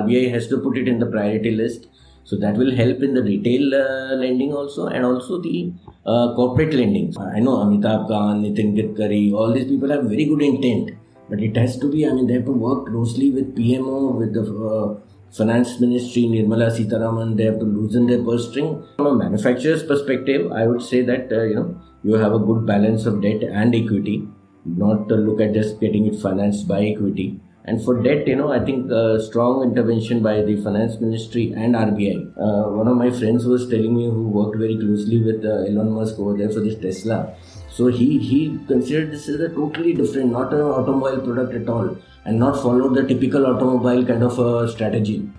RBI 0.00 0.30
has 0.30 0.48
to 0.48 0.58
put 0.58 0.78
it 0.78 0.88
in 0.88 0.98
the 0.98 1.06
priority 1.06 1.50
list. 1.50 1.88
So 2.24 2.36
that 2.36 2.56
will 2.56 2.74
help 2.74 3.02
in 3.02 3.14
the 3.14 3.22
retail 3.22 3.74
uh, 3.74 4.14
lending 4.14 4.52
also 4.52 4.86
and 4.86 5.04
also 5.04 5.40
the 5.40 5.72
uh, 6.06 6.34
corporate 6.34 6.72
lending. 6.72 7.14
I 7.18 7.40
know 7.40 7.56
Amitabh 7.64 8.08
Kant, 8.08 8.44
Nitin 8.44 8.76
Gadkari, 8.76 9.32
all 9.32 9.52
these 9.52 9.66
people 9.66 9.90
have 9.90 10.04
very 10.04 10.26
good 10.26 10.42
intent, 10.42 10.92
but 11.28 11.40
it 11.40 11.56
has 11.56 11.78
to 11.78 11.90
be, 11.90 12.06
I 12.06 12.12
mean, 12.12 12.28
they 12.28 12.34
have 12.34 12.44
to 12.44 12.52
work 12.52 12.86
closely 12.86 13.30
with 13.30 13.56
PMO, 13.56 14.14
with 14.14 14.34
the 14.34 14.42
uh, 14.42 15.00
finance 15.32 15.80
ministry, 15.80 16.22
Nirmala 16.24 16.70
Sitharaman, 16.70 17.36
they 17.36 17.44
have 17.44 17.58
to 17.58 17.64
loosen 17.64 18.06
their 18.06 18.22
purse 18.22 18.50
string. 18.50 18.84
From 18.96 19.06
a 19.06 19.14
manufacturer's 19.14 19.82
perspective, 19.82 20.52
I 20.52 20.66
would 20.66 20.82
say 20.82 21.02
that, 21.02 21.32
uh, 21.32 21.42
you 21.42 21.54
know, 21.54 21.80
you 22.04 22.14
have 22.14 22.34
a 22.34 22.38
good 22.38 22.66
balance 22.66 23.06
of 23.06 23.22
debt 23.22 23.42
and 23.42 23.74
equity, 23.74 24.28
not 24.64 25.08
to 25.08 25.16
look 25.16 25.40
at 25.40 25.54
just 25.54 25.80
getting 25.80 26.06
it 26.06 26.20
financed 26.20 26.68
by 26.68 26.84
equity. 26.84 27.40
And 27.64 27.82
for 27.84 28.02
debt, 28.02 28.26
you 28.26 28.34
know, 28.34 28.52
I 28.52 28.58
think 28.64 28.90
uh, 28.90 29.20
strong 29.20 29.62
intervention 29.62 30.20
by 30.20 30.42
the 30.42 30.60
finance 30.62 31.00
ministry 31.00 31.52
and 31.52 31.76
RBI. 31.76 32.32
Uh, 32.36 32.70
one 32.70 32.88
of 32.88 32.96
my 32.96 33.10
friends 33.10 33.46
was 33.46 33.68
telling 33.68 33.94
me 33.94 34.06
who 34.06 34.28
worked 34.28 34.58
very 34.58 34.76
closely 34.76 35.22
with 35.22 35.44
uh, 35.44 35.70
Elon 35.70 35.92
Musk 35.92 36.18
over 36.18 36.36
there 36.36 36.50
for 36.50 36.58
this 36.60 36.76
Tesla. 36.80 37.34
So 37.70 37.86
he, 37.86 38.18
he 38.18 38.58
considered 38.66 39.12
this 39.12 39.28
as 39.28 39.40
a 39.40 39.48
totally 39.48 39.92
different, 39.94 40.32
not 40.32 40.52
an 40.52 40.60
automobile 40.60 41.20
product 41.20 41.54
at 41.54 41.68
all, 41.68 41.96
and 42.24 42.38
not 42.38 42.60
follow 42.60 42.92
the 42.92 43.06
typical 43.06 43.46
automobile 43.46 44.04
kind 44.04 44.24
of 44.24 44.38
a 44.40 44.68
strategy. 44.68 45.30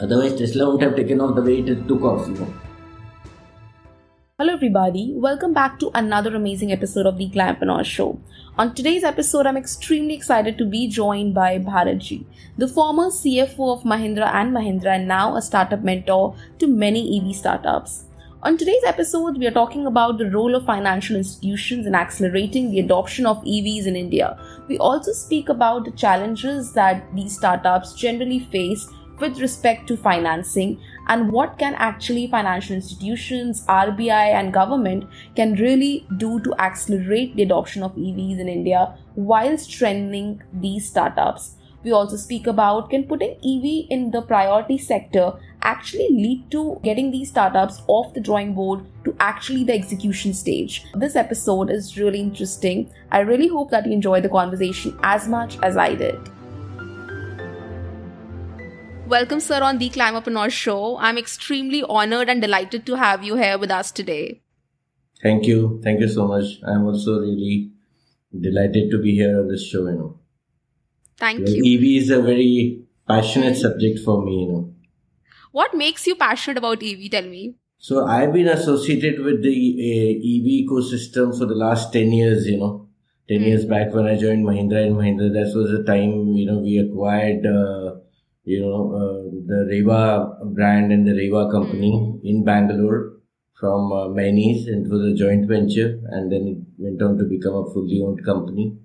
Otherwise, 0.00 0.38
Tesla 0.38 0.70
wouldn't 0.70 0.82
have 0.82 0.96
taken 0.96 1.20
off 1.20 1.34
the 1.34 1.42
way 1.42 1.58
it 1.58 1.88
took 1.88 2.02
off, 2.02 2.28
you 2.28 2.34
know. 2.34 2.54
Hello, 4.42 4.54
everybody. 4.54 5.12
Welcome 5.14 5.52
back 5.54 5.78
to 5.78 5.92
another 5.94 6.34
amazing 6.34 6.72
episode 6.72 7.06
of 7.06 7.16
the 7.16 7.30
Climapreneur 7.30 7.84
Show. 7.84 8.20
On 8.58 8.74
today's 8.74 9.04
episode, 9.04 9.46
I'm 9.46 9.56
extremely 9.56 10.14
excited 10.14 10.58
to 10.58 10.64
be 10.64 10.88
joined 10.88 11.32
by 11.32 11.60
Bharatji, 11.60 12.24
the 12.58 12.66
former 12.66 13.04
CFO 13.04 13.72
of 13.72 13.84
Mahindra 13.84 14.34
and 14.34 14.50
Mahindra, 14.52 14.96
and 14.96 15.06
now 15.06 15.36
a 15.36 15.42
startup 15.42 15.84
mentor 15.84 16.34
to 16.58 16.66
many 16.66 17.20
EV 17.20 17.36
startups. 17.36 18.06
On 18.42 18.58
today's 18.58 18.82
episode, 18.84 19.38
we 19.38 19.46
are 19.46 19.52
talking 19.52 19.86
about 19.86 20.18
the 20.18 20.28
role 20.32 20.56
of 20.56 20.66
financial 20.66 21.14
institutions 21.14 21.86
in 21.86 21.94
accelerating 21.94 22.72
the 22.72 22.80
adoption 22.80 23.26
of 23.26 23.44
EVs 23.44 23.86
in 23.86 23.94
India. 23.94 24.36
We 24.66 24.76
also 24.78 25.12
speak 25.12 25.50
about 25.50 25.84
the 25.84 25.92
challenges 25.92 26.72
that 26.72 27.04
these 27.14 27.36
startups 27.38 27.94
generally 27.94 28.40
face 28.50 28.88
with 29.20 29.38
respect 29.38 29.86
to 29.86 29.96
financing 29.96 30.80
and 31.08 31.30
what 31.30 31.58
can 31.58 31.74
actually 31.74 32.26
financial 32.26 32.76
institutions, 32.76 33.64
RBI 33.66 34.34
and 34.34 34.52
government 34.52 35.04
can 35.36 35.54
really 35.54 36.06
do 36.16 36.40
to 36.40 36.54
accelerate 36.58 37.36
the 37.36 37.42
adoption 37.42 37.82
of 37.82 37.94
EVs 37.94 38.38
in 38.38 38.48
India 38.48 38.96
while 39.14 39.58
strengthening 39.58 40.42
these 40.52 40.88
startups. 40.88 41.56
We 41.84 41.90
also 41.90 42.16
speak 42.16 42.46
about 42.46 42.90
can 42.90 43.04
putting 43.04 43.32
EV 43.32 43.86
in 43.90 44.12
the 44.12 44.22
priority 44.22 44.78
sector 44.78 45.32
actually 45.62 46.08
lead 46.10 46.50
to 46.50 46.78
getting 46.82 47.10
these 47.10 47.30
startups 47.30 47.82
off 47.88 48.14
the 48.14 48.20
drawing 48.20 48.54
board 48.54 48.84
to 49.04 49.16
actually 49.18 49.64
the 49.64 49.72
execution 49.72 50.32
stage. 50.32 50.84
This 50.94 51.16
episode 51.16 51.70
is 51.70 51.98
really 51.98 52.20
interesting. 52.20 52.90
I 53.10 53.20
really 53.20 53.48
hope 53.48 53.70
that 53.70 53.86
you 53.86 53.92
enjoy 53.92 54.20
the 54.20 54.28
conversation 54.28 54.96
as 55.02 55.26
much 55.28 55.58
as 55.62 55.76
I 55.76 55.94
did. 55.94 56.20
Welcome, 59.12 59.40
sir, 59.40 59.62
on 59.62 59.76
the 59.76 59.90
Climapreneur 59.90 60.50
Show. 60.50 60.96
I'm 60.96 61.18
extremely 61.18 61.82
honored 61.86 62.30
and 62.30 62.40
delighted 62.40 62.86
to 62.86 62.94
have 62.96 63.22
you 63.22 63.34
here 63.36 63.58
with 63.58 63.70
us 63.70 63.90
today. 63.92 64.40
Thank 65.22 65.46
you. 65.46 65.82
Thank 65.84 66.00
you 66.00 66.08
so 66.08 66.26
much. 66.26 66.44
I'm 66.66 66.86
also 66.86 67.20
really 67.20 67.72
delighted 68.46 68.90
to 68.90 69.02
be 69.02 69.14
here 69.14 69.38
on 69.38 69.48
this 69.48 69.66
show, 69.66 69.86
you 69.86 69.96
know. 69.98 70.18
Thank 71.18 71.46
you. 71.46 71.58
EV 71.72 72.02
is 72.02 72.08
a 72.08 72.22
very 72.22 72.86
passionate 73.06 73.58
subject 73.58 73.98
for 73.98 74.24
me, 74.24 74.44
you 74.44 74.48
know. 74.50 74.74
What 75.50 75.74
makes 75.74 76.06
you 76.06 76.14
passionate 76.14 76.56
about 76.56 76.82
EV? 76.82 77.10
Tell 77.10 77.28
me. 77.34 77.56
So 77.76 78.06
I've 78.06 78.32
been 78.32 78.48
associated 78.48 79.20
with 79.20 79.42
the 79.42 79.52
uh, 79.52 80.12
EV 80.30 80.46
ecosystem 80.64 81.36
for 81.38 81.44
the 81.44 81.54
last 81.66 81.92
10 81.92 82.12
years, 82.12 82.46
you 82.46 82.56
know. 82.56 82.88
10 83.28 83.40
mm. 83.40 83.46
years 83.46 83.66
back 83.66 83.92
when 83.92 84.06
I 84.06 84.16
joined 84.16 84.46
Mahindra 84.46 84.86
and 84.86 84.96
Mahindra, 84.96 85.30
that 85.34 85.52
was 85.54 85.70
the 85.70 85.84
time, 85.84 86.28
you 86.28 86.46
know, 86.46 86.60
we 86.60 86.78
acquired 86.78 87.44
uh, 87.44 87.91
you 88.44 88.60
know, 88.60 88.92
uh, 88.94 89.22
the 89.46 89.66
Reva 89.68 90.38
brand 90.46 90.92
and 90.92 91.06
the 91.06 91.14
Reva 91.14 91.50
company 91.50 91.92
mm-hmm. 91.92 92.26
in 92.26 92.44
Bangalore 92.44 93.12
from 93.58 93.92
uh, 93.92 94.06
and 94.08 94.86
it 94.86 94.90
was 94.90 95.12
a 95.12 95.14
joint 95.14 95.46
venture 95.46 96.00
and 96.10 96.32
then 96.32 96.48
it 96.48 96.82
went 96.82 97.00
on 97.00 97.16
to 97.16 97.24
become 97.24 97.54
a 97.54 97.72
fully 97.72 98.02
owned 98.04 98.24
company 98.24 98.76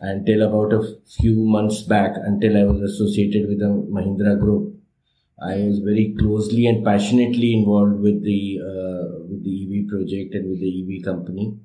until 0.00 0.42
about 0.42 0.72
a 0.72 0.96
few 1.20 1.44
months 1.44 1.82
back 1.82 2.12
until 2.14 2.56
I 2.56 2.64
was 2.64 2.80
associated 2.82 3.48
with 3.48 3.58
the 3.58 3.66
Mahindra 3.66 4.38
group. 4.38 4.74
I 5.42 5.54
mm-hmm. 5.54 5.68
was 5.68 5.78
very 5.80 6.14
closely 6.18 6.66
and 6.66 6.84
passionately 6.84 7.54
involved 7.54 8.00
with 8.00 8.22
the 8.22 8.60
uh, 8.62 9.26
with 9.28 9.42
the 9.42 9.54
EV 9.64 9.88
project 9.88 10.34
and 10.34 10.50
with 10.50 10.60
the 10.60 10.70
EV 10.82 11.04
company. 11.04 11.56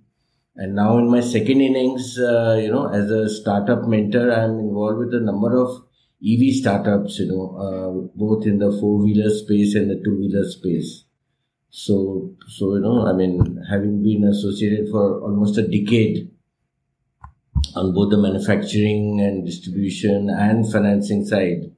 And 0.55 0.75
now 0.75 0.97
in 0.97 1.09
my 1.09 1.21
second 1.21 1.61
innings, 1.61 2.19
uh, 2.19 2.59
you 2.61 2.71
know, 2.71 2.88
as 2.89 3.09
a 3.09 3.29
startup 3.29 3.88
mentor, 3.88 4.31
I'm 4.31 4.59
involved 4.59 4.97
with 4.97 5.13
a 5.13 5.19
number 5.19 5.55
of 5.55 5.83
EV 6.23 6.53
startups, 6.53 7.19
you 7.19 7.27
know, 7.27 7.55
uh, 7.57 8.17
both 8.17 8.45
in 8.45 8.59
the 8.59 8.71
four 8.79 9.03
wheeler 9.03 9.29
space 9.29 9.73
and 9.75 9.89
the 9.89 10.01
two 10.03 10.17
wheeler 10.19 10.43
space. 10.43 11.05
So, 11.69 12.35
so 12.47 12.75
you 12.75 12.81
know, 12.81 13.07
I 13.07 13.13
mean, 13.13 13.63
having 13.69 14.03
been 14.03 14.25
associated 14.25 14.89
for 14.89 15.21
almost 15.21 15.57
a 15.57 15.67
decade 15.67 16.29
on 17.75 17.93
both 17.93 18.11
the 18.11 18.17
manufacturing 18.17 19.21
and 19.21 19.45
distribution 19.45 20.29
and 20.29 20.69
financing 20.71 21.25
side. 21.25 21.71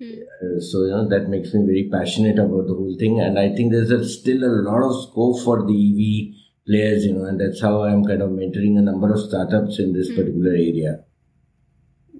Hmm. 0.00 0.10
Uh, 0.10 0.60
so 0.60 0.84
you 0.84 0.90
know 0.90 1.08
that 1.08 1.28
makes 1.28 1.52
me 1.52 1.66
very 1.66 1.88
passionate 1.90 2.38
about 2.38 2.66
the 2.66 2.74
whole 2.74 2.96
thing, 2.98 3.20
and 3.20 3.38
I 3.38 3.54
think 3.54 3.72
there's 3.72 3.90
a, 3.90 4.08
still 4.08 4.44
a 4.44 4.62
lot 4.62 4.82
of 4.82 5.10
scope 5.10 5.42
for 5.44 5.66
the 5.66 5.74
EV 5.74 6.34
players, 6.66 7.04
you 7.04 7.14
know, 7.14 7.24
and 7.24 7.40
that's 7.40 7.60
how 7.60 7.82
I'm 7.82 8.04
kind 8.04 8.22
of 8.22 8.30
mentoring 8.30 8.78
a 8.78 8.82
number 8.82 9.12
of 9.12 9.20
startups 9.20 9.78
in 9.78 9.92
this 9.92 10.08
hmm. 10.08 10.16
particular 10.16 10.52
area. 10.52 11.04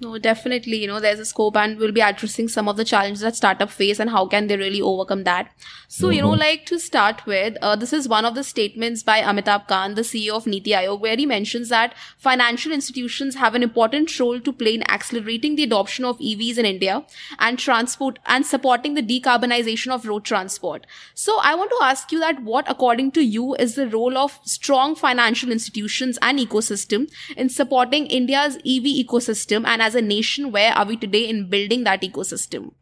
No, 0.03 0.19
definitely. 0.19 0.79
You 0.79 0.89
know, 0.89 0.99
there's 0.99 1.21
a 1.21 1.25
scope, 1.25 1.57
and 1.57 1.79
we'll 1.79 1.93
be 1.93 2.01
addressing 2.01 2.49
some 2.49 2.69
of 2.69 2.77
the 2.77 2.85
challenges 2.85 3.21
that 3.21 3.37
startup 3.37 3.71
face 3.71 4.01
and 4.01 4.11
how 4.11 4.27
can 4.27 4.49
they 4.49 4.57
really 4.57 4.81
overcome 4.81 5.23
that. 5.25 5.53
So, 5.87 6.07
mm-hmm. 6.07 6.15
you 6.15 6.23
know, 6.23 6.31
mm-hmm. 6.31 6.41
like 6.41 6.67
to 6.67 6.81
start 6.81 7.25
with, 7.25 7.57
uh, 7.63 7.77
this 7.77 7.93
is 7.93 8.09
one 8.09 8.25
of 8.25 8.35
the 8.35 8.43
statements 8.43 9.05
by 9.05 9.21
Amitabh 9.21 9.69
Kant, 9.69 9.95
the 9.95 10.03
CEO 10.03 10.35
of 10.35 10.45
Niti 10.45 10.73
Aayog, 10.73 10.99
where 10.99 11.17
he 11.17 11.25
mentions 11.25 11.69
that 11.69 11.95
financial 12.19 12.73
institutions 12.73 13.37
have 13.37 13.55
an 13.55 13.63
important 13.63 14.19
role 14.19 14.41
to 14.41 14.53
play 14.53 14.75
in 14.75 14.83
accelerating 14.91 15.55
the 15.55 15.63
adoption 15.63 16.05
of 16.05 16.19
EVs 16.19 16.59
in 16.59 16.67
India 16.67 17.05
and 17.39 17.57
transport 17.57 18.19
and 18.27 18.45
supporting 18.45 18.95
the 18.95 19.03
decarbonization 19.03 19.93
of 19.93 20.05
road 20.05 20.25
transport. 20.25 20.85
So, 21.15 21.39
I 21.43 21.55
want 21.55 21.71
to 21.71 21.85
ask 21.85 22.11
you 22.11 22.19
that 22.19 22.43
what, 22.43 22.69
according 22.69 23.13
to 23.13 23.23
you, 23.23 23.55
is 23.55 23.77
the 23.77 23.87
role 23.87 24.19
of 24.19 24.41
strong 24.43 24.97
financial 24.97 25.53
institutions 25.53 26.19
and 26.21 26.41
ecosystem 26.41 27.09
in 27.37 27.49
supporting 27.51 28.07
India's 28.07 28.57
EV 28.57 28.91
ecosystem 29.07 29.65
and 29.65 29.81
as 29.81 29.92
as 29.93 30.03
a 30.03 30.03
nation, 30.03 30.53
where 30.53 30.73
are 30.73 30.87
we 30.87 30.97
today 30.97 31.29
in 31.29 31.49
building 31.49 31.85
that 31.85 32.03
ecosystem? 32.03 32.73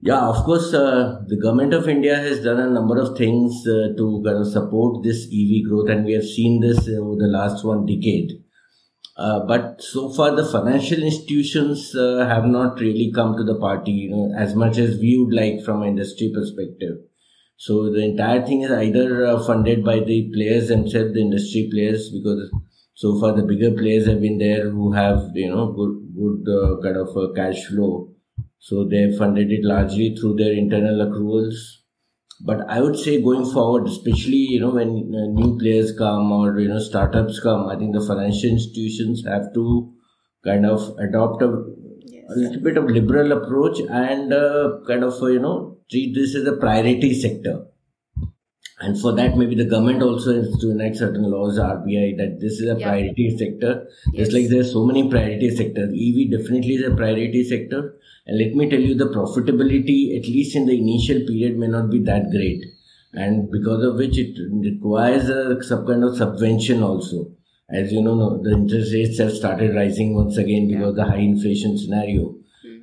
Yeah, 0.00 0.26
of 0.28 0.44
course, 0.44 0.74
uh, 0.74 1.22
the 1.28 1.36
government 1.40 1.74
of 1.74 1.88
India 1.88 2.16
has 2.16 2.42
done 2.42 2.58
a 2.58 2.68
number 2.68 2.98
of 3.00 3.16
things 3.16 3.64
uh, 3.68 3.94
to 3.96 4.22
kind 4.24 4.38
of 4.38 4.48
support 4.48 5.04
this 5.04 5.26
EV 5.26 5.68
growth, 5.68 5.90
and 5.90 6.04
we 6.04 6.12
have 6.14 6.24
seen 6.24 6.60
this 6.60 6.88
over 6.88 7.14
the 7.16 7.28
last 7.28 7.64
one 7.64 7.86
decade. 7.86 8.32
Uh, 9.16 9.46
but 9.46 9.80
so 9.80 10.12
far, 10.12 10.34
the 10.34 10.44
financial 10.44 11.02
institutions 11.02 11.94
uh, 11.94 12.26
have 12.26 12.46
not 12.46 12.80
really 12.80 13.12
come 13.14 13.36
to 13.36 13.44
the 13.44 13.54
party, 13.60 13.92
you 13.92 14.10
know, 14.10 14.34
as 14.36 14.56
much 14.56 14.78
as 14.78 14.98
we 14.98 15.16
would 15.16 15.32
like 15.32 15.62
from 15.64 15.84
industry 15.84 16.32
perspective. 16.34 16.96
So 17.56 17.92
the 17.92 18.02
entire 18.02 18.44
thing 18.44 18.62
is 18.62 18.72
either 18.72 19.24
uh, 19.24 19.46
funded 19.46 19.84
by 19.84 20.00
the 20.00 20.32
players 20.34 20.66
themselves, 20.66 21.12
the 21.12 21.20
industry 21.20 21.68
players, 21.70 22.10
because 22.10 22.50
so 23.02 23.18
far 23.18 23.34
the 23.36 23.42
bigger 23.42 23.72
players 23.76 24.06
have 24.06 24.20
been 24.20 24.38
there 24.38 24.70
who 24.70 24.92
have 24.92 25.22
you 25.34 25.50
know 25.52 25.66
good 25.78 25.94
good 26.16 26.50
uh, 26.56 26.80
kind 26.82 26.96
of 27.04 27.16
uh, 27.16 27.28
cash 27.34 27.64
flow. 27.66 28.08
So 28.60 28.84
they 28.88 29.00
funded 29.18 29.50
it 29.50 29.64
largely 29.64 30.14
through 30.14 30.36
their 30.36 30.52
internal 30.52 31.06
accruals. 31.06 31.62
But 32.50 32.62
i 32.74 32.76
would 32.84 32.96
say 33.00 33.12
going 33.24 33.44
forward 33.48 33.88
especially 33.88 34.38
you 34.52 34.60
know 34.60 34.70
when 34.76 34.88
uh, 35.18 35.26
new 35.34 35.50
players 35.58 35.92
come 35.98 36.32
or 36.36 36.46
you 36.60 36.70
know 36.70 36.80
startups 36.86 37.38
come 37.44 37.68
i 37.74 37.76
think 37.82 37.94
the 37.96 38.00
financial 38.06 38.50
institutions 38.54 39.22
have 39.26 39.44
to 39.58 39.66
kind 40.48 40.66
of 40.70 40.88
adopt 41.06 41.44
a, 41.46 41.50
yes. 42.14 42.24
a 42.34 42.40
little 42.40 42.62
bit 42.64 42.80
of 42.80 42.90
liberal 42.96 43.30
approach 43.36 43.78
and 44.00 44.32
uh, 44.32 44.72
kind 44.88 45.04
of 45.10 45.22
uh, 45.22 45.30
you 45.36 45.44
know 45.44 45.54
treat 45.88 46.16
this 46.16 46.34
as 46.40 46.50
a 46.54 46.56
priority 46.64 47.14
sector 47.20 47.54
and 48.82 49.00
for 49.00 49.12
that, 49.14 49.36
maybe 49.36 49.54
the 49.54 49.64
government 49.64 50.02
also 50.02 50.34
has 50.42 50.58
to 50.58 50.72
enact 50.72 50.96
certain 50.96 51.30
laws, 51.30 51.56
RBI, 51.56 52.16
that 52.16 52.40
this 52.40 52.54
is 52.54 52.68
a 52.68 52.76
yeah. 52.78 52.88
priority 52.88 53.36
sector. 53.38 53.86
Yes. 54.12 54.26
Just 54.26 54.32
like 54.32 54.48
there's 54.48 54.72
so 54.72 54.84
many 54.84 55.08
priority 55.08 55.54
sectors. 55.54 55.94
EV 55.94 56.32
definitely 56.32 56.74
is 56.74 56.86
a 56.86 56.96
priority 56.96 57.44
sector. 57.44 57.94
And 58.26 58.38
let 58.38 58.56
me 58.56 58.68
tell 58.68 58.80
you, 58.80 58.96
the 58.96 59.06
profitability, 59.06 60.18
at 60.18 60.26
least 60.26 60.56
in 60.56 60.66
the 60.66 60.76
initial 60.76 61.20
period, 61.28 61.58
may 61.58 61.68
not 61.68 61.90
be 61.90 62.02
that 62.02 62.30
great. 62.32 62.64
And 63.12 63.52
because 63.52 63.84
of 63.84 63.96
which 63.96 64.18
it 64.18 64.36
requires 64.50 65.28
a 65.28 65.62
some 65.62 65.86
kind 65.86 66.02
of 66.02 66.16
subvention 66.16 66.82
also. 66.82 67.30
As 67.70 67.92
you 67.92 68.02
know, 68.02 68.42
the 68.42 68.50
interest 68.50 68.92
rates 68.92 69.18
have 69.18 69.32
started 69.32 69.76
rising 69.76 70.14
once 70.16 70.36
again 70.36 70.66
because 70.66 70.82
yeah. 70.82 70.88
of 70.88 70.96
the 70.96 71.04
high 71.04 71.24
inflation 71.30 71.78
scenario. 71.78 72.34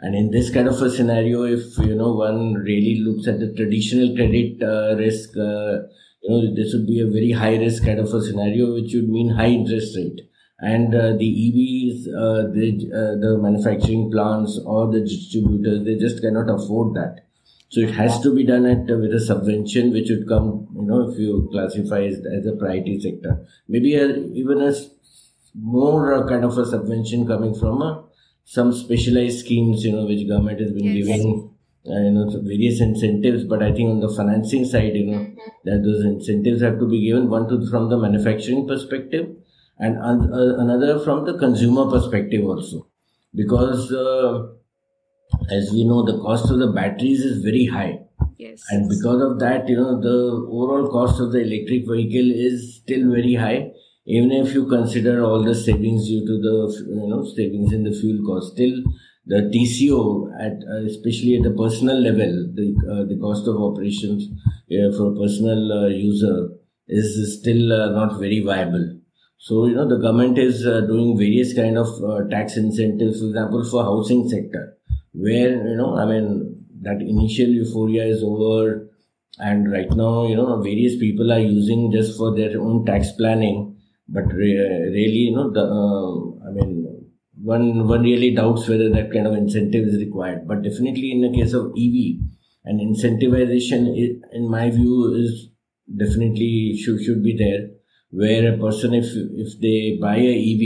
And 0.01 0.15
in 0.15 0.31
this 0.31 0.49
kind 0.49 0.67
of 0.67 0.81
a 0.81 0.89
scenario, 0.89 1.43
if 1.43 1.77
you 1.77 1.93
know 1.93 2.13
one 2.13 2.53
really 2.53 3.01
looks 3.01 3.27
at 3.27 3.39
the 3.39 3.53
traditional 3.53 4.15
credit 4.15 4.63
uh, 4.63 4.95
risk, 4.95 5.31
uh, 5.37 5.83
you 6.23 6.29
know 6.29 6.55
this 6.55 6.73
would 6.73 6.87
be 6.87 7.01
a 7.01 7.07
very 7.07 7.31
high 7.31 7.57
risk 7.57 7.83
kind 7.83 7.99
of 7.99 8.13
a 8.13 8.21
scenario, 8.21 8.73
which 8.73 8.93
would 8.93 9.09
mean 9.09 9.29
high 9.31 9.49
interest 9.49 9.97
rate. 9.97 10.21
And 10.59 10.95
uh, 10.95 11.13
the 11.17 11.29
EVs, 11.45 12.07
uh, 12.07 12.51
the 12.51 12.67
uh, 12.93 13.15
the 13.19 13.37
manufacturing 13.41 14.09
plants 14.11 14.59
or 14.65 14.91
the 14.91 15.01
distributors, 15.01 15.83
they 15.83 15.95
just 15.95 16.21
cannot 16.21 16.49
afford 16.49 16.95
that. 16.95 17.25
So 17.69 17.81
it 17.81 17.91
has 17.91 18.19
to 18.21 18.33
be 18.33 18.45
done 18.45 18.65
at 18.65 18.89
uh, 18.89 18.97
with 18.97 19.13
a 19.13 19.19
subvention, 19.19 19.91
which 19.91 20.09
would 20.09 20.27
come, 20.27 20.67
you 20.75 20.83
know, 20.83 21.09
if 21.09 21.19
you 21.19 21.49
classify 21.51 22.03
as, 22.03 22.15
as 22.25 22.45
a 22.45 22.55
priority 22.57 22.99
sector. 22.99 23.45
Maybe 23.67 23.95
a, 23.95 24.07
even 24.33 24.61
a 24.61 24.73
more 25.55 26.25
kind 26.27 26.45
of 26.45 26.57
a 26.57 26.65
subvention 26.65 27.27
coming 27.27 27.53
from 27.53 27.81
a 27.81 28.08
some 28.55 28.73
specialized 28.73 29.41
schemes, 29.41 29.85
you 29.85 29.91
know, 29.91 30.05
which 30.07 30.27
government 30.27 30.59
has 30.59 30.71
been 30.71 30.85
yes. 30.85 30.95
giving, 30.95 31.51
uh, 31.85 31.99
you 32.05 32.11
know, 32.11 32.25
various 32.41 32.81
incentives. 32.81 33.43
But 33.43 33.61
I 33.61 33.71
think 33.71 33.91
on 33.91 33.99
the 33.99 34.09
financing 34.09 34.65
side, 34.65 34.95
you 34.95 35.05
know, 35.05 35.19
mm-hmm. 35.19 35.49
that 35.65 35.83
those 35.83 36.03
incentives 36.03 36.63
have 36.63 36.79
to 36.79 36.87
be 36.89 37.05
given 37.07 37.29
one 37.29 37.47
to 37.49 37.69
from 37.69 37.89
the 37.89 37.97
manufacturing 37.99 38.67
perspective, 38.67 39.27
and 39.77 39.99
uh, 39.99 40.57
another 40.65 40.97
from 40.99 41.25
the 41.25 41.37
consumer 41.37 41.85
perspective 41.91 42.43
also, 42.43 42.87
because 43.35 43.91
uh, 43.91 44.47
as 45.51 45.71
we 45.71 45.83
know, 45.83 46.03
the 46.03 46.17
cost 46.19 46.49
of 46.49 46.57
the 46.57 46.71
batteries 46.71 47.21
is 47.21 47.43
very 47.43 47.65
high. 47.65 47.99
Yes. 48.39 48.63
And 48.71 48.89
because 48.89 49.21
of 49.21 49.39
that, 49.39 49.69
you 49.69 49.75
know, 49.75 50.01
the 50.01 50.17
overall 50.49 50.87
cost 50.87 51.21
of 51.21 51.33
the 51.33 51.41
electric 51.41 51.87
vehicle 51.87 52.31
is 52.47 52.77
still 52.77 53.11
very 53.11 53.35
high 53.35 53.71
even 54.15 54.31
if 54.31 54.53
you 54.53 54.65
consider 54.67 55.23
all 55.23 55.43
the 55.43 55.55
savings 55.55 56.07
due 56.07 56.25
to 56.29 56.35
the 56.47 56.55
you 57.01 57.07
know 57.11 57.23
savings 57.35 57.73
in 57.77 57.83
the 57.83 57.93
fuel 57.99 58.19
cost 58.29 58.53
still 58.53 58.75
the 59.33 59.39
tco 59.53 60.01
at 60.45 60.55
uh, 60.73 60.83
especially 60.91 61.35
at 61.37 61.43
the 61.43 61.55
personal 61.63 61.99
level 62.07 62.33
the 62.59 62.67
uh, 62.93 63.03
the 63.11 63.17
cost 63.25 63.47
of 63.47 63.61
operations 63.69 64.27
uh, 64.77 64.89
for 64.97 65.11
a 65.11 65.15
personal 65.21 65.71
uh, 65.79 65.87
user 65.87 66.49
is 66.87 67.39
still 67.39 67.71
uh, 67.71 67.89
not 67.91 68.19
very 68.19 68.39
viable. 68.41 68.85
So 69.37 69.67
you 69.67 69.75
know 69.75 69.87
the 69.87 69.97
government 69.97 70.37
is 70.37 70.65
uh, 70.65 70.81
doing 70.81 71.17
various 71.17 71.53
kind 71.53 71.77
of 71.77 71.87
tax 72.29 72.57
incentives 72.57 73.19
for 73.19 73.27
example 73.27 73.63
for 73.69 73.83
housing 73.83 74.27
sector 74.27 74.75
where 75.13 75.51
you 75.69 75.75
know 75.75 75.97
i 75.97 76.05
mean 76.05 76.27
that 76.81 77.01
initial 77.01 77.47
euphoria 77.47 78.05
is 78.05 78.21
over 78.23 78.89
and 79.39 79.71
right 79.71 79.89
now 79.91 80.27
you 80.27 80.35
know 80.35 80.61
various 80.61 80.97
people 80.97 81.31
are 81.31 81.39
using 81.39 81.91
just 81.91 82.17
for 82.17 82.35
their 82.35 82.59
own 82.61 82.85
tax 82.85 83.11
planning 83.13 83.68
but 84.15 84.25
re- 84.33 84.89
really 84.97 85.23
you 85.27 85.35
know 85.35 85.49
the 85.57 85.63
uh, 85.81 86.47
i 86.47 86.51
mean 86.57 86.71
one 87.53 87.65
one 87.87 88.03
really 88.03 88.31
doubts 88.39 88.67
whether 88.67 88.89
that 88.89 89.11
kind 89.13 89.25
of 89.27 89.33
incentive 89.33 89.87
is 89.87 89.97
required. 89.97 90.45
But 90.47 90.61
definitely 90.61 91.11
in 91.11 91.21
the 91.21 91.31
case 91.37 91.53
of 91.53 91.67
ev 91.85 91.95
an 92.65 92.77
incentivization 92.87 93.81
in 94.33 94.49
my 94.49 94.69
view 94.69 95.13
is 95.15 95.49
definitely 96.03 96.77
should 96.81 97.01
should 97.03 97.23
be 97.23 97.35
there 97.37 97.61
where 98.11 98.53
a 98.53 98.57
person 98.57 98.93
if 98.93 99.07
if 99.45 99.59
they 99.61 99.97
buy 100.01 100.17
a 100.17 100.35
ev 100.51 100.63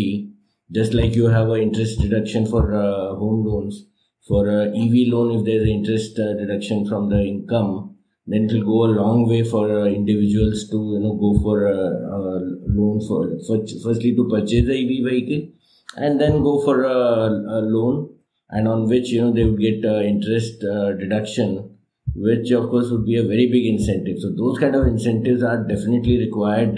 just 0.72 0.94
like 0.94 1.16
you 1.16 1.28
have 1.28 1.50
an 1.50 1.62
interest 1.62 2.00
deduction 2.00 2.46
for 2.46 2.63
uh, 2.74 3.16
home 3.22 3.46
loans 3.46 3.86
for 4.28 4.42
a 4.50 4.62
ev 4.84 4.96
loan 5.13 5.38
if 5.38 5.46
there's 5.46 5.68
interest 5.78 6.19
uh, 6.19 6.34
deduction 6.42 6.86
from 6.89 7.10
the 7.10 7.22
income 7.34 7.93
then 8.25 8.46
it 8.46 8.54
will 8.54 8.64
go 8.64 8.86
a 8.86 8.96
long 9.02 9.28
way 9.28 9.44
for 9.44 9.70
uh, 9.70 9.86
individuals 9.86 10.70
to 10.70 10.78
you 10.94 11.00
know 11.00 11.14
go 11.14 11.40
for 11.42 11.66
a, 11.68 11.75
a 11.75 12.20
loan 12.68 13.02
for, 13.08 13.30
for 13.46 13.66
firstly 13.84 14.16
to 14.16 14.30
purchase 14.30 14.66
the 14.66 14.78
EV 14.84 15.10
vehicle 15.10 15.50
and 15.98 16.20
then 16.20 16.42
go 16.42 16.62
for 16.62 16.84
a, 16.84 17.28
a 17.28 17.60
loan. 17.62 18.10
And 18.50 18.68
on 18.68 18.88
which 18.88 19.10
you 19.10 19.22
know 19.22 19.34
they 19.34 19.46
would 19.46 19.60
get 19.60 19.84
uh, 19.84 20.02
interest 20.02 20.64
uh, 20.64 20.94
deduction 20.94 21.70
which 22.16 22.52
of 22.52 22.70
course 22.70 22.92
would 22.92 23.06
be 23.06 23.18
a 23.18 23.24
very 23.24 23.48
big 23.48 23.66
incentive. 23.66 24.20
So 24.20 24.31
those 24.31 24.60
kind 24.60 24.75
of 24.75 24.86
incentives 24.86 25.42
are 25.42 25.64
definitely 25.64 26.20
required 26.20 26.75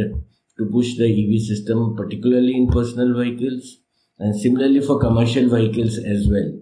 to 0.58 0.66
push 0.72 0.96
the 0.96 1.06
ev 1.06 1.42
system 1.42 1.96
particularly 1.96 2.56
in 2.56 2.70
personal 2.70 3.14
vehicles 3.22 3.80
and 4.20 4.40
similarly 4.40 4.80
for 4.80 5.00
commercial 5.00 5.50
vehicles 5.50 5.98
as 5.98 6.28
well. 6.30 6.54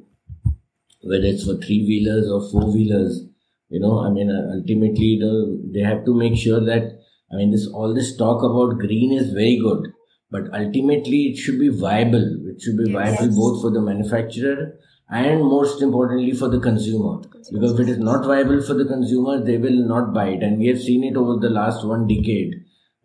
Whether 1.04 1.26
it's 1.26 1.46
for 1.46 1.56
three 1.58 1.86
wheelers 1.86 2.30
or 2.30 2.50
four 2.50 2.74
wheelers 2.74 3.28
you 3.74 3.80
know 3.80 3.96
i 4.06 4.10
mean 4.16 4.30
uh, 4.30 4.44
ultimately 4.56 5.12
know, 5.22 5.34
they 5.74 5.84
have 5.92 6.06
to 6.06 6.14
make 6.24 6.38
sure 6.46 6.64
that 6.72 6.84
i 7.32 7.36
mean 7.36 7.52
this 7.52 7.68
all 7.68 7.94
this 8.00 8.16
talk 8.24 8.48
about 8.50 8.80
green 8.86 9.12
is 9.20 9.34
very 9.42 9.58
good 9.68 9.92
but 10.34 10.52
ultimately 10.52 11.20
it 11.30 11.38
should 11.38 11.60
be 11.60 11.70
viable. 11.70 12.26
It 12.50 12.60
should 12.60 12.76
be 12.76 12.90
yes. 12.90 12.94
viable 13.00 13.36
both 13.36 13.62
for 13.62 13.70
the 13.70 13.82
manufacturer 13.82 14.74
and 15.10 15.42
most 15.42 15.84
importantly 15.84 16.32
for 16.32 16.50
the 16.50 16.60
consumer. 16.60 17.20
Because 17.52 17.74
if 17.74 17.80
it 17.82 17.90
is 17.90 18.00
not 18.00 18.26
viable 18.26 18.60
for 18.64 18.74
the 18.74 18.86
consumer 18.86 19.40
they 19.44 19.58
will 19.60 19.88
not 19.88 20.12
buy 20.12 20.30
it. 20.30 20.42
And 20.42 20.58
we 20.58 20.68
have 20.68 20.82
seen 20.82 21.04
it 21.04 21.16
over 21.16 21.40
the 21.40 21.52
last 21.52 21.86
one 21.86 22.08
decade. 22.08 22.56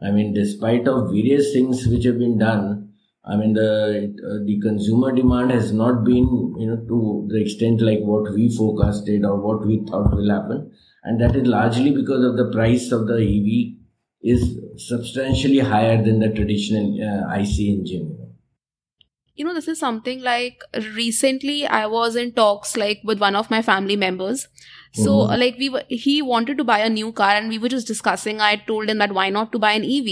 I 0.03 0.11
mean 0.11 0.33
despite 0.33 0.89
of 0.89 1.11
various 1.11 1.53
things 1.53 1.87
which 1.87 2.05
have 2.05 2.19
been 2.19 2.39
done 2.39 2.88
I 3.29 3.37
mean, 3.37 3.53
the 3.53 4.15
uh, 4.27 4.45
the 4.47 4.59
consumer 4.61 5.13
demand 5.13 5.51
has 5.51 5.73
not 5.73 6.05
been, 6.05 6.55
you 6.59 6.67
know, 6.67 6.77
to 6.89 7.29
the 7.31 7.41
extent 7.43 7.83
like 7.83 8.01
what 8.01 8.33
we 8.33 8.49
forecasted 8.57 9.25
or 9.25 9.37
what 9.37 9.67
we 9.67 9.85
thought 9.87 10.15
will 10.17 10.31
happen, 10.31 10.73
and 11.05 11.21
that 11.21 11.37
is 11.37 11.47
largely 11.47 11.91
because 11.91 12.25
of 12.25 12.37
the 12.39 12.51
price 12.51 12.91
of 12.91 13.07
the 13.07 13.17
EV 13.17 13.77
is 14.23 14.59
substantially 14.77 15.59
higher 15.59 16.03
than 16.03 16.21
the 16.21 16.31
traditional 16.31 16.97
uh, 17.03 17.39
IC 17.39 17.59
engine. 17.61 18.15
You 19.35 19.45
know 19.45 19.55
this 19.55 19.69
is 19.69 19.79
something 19.79 20.21
like 20.21 20.63
recently 20.75 21.65
i 21.65 21.87
was 21.87 22.17
in 22.17 22.33
talks 22.33 22.77
like 22.77 23.01
with 23.05 23.21
one 23.21 23.37
of 23.37 23.53
my 23.53 23.63
family 23.63 23.95
members 23.95 24.49
so 24.95 25.11
mm-hmm. 25.11 25.41
like 25.41 25.57
we 25.59 25.69
were 25.69 25.83
he 25.89 26.23
wanted 26.23 26.57
to 26.57 26.65
buy 26.65 26.79
a 26.79 26.89
new 26.89 27.13
car 27.13 27.31
and 27.31 27.49
we 27.49 27.59
were 27.59 27.69
just 27.69 27.87
discussing 27.87 28.41
i 28.41 28.57
told 28.57 28.89
him 28.89 28.99
that 28.99 29.13
why 29.13 29.29
not 29.29 29.53
to 29.53 29.59
buy 29.59 29.73
an 29.73 29.85
ev 29.85 30.07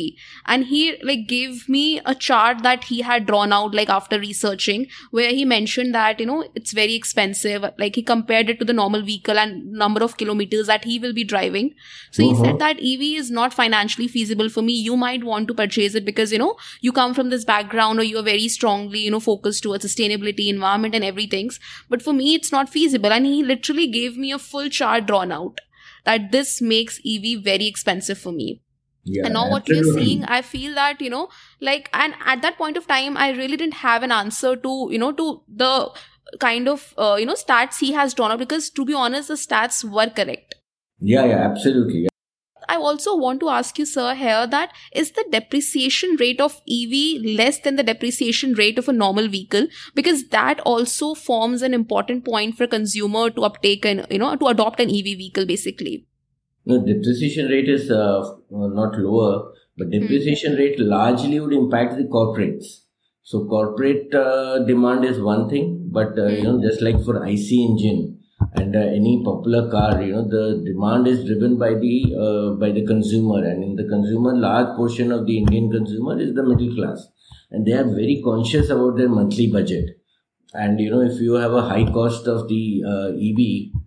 and 0.46 0.64
he 0.64 0.96
like 1.02 1.26
gave 1.26 1.68
me 1.68 2.00
a 2.04 2.14
chart 2.14 2.62
that 2.62 2.84
he 2.84 3.00
had 3.00 3.26
drawn 3.26 3.52
out 3.52 3.74
like 3.74 3.88
after 3.88 4.18
researching 4.20 4.86
where 5.10 5.30
he 5.30 5.44
mentioned 5.44 5.94
that 5.94 6.20
you 6.20 6.26
know 6.26 6.44
it's 6.54 6.72
very 6.72 6.94
expensive 6.94 7.64
like 7.78 7.94
he 7.94 8.02
compared 8.02 8.50
it 8.50 8.58
to 8.58 8.64
the 8.64 8.72
normal 8.72 9.02
vehicle 9.02 9.38
and 9.38 9.72
number 9.72 10.02
of 10.02 10.16
kilometers 10.16 10.66
that 10.66 10.84
he 10.84 10.98
will 10.98 11.14
be 11.14 11.24
driving 11.24 11.74
so 12.10 12.22
mm-hmm. 12.22 12.30
he 12.30 12.36
said 12.36 12.54
mm-hmm. 12.54 12.58
that 12.58 12.76
ev 12.78 13.00
is 13.22 13.30
not 13.30 13.54
financially 13.54 14.08
feasible 14.08 14.48
for 14.48 14.62
me 14.62 14.72
you 14.72 14.96
might 14.96 15.24
want 15.24 15.48
to 15.48 15.54
purchase 15.54 15.94
it 15.94 16.04
because 16.04 16.32
you 16.32 16.38
know 16.38 16.54
you 16.80 16.92
come 16.92 17.14
from 17.14 17.30
this 17.30 17.44
background 17.44 17.98
or 17.98 18.02
you 18.02 18.18
are 18.18 18.22
very 18.22 18.48
strongly 18.48 19.00
you 19.00 19.10
know 19.10 19.20
focused 19.20 19.62
towards 19.62 19.84
sustainability 19.84 20.48
environment 20.48 20.94
and 20.94 21.04
everything 21.04 21.50
but 21.88 22.02
for 22.02 22.12
me 22.12 22.34
it's 22.34 22.52
not 22.52 22.68
feasible 22.68 23.12
and 23.12 23.26
he 23.26 23.42
literally 23.42 23.86
gave 23.86 24.16
me 24.16 24.32
a 24.32 24.38
full 24.38 24.65
full 24.66 24.70
chart 24.70 25.06
drawn 25.06 25.32
out 25.32 25.60
that 26.04 26.32
this 26.32 26.60
makes 26.60 27.00
EV 27.06 27.42
very 27.42 27.66
expensive 27.66 28.18
for 28.18 28.32
me. 28.32 28.62
Yeah, 29.04 29.26
and 29.26 29.34
now 29.34 29.48
what 29.48 29.68
we're 29.68 29.84
seeing, 29.84 30.24
I 30.24 30.42
feel 30.42 30.74
that, 30.74 31.00
you 31.00 31.10
know, 31.10 31.28
like, 31.60 31.88
and 31.92 32.14
at 32.24 32.42
that 32.42 32.58
point 32.58 32.76
of 32.76 32.88
time, 32.88 33.16
I 33.16 33.30
really 33.30 33.56
didn't 33.56 33.74
have 33.74 34.02
an 34.02 34.10
answer 34.10 34.56
to, 34.56 34.88
you 34.90 34.98
know, 34.98 35.12
to 35.12 35.42
the 35.48 35.90
kind 36.40 36.68
of, 36.68 36.92
uh, 36.98 37.16
you 37.18 37.26
know, 37.26 37.34
stats 37.34 37.78
he 37.78 37.92
has 37.92 38.14
drawn 38.14 38.32
out 38.32 38.40
because 38.40 38.68
to 38.70 38.84
be 38.84 38.94
honest, 38.94 39.28
the 39.28 39.34
stats 39.34 39.84
were 39.84 40.10
correct. 40.10 40.56
Yeah, 40.98 41.24
yeah, 41.24 41.38
absolutely. 41.38 42.08
I 42.68 42.76
also 42.76 43.16
want 43.16 43.40
to 43.40 43.48
ask 43.48 43.78
you, 43.78 43.86
sir, 43.86 44.14
here 44.14 44.46
that 44.46 44.72
is 44.92 45.12
the 45.12 45.24
depreciation 45.30 46.16
rate 46.20 46.40
of 46.40 46.60
EV 46.68 47.22
less 47.38 47.60
than 47.60 47.76
the 47.76 47.82
depreciation 47.82 48.54
rate 48.54 48.78
of 48.78 48.88
a 48.88 48.92
normal 48.92 49.28
vehicle? 49.28 49.66
Because 49.94 50.28
that 50.28 50.60
also 50.60 51.14
forms 51.14 51.62
an 51.62 51.74
important 51.74 52.24
point 52.24 52.56
for 52.56 52.64
a 52.64 52.68
consumer 52.68 53.30
to 53.30 53.42
uptake 53.42 53.84
and, 53.84 54.06
you 54.10 54.18
know, 54.18 54.36
to 54.36 54.46
adopt 54.46 54.80
an 54.80 54.90
EV 54.90 55.16
vehicle 55.18 55.46
basically. 55.46 56.06
No, 56.64 56.84
depreciation 56.84 57.46
rate 57.46 57.68
is 57.68 57.90
uh, 57.90 58.24
not 58.50 58.98
lower, 58.98 59.52
but 59.76 59.86
hmm. 59.86 60.00
depreciation 60.00 60.52
hmm. 60.52 60.58
rate 60.58 60.80
largely 60.80 61.38
would 61.38 61.52
impact 61.52 61.96
the 61.96 62.04
corporates. 62.04 62.82
So 63.22 63.46
corporate 63.46 64.14
uh, 64.14 64.64
demand 64.64 65.04
is 65.04 65.20
one 65.20 65.48
thing, 65.48 65.88
but 65.92 66.18
uh, 66.18 66.28
hmm. 66.28 66.34
you 66.34 66.42
know, 66.42 66.62
just 66.62 66.82
like 66.82 67.02
for 67.04 67.24
IC 67.24 67.52
engine, 67.52 68.15
and 68.54 68.76
uh, 68.76 68.80
any 68.80 69.22
popular 69.24 69.70
car 69.70 70.02
you 70.02 70.12
know 70.12 70.26
the 70.28 70.62
demand 70.64 71.06
is 71.06 71.24
driven 71.24 71.58
by 71.58 71.74
the 71.74 71.94
uh, 72.24 72.50
by 72.60 72.70
the 72.70 72.84
consumer. 72.86 73.44
And 73.44 73.64
in 73.64 73.76
the 73.76 73.88
consumer 73.88 74.34
large 74.34 74.76
portion 74.76 75.12
of 75.12 75.26
the 75.26 75.38
indian 75.38 75.70
consumer 75.70 76.18
is 76.18 76.34
the 76.34 76.42
middle 76.42 76.74
class. 76.74 77.06
And 77.50 77.66
they 77.66 77.72
are 77.72 77.84
very 77.84 78.20
conscious 78.24 78.70
about 78.70 78.96
their 78.96 79.08
monthly 79.08 79.46
budget. 79.50 80.00
And 80.52 80.80
you 80.80 80.90
know 80.90 81.00
if 81.00 81.20
you 81.20 81.34
have 81.34 81.52
a 81.52 81.62
high 81.62 81.84
cost 81.84 82.26
of 82.26 82.48
the 82.48 82.82
uh, 82.86 83.08
ev 83.28 83.40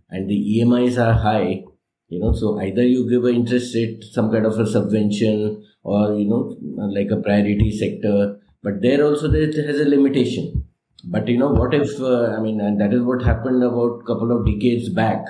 and 0.10 0.30
the 0.30 0.40
emis 0.60 0.98
are 0.98 1.14
high 1.14 1.64
you 2.08 2.20
know 2.20 2.34
so 2.34 2.60
either 2.60 2.84
you 2.84 3.08
give 3.10 3.26
an 3.26 3.36
interest 3.36 3.76
rate 3.76 4.04
some 4.12 4.32
kind 4.32 4.46
of 4.46 4.58
a 4.60 4.66
subvention 4.66 5.64
or 5.84 6.16
you 6.16 6.28
know 6.28 6.58
like 6.98 7.12
a 7.12 7.18
priority 7.18 7.76
sector. 7.78 8.40
But 8.62 8.82
there 8.82 9.06
also 9.06 9.30
there 9.30 9.46
has 9.48 9.80
a 9.80 9.86
limitation 9.86 10.59
but 11.04 11.28
you 11.28 11.38
know, 11.38 11.50
what 11.50 11.74
if, 11.74 12.00
uh, 12.00 12.36
I 12.38 12.40
mean, 12.40 12.60
and 12.62 12.80
that 12.82 12.94
is 12.94 13.02
what 13.02 13.22
happened 13.22 13.64
about 13.64 14.06
couple 14.06 14.32
of 14.32 14.46
decades 14.46 14.90
back 14.90 15.26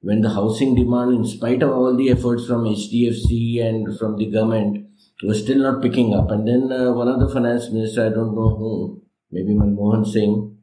when 0.00 0.20
the 0.20 0.30
housing 0.30 0.74
demand, 0.74 1.14
in 1.14 1.24
spite 1.24 1.62
of 1.62 1.70
all 1.70 1.96
the 1.96 2.10
efforts 2.10 2.46
from 2.46 2.64
HDFC 2.64 3.64
and 3.64 3.98
from 3.98 4.16
the 4.16 4.26
government, 4.26 4.86
was 5.22 5.42
still 5.42 5.58
not 5.58 5.80
picking 5.80 6.14
up. 6.14 6.30
And 6.30 6.46
then 6.46 6.72
uh, 6.72 6.92
one 6.92 7.08
of 7.08 7.20
the 7.20 7.28
finance 7.32 7.70
minister, 7.70 8.06
I 8.06 8.08
don't 8.08 8.34
know 8.34 8.56
who, 8.56 9.02
maybe 9.30 9.54
Manmohan 9.54 10.04
Singh, 10.04 10.56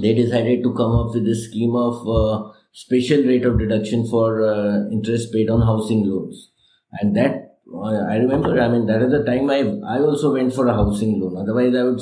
they 0.00 0.12
decided 0.12 0.62
to 0.62 0.74
come 0.74 0.94
up 0.94 1.14
with 1.14 1.24
this 1.24 1.48
scheme 1.48 1.74
of 1.74 2.06
uh, 2.06 2.52
special 2.72 3.22
rate 3.22 3.46
of 3.46 3.58
deduction 3.58 4.06
for 4.06 4.42
uh, 4.42 4.90
interest 4.90 5.32
paid 5.32 5.48
on 5.48 5.62
housing 5.62 6.04
loans. 6.04 6.50
And 6.92 7.16
that, 7.16 7.56
uh, 7.74 8.04
I 8.10 8.16
remember, 8.16 8.60
I 8.60 8.68
mean, 8.68 8.86
that 8.86 9.00
is 9.00 9.10
the 9.10 9.24
time 9.24 9.48
I, 9.48 9.60
I 9.88 10.00
also 10.00 10.34
went 10.34 10.54
for 10.54 10.66
a 10.66 10.74
housing 10.74 11.18
loan. 11.18 11.38
Otherwise, 11.38 11.74
I 11.74 11.82
would, 11.84 12.00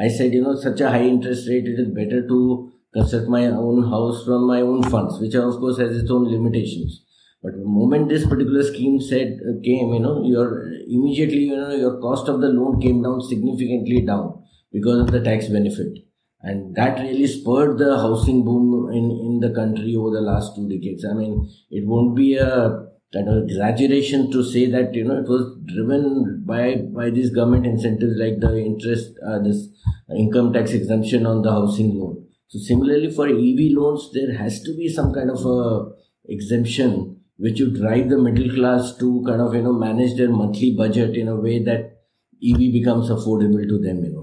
I 0.00 0.08
said, 0.08 0.32
you 0.32 0.42
know, 0.42 0.54
such 0.54 0.80
a 0.80 0.90
high 0.90 1.04
interest 1.04 1.48
rate, 1.48 1.66
it 1.66 1.78
is 1.78 1.94
better 1.94 2.26
to 2.26 2.72
construct 2.94 3.28
my 3.28 3.46
own 3.46 3.88
house 3.90 4.24
from 4.24 4.46
my 4.46 4.60
own 4.60 4.82
funds, 4.84 5.20
which 5.20 5.34
of 5.34 5.58
course 5.60 5.78
has 5.78 5.96
its 5.96 6.10
own 6.10 6.24
limitations. 6.24 7.02
But 7.42 7.52
the 7.52 7.64
moment 7.64 8.08
this 8.08 8.26
particular 8.26 8.62
scheme 8.62 9.00
said 9.00 9.40
uh, 9.48 9.60
came, 9.64 9.92
you 9.94 10.00
know, 10.00 10.22
your 10.24 10.72
immediately, 10.88 11.44
you 11.44 11.56
know, 11.56 11.74
your 11.74 12.00
cost 12.00 12.28
of 12.28 12.40
the 12.40 12.48
loan 12.48 12.80
came 12.80 13.02
down 13.02 13.20
significantly 13.20 14.02
down 14.02 14.42
because 14.72 15.00
of 15.00 15.10
the 15.10 15.22
tax 15.22 15.48
benefit 15.48 16.04
and 16.42 16.74
that 16.74 16.98
really 17.00 17.26
spurred 17.26 17.78
the 17.78 17.96
housing 17.96 18.44
boom 18.44 18.90
in, 18.92 19.10
in 19.10 19.40
the 19.40 19.54
country 19.54 19.94
over 19.94 20.10
the 20.10 20.20
last 20.20 20.56
two 20.56 20.68
decades. 20.68 21.04
I 21.04 21.12
mean, 21.12 21.50
it 21.70 21.86
won't 21.86 22.16
be 22.16 22.36
a 22.36 22.86
kind 23.12 23.28
of 23.28 23.42
exaggeration 23.44 24.30
to 24.30 24.42
say 24.44 24.66
that 24.70 24.94
you 24.94 25.04
know 25.04 25.18
it 25.18 25.28
was 25.28 25.44
driven 25.66 26.42
by 26.46 26.76
by 26.98 27.10
these 27.10 27.30
government 27.30 27.66
incentives 27.66 28.16
like 28.16 28.38
the 28.40 28.56
interest, 28.56 29.18
uh, 29.26 29.38
this 29.40 29.68
income 30.16 30.52
tax 30.52 30.72
exemption 30.72 31.26
on 31.26 31.42
the 31.42 31.50
housing 31.50 31.98
loan. 31.98 32.26
So 32.48 32.58
similarly 32.58 33.10
for 33.10 33.28
EV 33.28 33.76
loans, 33.78 34.10
there 34.12 34.32
has 34.36 34.62
to 34.62 34.76
be 34.76 34.88
some 34.88 35.12
kind 35.12 35.30
of 35.30 35.44
a 35.44 35.90
exemption 36.26 37.20
which 37.36 37.60
would 37.60 37.74
drive 37.74 38.10
the 38.10 38.18
middle 38.18 38.54
class 38.54 38.96
to 38.98 39.24
kind 39.26 39.40
of 39.40 39.54
you 39.54 39.62
know 39.62 39.72
manage 39.72 40.16
their 40.16 40.30
monthly 40.30 40.74
budget 40.76 41.16
in 41.16 41.28
a 41.28 41.36
way 41.36 41.62
that 41.64 41.98
EV 42.42 42.72
becomes 42.72 43.10
affordable 43.10 43.66
to 43.66 43.78
them. 43.78 44.04
You 44.04 44.12
know. 44.12 44.19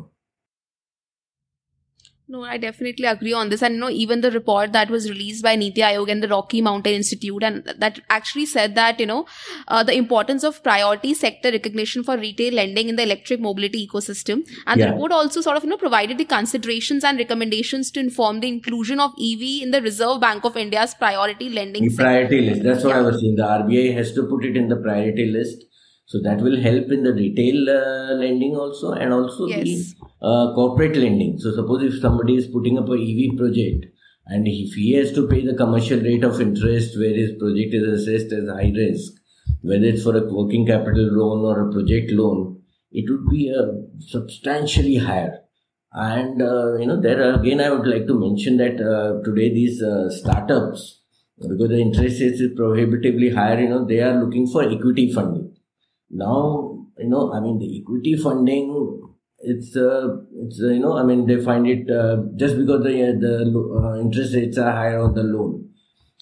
No, 2.30 2.44
I 2.44 2.58
definitely 2.58 3.06
agree 3.06 3.32
on 3.32 3.48
this. 3.48 3.62
And 3.62 3.76
you 3.76 3.80
know, 3.80 3.90
even 3.90 4.20
the 4.20 4.32
report 4.32 4.74
that 4.74 4.90
was 4.90 5.10
released 5.10 5.42
by 5.44 5.56
Niti 5.56 5.80
Aayog 5.80 6.12
and 6.12 6.22
the 6.22 6.28
Rocky 6.28 6.62
Mountain 6.62 6.94
Institute, 6.94 7.42
and 7.42 7.64
that 7.78 8.02
actually 8.10 8.46
said 8.46 8.76
that, 8.76 9.00
you 9.00 9.06
know, 9.06 9.26
uh, 9.70 9.82
the 9.82 9.94
importance 9.94 10.44
of 10.44 10.62
priority 10.62 11.14
sector 11.14 11.52
recognition 11.52 12.04
for 12.04 12.18
retail 12.18 12.54
lending 12.54 12.90
in 12.90 12.98
the 12.98 13.04
electric 13.04 13.40
mobility 13.40 13.88
ecosystem. 13.88 14.46
And 14.66 14.78
yeah. 14.78 14.88
the 14.88 14.92
report 14.92 15.14
also 15.14 15.40
sort 15.40 15.56
of, 15.56 15.64
you 15.64 15.70
know, 15.70 15.78
provided 15.78 16.18
the 16.18 16.26
considerations 16.26 17.06
and 17.06 17.18
recommendations 17.18 17.92
to 17.92 18.02
inform 18.02 18.42
the 18.42 18.50
inclusion 18.50 19.00
of 19.00 19.12
EV 19.12 19.64
in 19.64 19.72
the 19.72 19.82
Reserve 19.82 20.20
Bank 20.20 20.44
of 20.44 20.58
India's 20.58 20.94
priority 20.96 21.50
lending. 21.50 21.88
The 21.88 21.96
priority 21.96 22.42
list. 22.42 22.64
That's 22.64 22.84
what 22.84 22.90
yeah. 22.90 23.00
I 23.00 23.02
was 23.04 23.22
saying. 23.22 23.36
The 23.36 23.44
RBI 23.44 23.94
has 23.94 24.12
to 24.16 24.24
put 24.24 24.44
it 24.44 24.58
in 24.58 24.68
the 24.68 24.76
priority 24.76 25.32
list 25.32 25.67
so 26.08 26.22
that 26.22 26.40
will 26.42 26.60
help 26.62 26.90
in 26.90 27.04
the 27.04 27.14
retail 27.14 27.70
uh, 27.70 28.14
lending 28.14 28.56
also 28.56 28.94
and 28.94 29.12
also 29.12 29.46
yes. 29.46 29.66
the 29.66 30.06
uh, 30.22 30.54
corporate 30.56 30.96
lending. 30.96 31.38
So 31.38 31.54
suppose 31.54 31.84
if 31.84 32.00
somebody 32.00 32.38
is 32.38 32.48
putting 32.48 32.78
up 32.78 32.88
a 32.88 32.94
EV 32.94 33.38
project 33.38 33.88
and 34.28 34.48
if 34.48 34.74
he 34.76 34.94
has 34.94 35.12
to 35.16 35.28
pay 35.28 35.46
the 35.46 35.54
commercial 35.54 36.00
rate 36.00 36.24
of 36.24 36.40
interest 36.40 36.98
where 36.98 37.14
his 37.14 37.38
project 37.38 37.74
is 37.74 37.84
assessed 38.00 38.32
as 38.32 38.48
high 38.48 38.72
risk, 38.74 39.16
whether 39.62 39.84
it's 39.84 40.04
for 40.04 40.16
a 40.16 40.24
working 40.34 40.66
capital 40.66 41.10
loan 41.12 41.44
or 41.44 41.68
a 41.68 41.74
project 41.74 42.10
loan, 42.12 42.62
it 42.90 43.10
would 43.10 43.28
be 43.30 43.54
uh, 43.54 43.66
substantially 44.00 44.96
higher. 44.96 45.40
And 45.92 46.42
uh, 46.42 46.78
you 46.78 46.86
know, 46.86 47.02
there 47.02 47.34
again, 47.34 47.60
I 47.60 47.70
would 47.70 47.86
like 47.86 48.08
to 48.08 48.18
mention 48.18 48.56
that 48.58 48.80
uh, 48.80 49.22
today 49.26 49.54
these 49.54 49.84
uh, 49.84 50.10
startups, 50.10 51.02
because 51.38 51.68
the 51.68 51.80
interest 51.80 52.22
rate 52.22 52.32
is 52.32 52.52
prohibitively 52.56 53.32
higher, 53.32 53.60
you 53.60 53.70
know, 53.70 53.86
they 53.86 54.00
are 54.00 54.24
looking 54.24 54.48
for 54.48 54.64
equity 54.64 55.12
funding 55.12 55.57
now, 56.10 56.86
you 56.98 57.10
know, 57.10 57.34
I 57.34 57.40
mean, 57.40 57.60
the 57.60 57.82
equity 57.82 58.16
funding, 58.16 59.02
it's, 59.40 59.76
uh, 59.76 60.18
it's 60.36 60.62
uh, 60.62 60.68
you 60.68 60.80
know, 60.80 60.98
I 60.98 61.04
mean, 61.04 61.28
they 61.28 61.44
find 61.44 61.68
it 61.68 61.90
uh, 61.92 62.24
just 62.36 62.58
because 62.58 62.84
the, 62.84 63.10
uh, 63.10 63.20
the 63.20 63.84
uh, 63.84 64.00
interest 64.00 64.34
rates 64.34 64.58
are 64.58 64.72
higher 64.72 65.00
on 65.00 65.14
the 65.14 65.24
loan. 65.24 65.70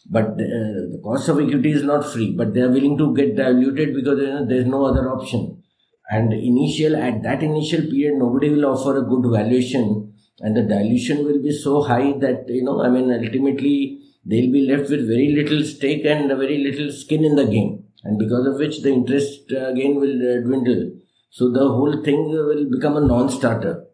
But 0.08 0.34
uh, 0.34 0.94
the 0.94 1.02
cost 1.04 1.30
of 1.30 1.40
equity 1.40 1.72
is 1.72 1.84
not 1.84 2.06
free, 2.06 2.34
but 2.36 2.54
they 2.54 2.62
are 2.62 2.70
willing 2.70 2.98
to 2.98 3.16
get 3.16 3.36
diluted 3.36 3.96
because 3.96 4.20
you 4.20 4.28
know, 4.28 4.46
there's 4.46 4.66
no 4.66 4.86
other 4.86 5.10
option. 5.10 5.62
And 6.10 6.34
initial, 6.34 6.96
at 6.96 7.24
that 7.24 7.42
initial 7.42 7.82
period, 7.82 8.20
nobody 8.20 8.50
will 8.50 8.66
offer 8.66 8.98
a 8.98 9.02
good 9.02 9.32
valuation 9.32 10.14
and 10.42 10.56
the 10.56 10.62
dilution 10.62 11.26
will 11.26 11.42
be 11.42 11.52
so 11.52 11.82
high 11.82 12.14
that, 12.20 12.46
you 12.48 12.64
know, 12.64 12.84
I 12.84 12.90
mean, 12.90 13.12
ultimately 13.12 14.02
they'll 14.26 14.52
be 14.52 14.68
left 14.68 14.90
with 14.90 15.08
very 15.08 15.34
little 15.34 15.64
stake 15.64 16.06
and 16.06 16.28
very 16.28 16.60
little 16.64 16.92
skin 16.92 17.24
in 17.24 17.36
the 17.36 17.46
game 17.46 17.85
and 18.06 18.20
because 18.20 18.46
of 18.46 18.60
which 18.60 18.82
the 18.82 18.90
interest 18.90 19.52
uh, 19.52 19.66
again 19.72 19.96
will 19.96 20.18
uh, 20.32 20.42
dwindle. 20.46 20.92
So 21.32 21.52
the 21.52 21.68
whole 21.68 22.04
thing 22.04 22.30
will 22.30 22.70
become 22.70 22.96
a 22.96 23.02
non-starter. 23.02 23.86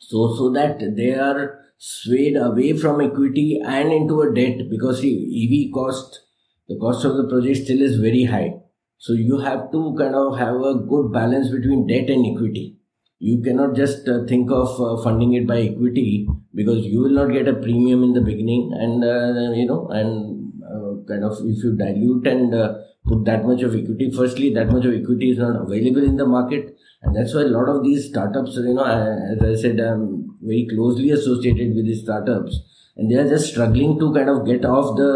So 0.00 0.34
so 0.36 0.50
that 0.50 0.80
they 0.96 1.14
are 1.14 1.60
swayed 1.78 2.36
away 2.36 2.76
from 2.76 3.00
equity 3.00 3.60
and 3.64 3.92
into 3.92 4.20
a 4.22 4.34
debt 4.34 4.68
because 4.68 5.00
see, 5.00 5.14
EV 5.42 5.72
cost, 5.72 6.20
the 6.68 6.76
cost 6.76 7.04
of 7.04 7.16
the 7.16 7.28
project 7.28 7.64
still 7.64 7.80
is 7.80 7.96
very 7.96 8.24
high. 8.24 8.54
So 8.98 9.14
you 9.14 9.38
have 9.38 9.72
to 9.72 9.94
kind 9.96 10.14
of 10.14 10.36
have 10.36 10.56
a 10.56 10.74
good 10.74 11.12
balance 11.12 11.48
between 11.48 11.86
debt 11.86 12.10
and 12.10 12.36
equity. 12.36 12.76
You 13.18 13.40
cannot 13.42 13.74
just 13.76 14.08
uh, 14.08 14.24
think 14.26 14.50
of 14.50 14.80
uh, 14.80 15.02
funding 15.02 15.34
it 15.34 15.46
by 15.46 15.60
equity 15.60 16.28
because 16.54 16.84
you 16.84 17.00
will 17.00 17.10
not 17.10 17.32
get 17.32 17.48
a 17.48 17.54
premium 17.54 18.02
in 18.02 18.12
the 18.12 18.20
beginning, 18.20 18.72
and 18.74 19.04
uh, 19.04 19.52
you 19.52 19.66
know, 19.66 19.88
and 19.88 20.52
uh, 20.64 21.02
kind 21.06 21.24
of 21.24 21.32
if 21.44 21.62
you 21.62 21.76
dilute 21.76 22.26
and 22.26 22.54
put 23.06 23.24
that 23.24 23.44
much 23.44 23.62
of 23.62 23.74
equity. 23.74 24.10
Firstly, 24.14 24.52
that 24.54 24.70
much 24.70 24.84
of 24.84 24.94
equity 24.94 25.30
is 25.30 25.38
not 25.38 25.56
available 25.56 26.04
in 26.04 26.16
the 26.16 26.26
market, 26.26 26.76
and 27.02 27.16
that's 27.16 27.34
why 27.34 27.42
a 27.42 27.54
lot 27.56 27.68
of 27.68 27.82
these 27.82 28.08
startups, 28.08 28.56
you 28.56 28.74
know, 28.74 28.84
as 28.84 29.42
I 29.42 29.60
said, 29.60 29.80
I'm 29.80 30.36
very 30.42 30.66
closely 30.70 31.10
associated 31.10 31.74
with 31.74 31.86
these 31.86 32.02
startups, 32.02 32.60
and 32.96 33.10
they 33.10 33.16
are 33.16 33.28
just 33.28 33.50
struggling 33.52 33.98
to 33.98 34.12
kind 34.12 34.28
of 34.28 34.46
get 34.46 34.64
off 34.64 34.96
the 34.96 35.10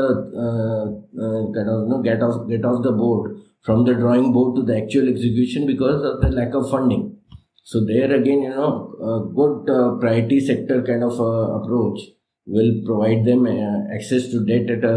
uh, 0.45 0.85
uh, 1.25 1.53
kind 1.53 1.69
of 1.69 1.83
you 1.85 1.89
know 1.89 2.03
get 2.03 2.23
off 2.23 2.49
get 2.49 2.65
off 2.65 2.83
the 2.83 2.93
board 2.93 3.41
from 3.63 3.85
the 3.85 3.95
drawing 3.95 4.33
board 4.33 4.57
to 4.57 4.63
the 4.63 4.77
actual 4.83 5.09
execution 5.09 5.67
because 5.67 6.03
of 6.05 6.21
the 6.21 6.31
lack 6.31 6.55
of 6.55 6.71
funding. 6.71 7.17
So 7.63 7.85
there 7.85 8.13
again, 8.13 8.43
you 8.43 8.51
know, 8.51 8.93
a 9.01 9.35
good 9.35 9.71
uh, 9.71 9.97
priority 9.97 10.39
sector 10.39 10.83
kind 10.83 11.03
of 11.03 11.19
uh, 11.19 11.61
approach 11.61 12.01
will 12.47 12.83
provide 12.85 13.25
them 13.25 13.47
uh, 13.47 13.95
access 13.95 14.29
to 14.29 14.45
debt 14.45 14.71
at 14.71 14.85
a 14.85 14.97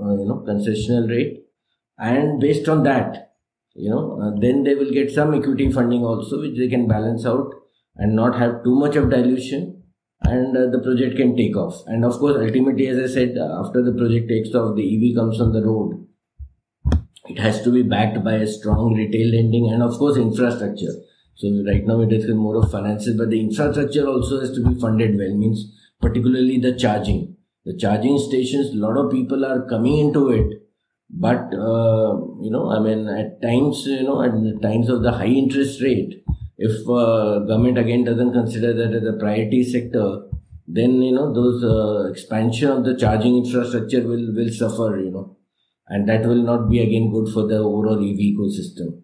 uh, 0.00 0.16
you 0.18 0.26
know 0.26 0.44
concessional 0.46 1.08
rate 1.08 1.39
and 2.00 2.40
based 2.40 2.68
on 2.68 2.82
that 2.82 3.34
you 3.74 3.90
know 3.90 4.20
uh, 4.20 4.32
then 4.40 4.64
they 4.64 4.74
will 4.74 4.90
get 4.90 5.10
some 5.10 5.34
equity 5.34 5.70
funding 5.70 6.02
also 6.02 6.40
which 6.40 6.58
they 6.58 6.68
can 6.68 6.88
balance 6.88 7.26
out 7.26 7.52
and 7.96 8.16
not 8.16 8.38
have 8.38 8.64
too 8.64 8.74
much 8.74 8.96
of 8.96 9.10
dilution. 9.10 9.82
And 10.22 10.56
uh, 10.56 10.66
the 10.70 10.80
project 10.80 11.16
can 11.16 11.36
take 11.36 11.56
off. 11.56 11.82
And 11.86 12.04
of 12.04 12.18
course 12.18 12.36
ultimately 12.36 12.88
as 12.88 12.98
i 12.98 13.12
said 13.12 13.36
uh, 13.38 13.62
after 13.64 13.82
the 13.82 13.92
project 13.92 14.28
takes 14.28 14.54
off 14.54 14.76
the 14.76 14.86
ev 14.94 15.16
comes 15.16 15.40
on 15.40 15.52
the 15.52 15.62
road. 15.62 16.06
It 17.26 17.38
has 17.38 17.62
to 17.62 17.72
be 17.72 17.82
backed 17.82 18.22
by 18.24 18.34
a 18.34 18.46
strong 18.46 18.94
retail 18.94 19.28
lending 19.34 19.70
and 19.70 19.82
of 19.82 19.98
course 19.98 20.16
infrastructure. 20.16 20.94
So 21.36 21.48
right 21.66 21.86
now 21.86 22.00
it 22.02 22.12
is 22.12 22.28
more 22.34 22.56
of 22.56 22.70
finances 22.70 23.16
but 23.16 23.30
the 23.30 23.40
infrastructure 23.40 24.06
also 24.06 24.40
has 24.40 24.52
to 24.52 24.66
be 24.66 24.78
funded 24.78 25.16
well 25.18 25.34
means 25.34 25.64
particularly 26.00 26.58
the 26.58 26.74
charging. 26.76 27.36
The 27.64 27.76
charging 27.76 28.18
stations 28.18 28.74
a 28.74 28.78
lot 28.78 28.96
of 28.96 29.10
people 29.10 29.44
are 29.44 29.66
coming 29.68 29.98
into 29.98 30.30
it 30.30 30.59
but 31.12 31.52
uh, 31.54 32.16
you 32.40 32.50
know, 32.50 32.70
I 32.70 32.78
mean, 32.78 33.08
at 33.08 33.42
times, 33.42 33.84
you 33.86 34.04
know, 34.04 34.22
at 34.22 34.32
the 34.32 34.58
times 34.62 34.88
of 34.88 35.02
the 35.02 35.12
high 35.12 35.26
interest 35.26 35.82
rate, 35.82 36.22
if 36.56 36.88
uh, 36.88 37.40
government 37.40 37.78
again 37.78 38.04
doesn't 38.04 38.32
consider 38.32 38.72
that 38.74 38.94
as 38.94 39.04
a 39.04 39.18
priority 39.18 39.64
sector, 39.64 40.22
then 40.68 41.02
you 41.02 41.12
know 41.12 41.32
those 41.32 41.64
uh, 41.64 42.10
expansion 42.10 42.68
of 42.68 42.84
the 42.84 42.96
charging 42.96 43.44
infrastructure 43.44 44.02
will 44.02 44.32
will 44.34 44.50
suffer. 44.50 45.00
You 45.00 45.10
know, 45.10 45.36
and 45.88 46.08
that 46.08 46.24
will 46.26 46.42
not 46.42 46.70
be 46.70 46.80
again 46.80 47.10
good 47.10 47.32
for 47.32 47.46
the 47.46 47.58
overall 47.58 47.98
EV 47.98 48.18
ecosystem. 48.34 49.02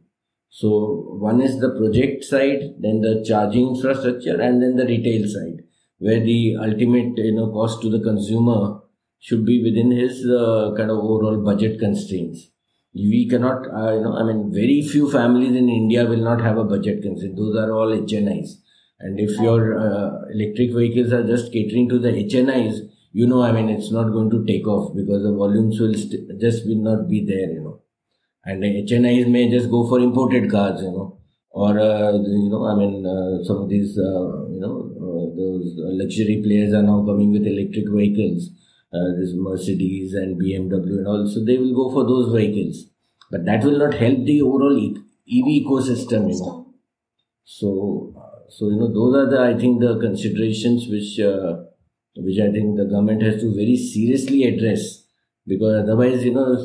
So 0.49 1.19
one 1.19 1.41
is 1.41 1.61
the 1.61 1.71
project 1.71 2.25
side, 2.25 2.77
then 2.79 3.01
the 3.01 3.25
charging 3.27 3.75
infrastructure, 3.75 4.41
and 4.41 4.63
then 4.63 4.77
the 4.77 4.87
retail 4.87 5.27
side, 5.29 5.65
where 5.99 6.21
the 6.21 6.57
ultimate 6.57 7.19
you 7.19 7.35
know 7.35 7.51
cost 7.51 7.83
to 7.83 7.91
the 7.91 8.01
consumer 8.01 8.81
should 9.27 9.45
be 9.45 9.61
within 9.63 9.91
his 9.91 10.25
uh, 10.25 10.73
kind 10.77 10.89
of 10.89 10.99
overall 10.99 11.39
budget 11.45 11.81
constraints. 11.81 12.49
We 12.95 13.29
cannot, 13.29 13.67
uh, 13.67 13.95
you 13.95 14.03
know, 14.03 14.15
I 14.17 14.23
mean, 14.23 14.53
very 14.53 14.83
few 14.83 15.11
families 15.11 15.57
in 15.57 15.69
India 15.69 16.07
will 16.07 16.23
not 16.29 16.41
have 16.41 16.59
a 16.59 16.65
budget 16.65 17.03
constraint. 17.03 17.37
Those 17.37 17.57
are 17.57 17.73
all 17.73 17.93
HNIs. 17.93 18.51
And 19.01 19.19
if 19.19 19.37
your 19.41 19.79
uh, 19.79 20.11
electric 20.33 20.73
vehicles 20.73 21.13
are 21.13 21.27
just 21.27 21.53
catering 21.53 21.89
to 21.89 21.99
the 21.99 22.13
HNIs, 22.13 22.79
you 23.13 23.27
know, 23.27 23.43
I 23.43 23.51
mean, 23.51 23.69
it's 23.69 23.91
not 23.91 24.13
going 24.13 24.31
to 24.31 24.45
take 24.47 24.69
off 24.69 24.95
because 24.95 25.25
the 25.25 25.35
volumes 25.35 25.81
will 25.81 25.95
st- 25.95 26.41
just 26.41 26.65
will 26.65 26.83
not 26.89 27.09
be 27.09 27.25
there, 27.25 27.51
you 27.51 27.63
know. 27.63 27.81
And 28.45 28.63
the 28.63 28.69
HNIs 28.85 29.29
may 29.29 29.51
just 29.51 29.69
go 29.71 29.89
for 29.89 29.99
imported 29.99 30.49
cars, 30.51 30.81
you 30.83 30.93
know, 30.93 31.19
or 31.51 31.79
uh, 31.81 32.13
you 32.13 32.49
know, 32.49 32.65
I 32.67 32.77
mean, 32.77 33.05
uh, 33.05 33.43
some 33.45 33.59
of 33.65 33.69
these, 33.69 33.99
uh, 33.99 34.47
you 34.55 34.61
know, 34.61 34.77
those 35.37 35.75
luxury 35.77 36.41
players 36.45 36.73
are 36.73 36.83
now 36.83 37.05
coming 37.05 37.33
with 37.33 37.45
electric 37.45 37.91
vehicles 37.91 38.51
this 38.93 39.33
Mercedes 39.35 40.15
and 40.15 40.41
BMW 40.41 40.99
and 40.99 41.07
all. 41.07 41.27
So 41.27 41.45
they 41.45 41.59
will 41.59 41.75
go 41.75 41.91
for 41.93 42.05
those 42.05 42.33
vehicles, 42.33 42.87
but 43.31 43.45
that 43.45 43.65
will 43.65 43.79
not 43.79 43.95
help 43.95 44.25
the 44.25 44.43
overall 44.43 44.77
EV 44.77 45.47
ecosystem. 45.63 46.33
You 46.33 46.39
know, 46.41 46.75
so 47.45 48.15
uh, 48.17 48.49
so 48.49 48.71
you 48.71 48.77
know 48.77 48.93
those 48.93 49.15
are 49.17 49.31
the 49.31 49.41
I 49.41 49.59
think 49.59 49.81
the 49.81 49.99
considerations 49.99 50.89
which 50.89 51.19
uh, 51.21 51.65
which 52.17 52.39
I 52.41 52.51
think 52.51 52.77
the 52.77 52.85
government 52.85 53.23
has 53.23 53.41
to 53.43 53.55
very 53.55 53.77
seriously 53.77 54.45
address 54.45 55.05
because 55.47 55.83
otherwise, 55.83 56.25
you 56.25 56.35
know, 56.35 56.57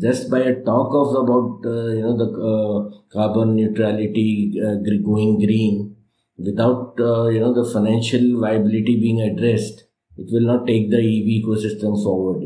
just 0.00 0.30
by 0.30 0.40
a 0.40 0.62
talk 0.62 0.94
of 0.94 1.14
about 1.22 1.60
uh, 1.66 1.88
you 1.88 2.02
know 2.02 2.16
the 2.16 2.28
uh, 2.50 2.98
carbon 3.12 3.56
neutrality 3.56 4.60
uh, 4.64 4.76
going 5.04 5.38
green, 5.38 5.96
without 6.38 6.94
uh, 7.00 7.28
you 7.28 7.40
know 7.40 7.52
the 7.52 7.68
financial 7.70 8.40
viability 8.40 8.98
being 9.00 9.20
addressed, 9.20 9.84
it 10.18 10.26
will 10.30 10.46
not 10.52 10.66
take 10.66 10.90
the 10.90 10.98
EV 10.98 11.42
ecosystem 11.42 12.02
forward. 12.02 12.42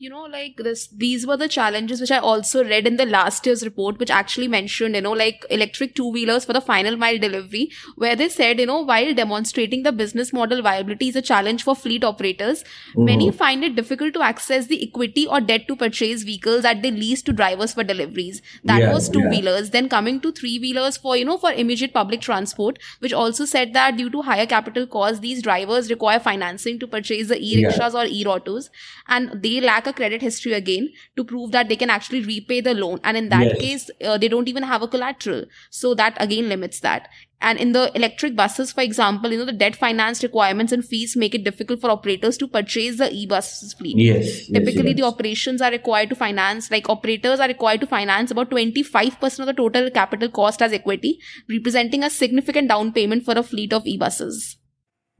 You 0.00 0.10
know 0.10 0.26
like 0.30 0.58
this 0.58 0.86
these 0.96 1.26
were 1.26 1.36
the 1.36 1.48
challenges 1.48 2.00
which 2.00 2.12
i 2.12 2.18
also 2.18 2.62
read 2.64 2.86
in 2.86 2.98
the 2.98 3.04
last 3.04 3.44
year's 3.44 3.64
report 3.64 3.98
which 3.98 4.12
actually 4.12 4.46
mentioned 4.46 4.94
you 4.94 5.00
know 5.00 5.10
like 5.20 5.44
electric 5.50 5.96
two 5.96 6.08
wheelers 6.08 6.44
for 6.44 6.52
the 6.52 6.60
final 6.60 6.96
mile 6.96 7.18
delivery 7.18 7.72
where 7.96 8.14
they 8.14 8.28
said 8.28 8.60
you 8.60 8.66
know 8.66 8.80
while 8.80 9.12
demonstrating 9.12 9.82
the 9.82 9.90
business 9.90 10.32
model 10.32 10.62
viability 10.62 11.08
is 11.08 11.16
a 11.16 11.22
challenge 11.30 11.64
for 11.64 11.74
fleet 11.74 12.04
operators 12.04 12.62
mm-hmm. 12.62 13.06
many 13.06 13.32
find 13.32 13.64
it 13.64 13.74
difficult 13.74 14.14
to 14.14 14.22
access 14.22 14.68
the 14.68 14.80
equity 14.86 15.26
or 15.26 15.40
debt 15.40 15.66
to 15.66 15.74
purchase 15.74 16.22
vehicles 16.22 16.62
that 16.62 16.80
they 16.80 16.92
lease 16.92 17.20
to 17.20 17.32
drivers 17.32 17.72
for 17.72 17.82
deliveries 17.82 18.40
that 18.62 18.82
yeah, 18.82 18.92
was 18.92 19.08
two 19.08 19.28
wheelers 19.28 19.66
yeah. 19.66 19.72
then 19.72 19.88
coming 19.88 20.20
to 20.20 20.30
three 20.30 20.60
wheelers 20.60 20.96
for 20.96 21.16
you 21.16 21.24
know 21.24 21.38
for 21.38 21.50
immediate 21.50 21.92
public 21.92 22.20
transport 22.20 22.78
which 23.00 23.12
also 23.12 23.44
said 23.44 23.74
that 23.74 23.96
due 23.96 24.08
to 24.08 24.22
higher 24.22 24.46
capital 24.46 24.86
costs 24.86 25.18
these 25.18 25.42
drivers 25.42 25.90
require 25.90 26.20
financing 26.20 26.78
to 26.78 26.86
purchase 26.86 27.26
the 27.26 27.42
e-rickshaws 27.42 27.94
yeah. 27.94 28.02
or 28.02 28.06
e-autos 28.06 28.70
and 29.08 29.42
they 29.42 29.60
lack 29.60 29.87
a 29.88 29.92
credit 29.92 30.22
history 30.22 30.52
again 30.52 30.90
to 31.16 31.24
prove 31.24 31.52
that 31.52 31.68
they 31.68 31.76
can 31.76 31.90
actually 31.90 32.22
repay 32.22 32.60
the 32.60 32.74
loan. 32.74 33.00
And 33.04 33.16
in 33.16 33.28
that 33.30 33.44
yes. 33.44 33.58
case, 33.58 33.90
uh, 34.04 34.18
they 34.18 34.28
don't 34.28 34.48
even 34.48 34.62
have 34.62 34.82
a 34.82 34.88
collateral. 34.88 35.44
So 35.70 35.94
that 35.94 36.16
again 36.20 36.48
limits 36.48 36.80
that. 36.80 37.08
And 37.40 37.58
in 37.58 37.70
the 37.70 37.92
electric 37.94 38.34
buses, 38.34 38.72
for 38.72 38.80
example, 38.80 39.30
you 39.30 39.38
know, 39.38 39.44
the 39.44 39.52
debt 39.52 39.76
finance 39.76 40.24
requirements 40.24 40.72
and 40.72 40.84
fees 40.84 41.16
make 41.16 41.36
it 41.36 41.44
difficult 41.44 41.80
for 41.80 41.90
operators 41.90 42.36
to 42.38 42.48
purchase 42.48 42.98
the 42.98 43.12
e-buses 43.12 43.74
fleet. 43.74 43.96
Yes. 43.96 44.48
Typically, 44.48 44.88
yes, 44.88 44.96
the 44.96 45.04
operations 45.04 45.62
are 45.62 45.70
required 45.70 46.08
to 46.08 46.16
finance, 46.16 46.68
like 46.70 46.88
operators 46.88 47.38
are 47.38 47.46
required 47.46 47.80
to 47.80 47.86
finance 47.86 48.32
about 48.32 48.50
25% 48.50 49.38
of 49.38 49.46
the 49.46 49.52
total 49.52 49.88
capital 49.90 50.28
cost 50.28 50.62
as 50.62 50.72
equity, 50.72 51.20
representing 51.48 52.02
a 52.02 52.10
significant 52.10 52.68
down 52.68 52.92
payment 52.92 53.24
for 53.24 53.38
a 53.38 53.42
fleet 53.44 53.72
of 53.72 53.86
e-buses. 53.86 54.56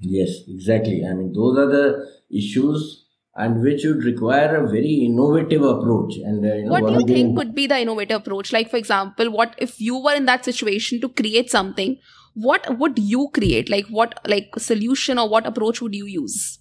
Yes, 0.01 0.31
exactly. 0.49 1.05
I 1.09 1.15
mean, 1.15 1.33
those 1.33 1.57
are 1.57 1.71
the 1.71 2.07
issues 2.37 3.08
and 3.39 3.63
which 3.63 3.85
would 3.85 4.03
require 4.05 4.57
a 4.57 4.69
very 4.69 4.95
innovative 5.07 5.63
approach. 5.63 6.15
And 6.17 6.45
uh, 6.45 6.55
you 6.55 6.65
know, 6.65 6.73
what 6.73 6.87
do 6.87 6.93
you 6.95 7.07
think 7.07 7.37
could 7.37 7.55
be 7.55 7.69
the 7.69 7.79
innovative 7.79 8.21
approach? 8.21 8.53
Like, 8.53 8.69
for 8.69 8.77
example, 8.77 9.31
what 9.31 9.55
if 9.59 9.81
you 9.81 9.97
were 9.97 10.15
in 10.15 10.27
that 10.27 10.45
situation 10.45 11.01
to 11.03 11.09
create 11.09 11.51
something? 11.51 11.99
What 12.35 12.79
would 12.79 12.99
you 12.99 13.29
create? 13.33 13.71
Like, 13.71 13.87
what 13.87 14.21
like 14.27 14.51
solution 14.59 15.19
or 15.19 15.29
what 15.29 15.47
approach 15.47 15.81
would 15.81 15.95
you 15.95 16.07
use? 16.07 16.59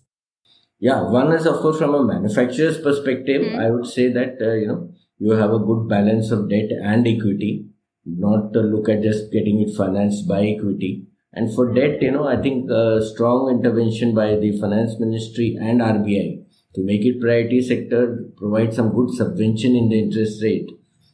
Yeah, 0.79 1.01
one 1.10 1.34
is 1.34 1.48
of 1.48 1.60
course 1.62 1.79
from 1.79 1.96
a 1.96 2.03
manufacturer's 2.03 2.79
perspective. 2.79 3.41
Mm-hmm. 3.41 3.60
I 3.60 3.72
would 3.72 3.88
say 3.88 4.12
that 4.13 4.38
uh, 4.39 4.53
you 4.53 4.67
know 4.67 4.91
you 5.17 5.31
have 5.31 5.51
a 5.51 5.60
good 5.60 5.89
balance 5.89 6.29
of 6.29 6.48
debt 6.50 6.69
and 6.84 7.07
equity. 7.07 7.65
Not 8.05 8.53
to 8.53 8.62
look 8.62 8.88
at 8.88 9.01
just 9.01 9.31
getting 9.34 9.60
it 9.62 9.75
financed 9.75 10.27
by 10.27 10.46
equity. 10.46 11.07
And 11.34 11.53
for 11.53 11.74
debt, 11.74 12.01
you 12.01 12.12
know, 12.12 12.25
I 12.25 12.41
think 12.41 12.69
a 12.72 13.05
strong 13.05 13.50
intervention 13.51 14.15
by 14.15 14.36
the 14.38 14.57
finance 14.62 14.98
ministry 14.98 15.57
and 15.60 15.81
RBI 15.81 16.37
to 16.77 16.84
make 16.84 17.03
it 17.03 17.19
priority 17.19 17.60
sector, 17.60 18.01
provide 18.38 18.74
some 18.74 18.93
good 18.93 19.10
subvention 19.10 19.75
in 19.75 19.89
the 19.89 20.00
interest 20.00 20.43
rate 20.43 20.69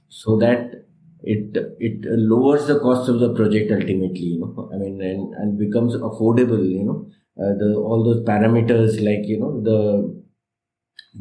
so 0.10 0.38
that 0.38 0.86
it 1.24 1.56
it 1.80 2.02
lowers 2.32 2.68
the 2.68 2.78
cost 2.80 3.10
of 3.10 3.20
the 3.22 3.34
project 3.34 3.72
ultimately 3.72 4.28
you 4.34 4.40
know. 4.40 4.70
I 4.74 4.78
mean 4.78 5.02
and, 5.02 5.34
and 5.36 5.58
becomes 5.58 5.96
affordable 5.96 6.70
you 6.70 6.84
know. 6.84 7.08
Uh, 7.42 7.54
the 7.58 7.76
all 7.76 8.04
those 8.04 8.24
parameters 8.26 9.02
like 9.08 9.26
you 9.26 9.40
know 9.40 9.62
the 9.70 9.80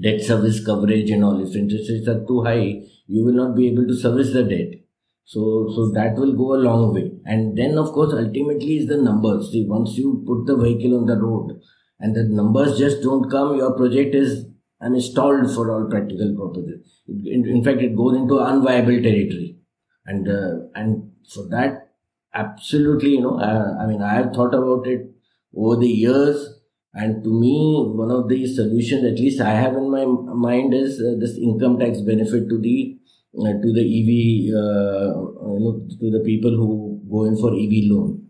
debt 0.03 0.21
service 0.21 0.65
coverage 0.65 1.11
and 1.11 1.25
all 1.25 1.41
if 1.47 1.55
interest 1.55 1.89
rates 1.91 2.09
are 2.09 2.25
too 2.27 2.43
high 2.43 2.83
you 3.07 3.25
will 3.25 3.39
not 3.43 3.55
be 3.55 3.69
able 3.69 3.87
to 3.87 3.95
service 3.95 4.33
the 4.33 4.43
debt. 4.43 4.81
So 5.25 5.71
so 5.75 5.93
that 5.93 6.17
will 6.17 6.33
go 6.33 6.55
a 6.57 6.65
long 6.69 6.93
way. 6.93 7.13
And 7.25 7.57
then 7.57 7.79
of 7.79 7.93
course 7.93 8.13
ultimately 8.13 8.79
is 8.79 8.89
the 8.89 8.97
numbers. 8.97 9.53
See 9.53 9.65
once 9.69 9.97
you 9.97 10.25
put 10.27 10.47
the 10.47 10.57
vehicle 10.57 10.99
on 10.99 11.07
the 11.07 11.17
road 11.17 11.61
and 12.03 12.17
the 12.17 12.25
numbers 12.25 12.79
just 12.79 13.01
don't 13.03 13.31
come, 13.31 13.57
your 13.57 13.73
project 13.75 14.15
is 14.15 14.45
installed 14.83 15.55
for 15.55 15.71
all 15.73 15.89
practical 15.89 16.35
purposes. 16.37 17.01
In, 17.09 17.63
fact, 17.63 17.81
it 17.81 17.97
goes 17.97 18.17
into 18.17 18.35
unviable 18.35 19.01
territory, 19.03 19.57
and 20.05 20.29
uh, 20.29 20.67
and 20.75 21.13
for 21.33 21.49
that, 21.51 21.93
absolutely, 22.35 23.11
you 23.11 23.21
know, 23.21 23.39
uh, 23.39 23.77
I 23.81 23.87
mean, 23.87 24.03
I 24.03 24.15
have 24.15 24.33
thought 24.35 24.55
about 24.55 24.87
it 24.87 25.13
over 25.57 25.77
the 25.77 25.89
years, 25.89 26.61
and 26.93 27.23
to 27.23 27.41
me, 27.41 27.85
one 27.87 28.11
of 28.11 28.29
the 28.29 28.47
solutions, 28.47 29.05
at 29.05 29.21
least 29.21 29.41
I 29.41 29.51
have 29.51 29.75
in 29.75 29.89
my 29.91 30.05
mind, 30.05 30.75
is 30.75 31.01
uh, 31.01 31.15
this 31.21 31.37
income 31.39 31.79
tax 31.79 32.01
benefit 32.01 32.49
to 32.49 32.59
the 32.59 32.99
uh, 33.39 33.53
to 33.63 33.73
the 33.73 33.85
EV, 33.99 34.55
uh, 34.57 35.21
you 35.55 35.61
know, 35.61 35.87
to 36.01 36.11
the 36.11 36.23
people 36.25 36.51
who 36.51 37.01
go 37.09 37.25
in 37.25 37.37
for 37.37 37.55
EV 37.55 37.91
loan 37.93 38.22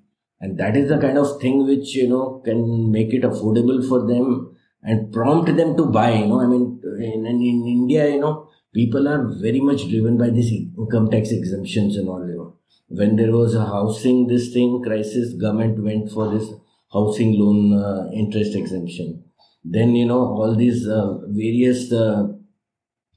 and 0.43 0.59
that 0.59 0.77
is 0.77 0.89
the 0.89 0.99
kind 0.99 1.17
of 1.17 1.41
thing 1.41 1.67
which 1.67 1.95
you 1.95 2.09
know 2.09 2.43
can 2.45 2.91
make 2.97 3.13
it 3.19 3.23
affordable 3.23 3.81
for 3.89 4.01
them 4.07 4.57
and 4.83 5.13
prompt 5.13 5.57
them 5.57 5.77
to 5.77 5.87
buy 5.87 6.11
you 6.13 6.27
know. 6.27 6.41
I 6.41 6.47
mean 6.47 6.81
in, 7.09 7.27
in 7.27 7.67
india 7.77 8.09
you 8.15 8.21
know 8.21 8.49
people 8.75 9.09
are 9.09 9.23
very 9.47 9.61
much 9.61 9.89
driven 9.89 10.19
by 10.19 10.31
this 10.31 10.51
income 10.53 11.11
tax 11.11 11.31
exemptions 11.31 11.97
and 11.97 12.09
all 12.09 12.27
you 12.29 12.37
know. 12.37 12.57
When 12.89 13.17
there 13.17 13.33
was 13.33 13.55
a 13.55 13.65
housing 13.65 14.27
this 14.27 14.53
thing 14.53 14.83
crisis 14.83 15.33
government 15.35 15.83
went 15.83 16.11
for 16.11 16.29
this 16.35 16.49
housing 16.93 17.39
loan 17.39 17.73
uh, 17.73 18.11
interest 18.13 18.55
exemption. 18.55 19.25
Then 19.65 19.95
you 19.95 20.07
know 20.07 20.21
all 20.21 20.57
these 20.57 20.89
uh, 20.89 21.19
various 21.29 21.93
uh, 21.93 22.29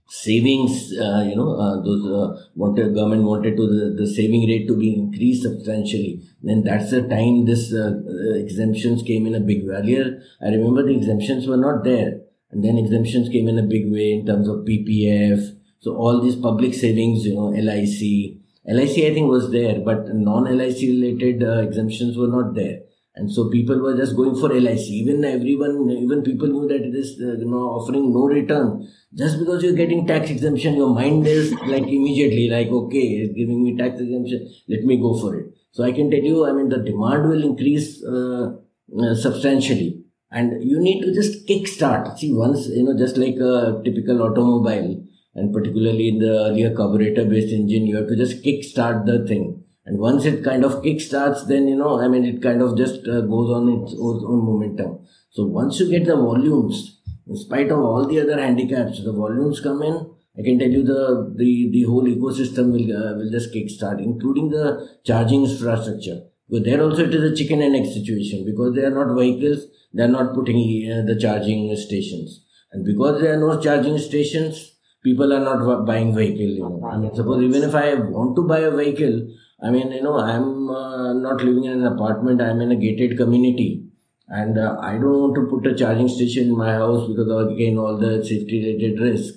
savings, 0.07 0.93
uh, 0.93 1.25
you 1.27 1.35
know, 1.35 1.55
uh, 1.55 1.81
those 1.81 2.05
uh, 2.05 2.45
wanted 2.55 2.93
government 2.93 3.23
wanted 3.23 3.57
to 3.57 3.67
the, 3.67 3.95
the 3.97 4.07
saving 4.07 4.47
rate 4.47 4.67
to 4.67 4.77
be 4.77 4.93
increased 4.93 5.43
substantially. 5.43 6.21
Then 6.43 6.63
that's 6.63 6.91
the 6.91 7.01
time 7.07 7.45
this 7.45 7.73
uh, 7.73 8.01
uh, 8.07 8.35
exemptions 8.35 9.01
came 9.03 9.25
in 9.25 9.35
a 9.35 9.39
big 9.39 9.67
way. 9.67 9.75
Earlier, 9.75 10.21
I 10.41 10.49
remember 10.49 10.83
the 10.83 10.95
exemptions 10.95 11.47
were 11.47 11.57
not 11.57 11.83
there, 11.83 12.21
and 12.51 12.63
then 12.63 12.77
exemptions 12.77 13.29
came 13.29 13.47
in 13.47 13.57
a 13.57 13.63
big 13.63 13.91
way 13.91 14.13
in 14.13 14.25
terms 14.25 14.47
of 14.47 14.65
PPF. 14.65 15.55
So 15.79 15.95
all 15.95 16.21
these 16.21 16.35
public 16.35 16.73
savings, 16.73 17.25
you 17.25 17.35
know, 17.35 17.47
LIC, 17.47 18.37
LIC 18.65 19.05
I 19.05 19.13
think 19.13 19.29
was 19.29 19.51
there, 19.51 19.79
but 19.79 20.13
non-LIC 20.13 20.81
related 20.81 21.43
uh, 21.43 21.61
exemptions 21.61 22.17
were 22.17 22.27
not 22.27 22.53
there 22.55 22.81
and 23.15 23.31
so 23.31 23.49
people 23.49 23.79
were 23.79 23.95
just 23.95 24.15
going 24.15 24.35
for 24.35 24.49
LIC. 24.49 24.87
Even 25.01 25.23
everyone, 25.23 25.89
even 25.89 26.21
people 26.21 26.47
knew 26.47 26.67
that 26.67 26.81
it 26.81 26.93
is 26.93 27.19
uh, 27.21 27.37
you 27.37 27.49
know 27.49 27.63
offering 27.77 28.13
no 28.13 28.25
return. 28.25 28.87
Just 29.13 29.39
because 29.39 29.63
you're 29.63 29.79
getting 29.81 30.05
tax 30.05 30.29
exemption, 30.29 30.75
your 30.75 30.93
mind 30.93 31.25
is 31.25 31.53
like 31.53 31.83
immediately 31.83 32.49
like 32.49 32.67
okay, 32.67 33.05
it's 33.21 33.33
giving 33.33 33.63
me 33.63 33.77
tax 33.77 33.99
exemption, 33.99 34.49
let 34.67 34.83
me 34.83 34.97
go 34.97 35.17
for 35.17 35.35
it. 35.37 35.45
So 35.71 35.83
I 35.83 35.91
can 35.93 36.11
tell 36.11 36.19
you, 36.19 36.45
I 36.45 36.51
mean 36.51 36.69
the 36.69 36.77
demand 36.77 37.29
will 37.29 37.43
increase 37.43 38.03
uh, 38.03 38.55
uh, 39.01 39.15
substantially, 39.15 40.03
and 40.31 40.61
you 40.63 40.79
need 40.79 41.01
to 41.03 41.13
just 41.13 41.47
kickstart. 41.47 42.17
See, 42.17 42.33
once 42.33 42.67
you 42.67 42.83
know, 42.83 42.97
just 42.97 43.15
like 43.15 43.35
a 43.35 43.81
typical 43.85 44.23
automobile, 44.23 45.01
and 45.35 45.53
particularly 45.53 46.09
in 46.09 46.19
the 46.19 46.31
earlier 46.47 46.75
carburetor-based 46.75 47.53
engine, 47.53 47.87
you 47.87 47.95
have 47.95 48.07
to 48.07 48.17
just 48.17 48.43
kickstart 48.43 49.05
the 49.05 49.25
thing 49.25 49.64
and 49.85 49.99
once 49.99 50.25
it 50.25 50.43
kind 50.43 50.65
of 50.65 50.81
kickstarts, 50.81 51.47
then, 51.47 51.67
you 51.67 51.75
know, 51.75 51.99
I 51.99 52.07
mean, 52.07 52.25
it 52.25 52.41
kind 52.41 52.61
of 52.61 52.75
just 52.75 53.07
uh, 53.07 53.21
goes 53.21 53.51
on 53.51 53.69
its 53.69 53.93
own 53.99 54.45
momentum. 54.45 55.05
So 55.29 55.45
once 55.45 55.79
you 55.79 55.89
get 55.89 56.05
the 56.05 56.15
volumes, 56.15 57.01
in 57.27 57.35
spite 57.35 57.71
of 57.71 57.79
all 57.79 58.07
the 58.07 58.19
other 58.21 58.39
handicaps, 58.39 59.03
the 59.03 59.13
volumes 59.13 59.59
come 59.59 59.83
in, 59.83 60.11
I 60.37 60.41
can 60.41 60.59
tell 60.59 60.69
you 60.69 60.83
the 60.83 61.33
the, 61.35 61.69
the 61.71 61.83
whole 61.83 62.03
ecosystem 62.03 62.71
will 62.71 62.91
uh, 62.95 63.15
will 63.15 63.31
just 63.31 63.53
kickstart, 63.53 63.99
including 64.03 64.49
the 64.49 64.89
charging 65.05 65.45
infrastructure. 65.45 66.23
Because 66.49 66.65
there 66.65 66.81
also 66.81 67.05
it 67.05 67.13
is 67.13 67.31
a 67.31 67.35
chicken 67.35 67.61
and 67.61 67.75
egg 67.75 67.85
situation 67.85 68.43
because 68.45 68.75
they 68.75 68.83
are 68.83 68.91
not 68.91 69.15
vehicles, 69.15 69.65
they 69.93 70.03
are 70.03 70.09
not 70.09 70.33
putting 70.33 70.57
uh, 70.91 71.03
the 71.05 71.17
charging 71.19 71.73
stations, 71.77 72.43
and 72.71 72.83
because 72.85 73.21
there 73.21 73.33
are 73.33 73.39
no 73.39 73.59
charging 73.61 73.97
stations, 73.97 74.73
people 75.03 75.31
are 75.31 75.39
not 75.39 75.85
buying 75.85 76.13
vehicle. 76.13 76.53
You 76.57 76.59
know, 76.59 76.89
I 76.91 76.97
mean, 76.97 77.15
suppose 77.15 77.41
even 77.41 77.63
if 77.63 77.73
I 77.73 77.95
want 77.95 78.35
to 78.35 78.43
buy 78.43 78.59
a 78.59 78.71
vehicle, 78.71 79.27
I 79.61 79.69
mean, 79.71 79.91
you 79.91 80.03
know, 80.03 80.17
I'm 80.19 80.69
uh, 80.69 81.13
not 81.13 81.41
living 81.43 81.65
in 81.65 81.71
an 81.83 81.87
apartment, 81.87 82.41
I'm 82.41 82.61
in 82.61 82.71
a 82.71 82.75
gated 82.75 83.17
community. 83.17 83.83
And 84.27 84.57
uh, 84.57 84.77
I 84.81 84.93
don't 84.93 85.21
want 85.21 85.35
to 85.35 85.47
put 85.47 85.67
a 85.67 85.75
charging 85.75 86.07
station 86.07 86.47
in 86.49 86.57
my 86.57 86.73
house 86.73 87.07
because 87.07 87.51
again, 87.51 87.77
all 87.77 87.97
the 87.97 88.23
safety 88.23 88.59
related 88.59 88.99
risk. 88.99 89.35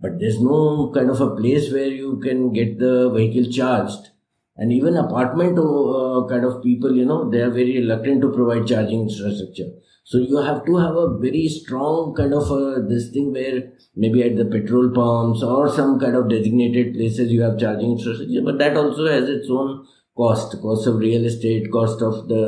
But 0.00 0.18
there's 0.18 0.40
no 0.40 0.90
kind 0.94 1.10
of 1.10 1.20
a 1.20 1.36
place 1.36 1.70
where 1.70 1.88
you 1.88 2.18
can 2.20 2.52
get 2.52 2.78
the 2.78 3.10
vehicle 3.10 3.50
charged. 3.52 4.08
And 4.56 4.72
even 4.72 4.96
apartment 4.96 5.58
uh, 5.58 6.26
kind 6.28 6.44
of 6.44 6.62
people, 6.62 6.94
you 6.96 7.04
know, 7.04 7.28
they 7.30 7.40
are 7.40 7.50
very 7.50 7.78
reluctant 7.78 8.22
to 8.22 8.32
provide 8.32 8.66
charging 8.66 9.08
infrastructure. 9.08 9.70
So 10.10 10.18
you 10.18 10.38
have 10.38 10.64
to 10.66 10.76
have 10.76 10.96
a 10.96 11.18
very 11.24 11.46
strong 11.48 12.14
kind 12.16 12.34
of 12.34 12.50
a, 12.50 12.82
this 12.82 13.10
thing 13.10 13.32
where 13.32 13.58
maybe 13.94 14.24
at 14.24 14.36
the 14.36 14.44
petrol 14.44 14.90
pumps 14.90 15.40
or 15.40 15.72
some 15.72 16.00
kind 16.00 16.16
of 16.16 16.28
designated 16.28 16.94
places 16.94 17.30
you 17.30 17.42
have 17.42 17.60
charging 17.60 17.92
infrastructure, 17.92 18.42
but 18.42 18.58
that 18.58 18.76
also 18.76 19.06
has 19.06 19.28
its 19.28 19.48
own 19.48 19.86
cost, 20.16 20.60
cost 20.60 20.88
of 20.88 20.96
real 20.96 21.24
estate, 21.24 21.70
cost 21.70 22.02
of 22.02 22.26
the 22.26 22.44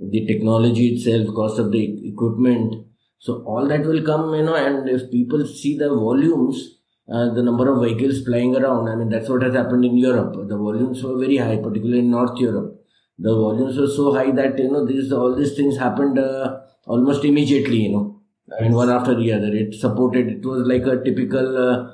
the 0.00 0.26
technology 0.26 0.86
itself, 0.94 1.34
cost 1.34 1.58
of 1.58 1.72
the 1.72 2.08
equipment. 2.08 2.86
So 3.18 3.44
all 3.44 3.68
that 3.68 3.84
will 3.84 4.02
come, 4.02 4.34
you 4.34 4.44
know, 4.44 4.56
and 4.56 4.88
if 4.88 5.10
people 5.10 5.46
see 5.46 5.76
the 5.76 5.90
volumes, 5.90 6.78
uh, 7.12 7.34
the 7.34 7.42
number 7.42 7.70
of 7.70 7.82
vehicles 7.82 8.24
flying 8.24 8.56
around, 8.56 8.88
I 8.88 8.96
mean, 8.96 9.10
that's 9.10 9.28
what 9.28 9.42
has 9.42 9.54
happened 9.54 9.84
in 9.84 9.98
Europe. 9.98 10.48
The 10.48 10.56
volumes 10.56 11.04
were 11.04 11.18
very 11.18 11.36
high, 11.36 11.58
particularly 11.58 11.98
in 11.98 12.10
North 12.10 12.38
Europe. 12.38 12.80
The 13.18 13.34
volumes 13.34 13.78
were 13.78 13.88
so 13.88 14.14
high 14.14 14.30
that, 14.30 14.58
you 14.58 14.70
know, 14.72 14.86
these, 14.86 15.12
all 15.12 15.36
these 15.36 15.54
things 15.54 15.76
happened 15.76 16.18
uh, 16.18 16.60
almost 16.86 17.24
immediately, 17.24 17.84
you 17.84 17.92
know, 17.92 18.20
and 18.58 18.74
one 18.74 18.90
after 18.90 19.14
the 19.14 19.32
other. 19.32 19.54
It 19.54 19.74
supported, 19.74 20.28
it 20.28 20.44
was 20.46 20.66
like 20.66 20.82
a 20.86 21.02
typical, 21.02 21.56
uh, 21.56 21.90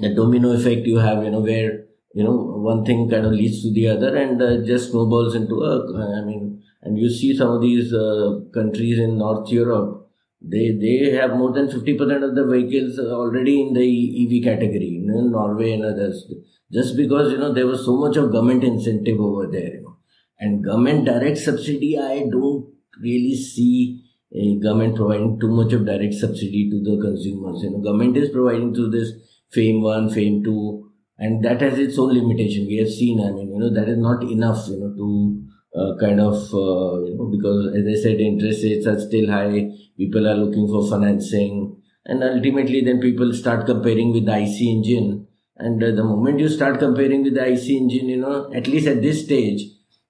the 0.00 0.14
domino 0.14 0.52
effect 0.52 0.86
you 0.86 0.98
have, 0.98 1.22
you 1.24 1.30
know, 1.30 1.40
where, 1.40 1.84
you 2.12 2.24
know, 2.24 2.32
one 2.32 2.84
thing 2.84 3.08
kind 3.08 3.26
of 3.26 3.32
leads 3.32 3.62
to 3.62 3.72
the 3.72 3.88
other 3.88 4.16
and 4.16 4.40
uh, 4.40 4.64
just 4.64 4.90
snowballs 4.90 5.34
into 5.34 5.62
a, 5.62 6.20
I 6.20 6.24
mean, 6.24 6.62
and 6.82 6.98
you 6.98 7.08
see 7.08 7.36
some 7.36 7.50
of 7.50 7.62
these 7.62 7.92
uh, 7.92 8.40
countries 8.52 8.98
in 8.98 9.18
North 9.18 9.50
Europe, 9.50 10.10
they 10.42 10.72
they 10.72 11.10
have 11.12 11.30
more 11.30 11.52
than 11.52 11.68
50% 11.68 12.22
of 12.22 12.34
the 12.34 12.46
vehicles 12.46 12.98
already 12.98 13.62
in 13.62 13.72
the 13.72 13.82
EV 13.82 14.44
category, 14.44 15.00
you 15.02 15.06
know, 15.06 15.22
Norway 15.22 15.72
and 15.72 15.84
others. 15.84 16.30
Just 16.70 16.96
because, 16.96 17.32
you 17.32 17.38
know, 17.38 17.52
there 17.52 17.66
was 17.66 17.84
so 17.84 17.96
much 17.96 18.16
of 18.16 18.32
government 18.32 18.64
incentive 18.64 19.18
over 19.18 19.46
there, 19.46 19.74
you 19.74 19.82
know. 19.82 19.96
And 20.38 20.62
government 20.62 21.06
direct 21.06 21.38
subsidy, 21.38 21.98
I 21.98 22.26
don't 22.30 22.73
really 23.02 23.34
see 23.34 24.04
a 24.34 24.58
government 24.60 24.96
providing 24.96 25.38
too 25.38 25.50
much 25.50 25.72
of 25.72 25.86
direct 25.86 26.14
subsidy 26.14 26.68
to 26.70 26.82
the 26.82 27.00
consumers. 27.00 27.62
You 27.62 27.70
know, 27.70 27.78
government 27.78 28.16
is 28.16 28.30
providing 28.30 28.74
through 28.74 28.90
this 28.90 29.12
FAME 29.52 29.82
1, 29.82 30.10
FAME 30.10 30.42
2, 30.42 30.90
and 31.18 31.44
that 31.44 31.60
has 31.60 31.78
its 31.78 31.98
own 31.98 32.14
limitation. 32.14 32.66
We 32.66 32.78
have 32.78 32.90
seen, 32.90 33.20
I 33.20 33.30
mean, 33.30 33.52
you 33.52 33.58
know, 33.58 33.72
that 33.72 33.88
is 33.88 33.98
not 33.98 34.24
enough, 34.24 34.66
you 34.68 34.80
know, 34.80 34.92
to 34.96 35.44
uh, 35.78 35.96
kind 36.00 36.20
of, 36.20 36.34
uh, 36.52 37.04
you 37.04 37.16
know, 37.16 37.30
because 37.30 37.74
as 37.76 37.86
I 37.86 38.02
said, 38.02 38.20
interest 38.20 38.64
rates 38.64 38.86
are 38.86 38.98
still 38.98 39.30
high. 39.30 39.70
People 39.96 40.26
are 40.26 40.34
looking 40.34 40.66
for 40.66 40.88
financing. 40.88 41.80
And 42.04 42.22
ultimately, 42.22 42.80
then 42.80 43.00
people 43.00 43.32
start 43.32 43.66
comparing 43.66 44.12
with 44.12 44.26
the 44.26 44.36
IC 44.36 44.60
engine. 44.60 45.28
And 45.56 45.82
uh, 45.82 45.92
the 45.92 46.02
moment 46.02 46.40
you 46.40 46.48
start 46.48 46.80
comparing 46.80 47.22
with 47.22 47.34
the 47.34 47.46
IC 47.46 47.68
engine, 47.70 48.08
you 48.08 48.16
know, 48.16 48.52
at 48.52 48.66
least 48.66 48.88
at 48.88 49.00
this 49.00 49.24
stage, 49.24 49.62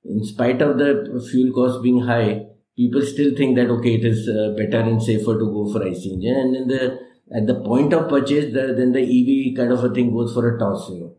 in 0.04 0.24
spite 0.24 0.62
of 0.62 0.78
the 0.78 1.26
fuel 1.30 1.52
cost 1.52 1.82
being 1.82 2.00
high, 2.00 2.46
people 2.76 3.02
still 3.02 3.34
think 3.36 3.56
that, 3.56 3.68
okay, 3.70 3.94
it 3.94 4.04
is 4.04 4.28
uh, 4.28 4.54
better 4.56 4.80
and 4.80 5.02
safer 5.02 5.38
to 5.38 5.46
go 5.46 5.72
for 5.72 5.86
IC 5.86 6.04
engine. 6.06 6.36
And 6.36 6.54
then 6.54 6.68
the, 6.68 6.98
at 7.36 7.46
the 7.46 7.60
point 7.60 7.92
of 7.92 8.08
purchase, 8.08 8.52
the, 8.52 8.74
then 8.74 8.92
the 8.92 9.02
EV 9.02 9.56
kind 9.56 9.72
of 9.72 9.84
a 9.84 9.92
thing 9.94 10.12
goes 10.12 10.32
for 10.34 10.54
a 10.54 10.58
toss, 10.58 10.90
you 10.90 11.00
know. 11.00 11.16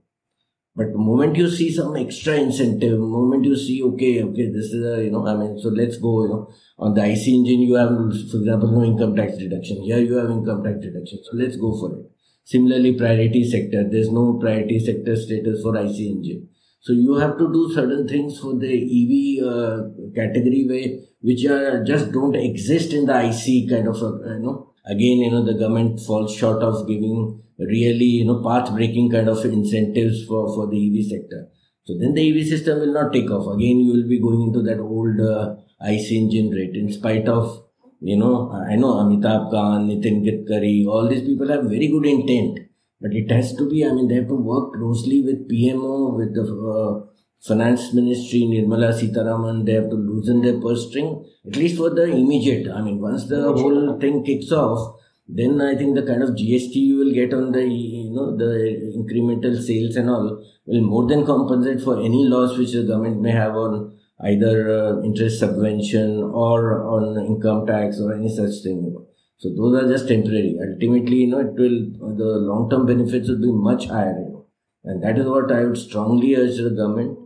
But 0.77 0.91
the 0.91 0.97
moment 0.97 1.37
you 1.37 1.49
see 1.49 1.71
some 1.71 1.95
extra 1.95 2.33
incentive, 2.33 2.99
moment 2.99 3.45
you 3.45 3.55
see, 3.55 3.81
okay, 3.81 4.21
okay, 4.23 4.51
this 4.51 4.65
is 4.65 4.85
a, 4.85 5.05
you 5.05 5.09
know, 5.09 5.25
I 5.25 5.33
mean, 5.33 5.57
so 5.57 5.69
let's 5.69 5.95
go, 5.95 6.23
you 6.23 6.29
know, 6.29 6.49
on 6.77 6.93
the 6.93 7.01
IC 7.01 7.27
engine, 7.29 7.61
you 7.61 7.75
have, 7.75 7.91
for 8.29 8.37
example, 8.37 8.71
no 8.71 8.83
income 8.83 9.15
tax 9.15 9.37
deduction. 9.37 9.81
Here 9.83 9.99
you 9.99 10.15
have 10.15 10.29
income 10.29 10.65
tax 10.65 10.79
deduction. 10.81 11.19
So 11.23 11.37
let's 11.37 11.55
go 11.55 11.79
for 11.79 11.97
it. 11.97 12.11
Similarly, 12.43 12.93
priority 12.93 13.49
sector, 13.49 13.87
there's 13.89 14.11
no 14.11 14.33
priority 14.33 14.79
sector 14.79 15.15
status 15.15 15.61
for 15.63 15.77
IC 15.77 15.97
engine. 15.97 16.49
So 16.81 16.91
you 16.91 17.15
have 17.15 17.37
to 17.37 17.51
do 17.51 17.71
certain 17.73 18.07
things 18.07 18.37
for 18.37 18.53
the 18.59 18.69
EV 18.69 19.47
uh, 19.47 19.77
category 20.13 20.67
way, 20.69 21.07
which 21.25 21.43
are 21.45 21.83
just 21.83 22.11
don't 22.11 22.35
exist 22.35 22.93
in 22.93 23.05
the 23.07 23.17
IC 23.29 23.69
kind 23.69 23.87
of, 23.87 23.97
a, 24.07 24.09
you 24.35 24.43
know, 24.45 24.73
again, 24.85 25.17
you 25.25 25.31
know, 25.31 25.43
the 25.43 25.55
government 25.55 25.99
falls 25.99 26.35
short 26.35 26.61
of 26.61 26.87
giving 26.87 27.41
really, 27.57 28.11
you 28.19 28.25
know, 28.25 28.43
path 28.43 28.71
breaking 28.73 29.09
kind 29.09 29.27
of 29.27 29.43
incentives 29.43 30.23
for, 30.25 30.47
for 30.53 30.67
the 30.67 30.77
EV 30.77 31.05
sector. 31.13 31.47
So 31.85 31.97
then 31.99 32.13
the 32.13 32.23
EV 32.29 32.47
system 32.47 32.79
will 32.79 32.93
not 32.93 33.11
take 33.11 33.29
off. 33.31 33.47
Again, 33.55 33.79
you 33.79 33.93
will 33.93 34.07
be 34.07 34.19
going 34.19 34.41
into 34.43 34.61
that 34.63 34.79
old 34.79 35.19
uh, 35.19 35.55
IC 35.81 36.11
engine 36.11 36.51
rate 36.51 36.75
in 36.75 36.91
spite 36.91 37.27
of, 37.27 37.63
you 38.01 38.17
know, 38.17 38.51
I 38.51 38.75
know 38.75 38.93
Amitabh 38.93 39.51
Kant, 39.51 39.89
Nitin 39.89 40.23
Gadkari, 40.25 40.85
all 40.85 41.07
these 41.09 41.21
people 41.21 41.47
have 41.47 41.63
very 41.63 41.87
good 41.87 42.05
intent. 42.05 42.59
But 43.01 43.13
it 43.13 43.29
has 43.31 43.55
to 43.55 43.69
be, 43.69 43.85
I 43.85 43.91
mean, 43.91 44.07
they 44.07 44.15
have 44.15 44.27
to 44.27 44.35
work 44.35 44.73
closely 44.73 45.21
with 45.21 45.49
PMO, 45.49 46.17
with 46.17 46.33
the 46.33 46.43
uh, 46.43 47.14
finance 47.47 47.93
ministry, 47.93 48.41
Nirmala 48.41 48.91
Sitharaman, 48.93 49.65
they 49.65 49.73
have 49.73 49.89
to 49.89 49.95
loosen 49.95 50.41
their 50.41 50.59
purse 50.59 50.87
string, 50.87 51.25
at 51.45 51.55
least 51.55 51.77
for 51.77 51.89
the 51.89 52.03
immediate. 52.03 52.71
I 52.71 52.81
mean, 52.81 52.99
once 52.99 53.25
the 53.27 53.41
whole 53.53 53.99
thing 53.99 54.23
kicks 54.23 54.51
off, 54.51 54.99
then 55.27 55.61
I 55.61 55.75
think 55.75 55.95
the 55.95 56.03
kind 56.03 56.21
of 56.23 56.29
GST 56.31 56.75
you 56.75 56.97
will 56.97 57.13
get 57.13 57.33
on 57.33 57.51
the 57.51 57.63
you 57.63 58.11
know 58.11 58.37
the 58.37 58.93
incremental 58.95 59.59
sales 59.59 59.95
and 59.95 60.09
all 60.09 60.43
will 60.65 60.81
more 60.81 61.07
than 61.07 61.25
compensate 61.25 61.81
for 61.81 61.99
any 61.99 62.25
loss 62.25 62.57
which 62.57 62.73
the 62.73 62.83
government 62.83 63.21
may 63.21 63.31
have 63.31 63.55
on 63.55 63.97
either 64.23 64.69
uh, 64.69 65.01
interest 65.03 65.39
subvention 65.39 66.21
or 66.23 66.83
on 66.87 67.17
income 67.25 67.65
tax 67.65 67.99
or 67.99 68.13
any 68.13 68.33
such 68.33 68.63
thing. 68.63 68.95
So 69.37 69.49
those 69.49 69.83
are 69.83 69.87
just 69.91 70.07
temporary. 70.07 70.57
Ultimately, 70.61 71.17
you 71.17 71.27
know, 71.27 71.39
it 71.39 71.53
will 71.53 72.15
the 72.15 72.37
long 72.49 72.69
term 72.69 72.85
benefits 72.85 73.27
will 73.27 73.41
be 73.41 73.51
much 73.51 73.87
higher. 73.87 74.17
You 74.19 74.29
know, 74.29 74.45
and 74.83 75.03
that 75.03 75.17
is 75.17 75.25
what 75.25 75.51
I 75.51 75.65
would 75.65 75.77
strongly 75.77 76.35
urge 76.35 76.57
the 76.57 76.69
government. 76.69 77.17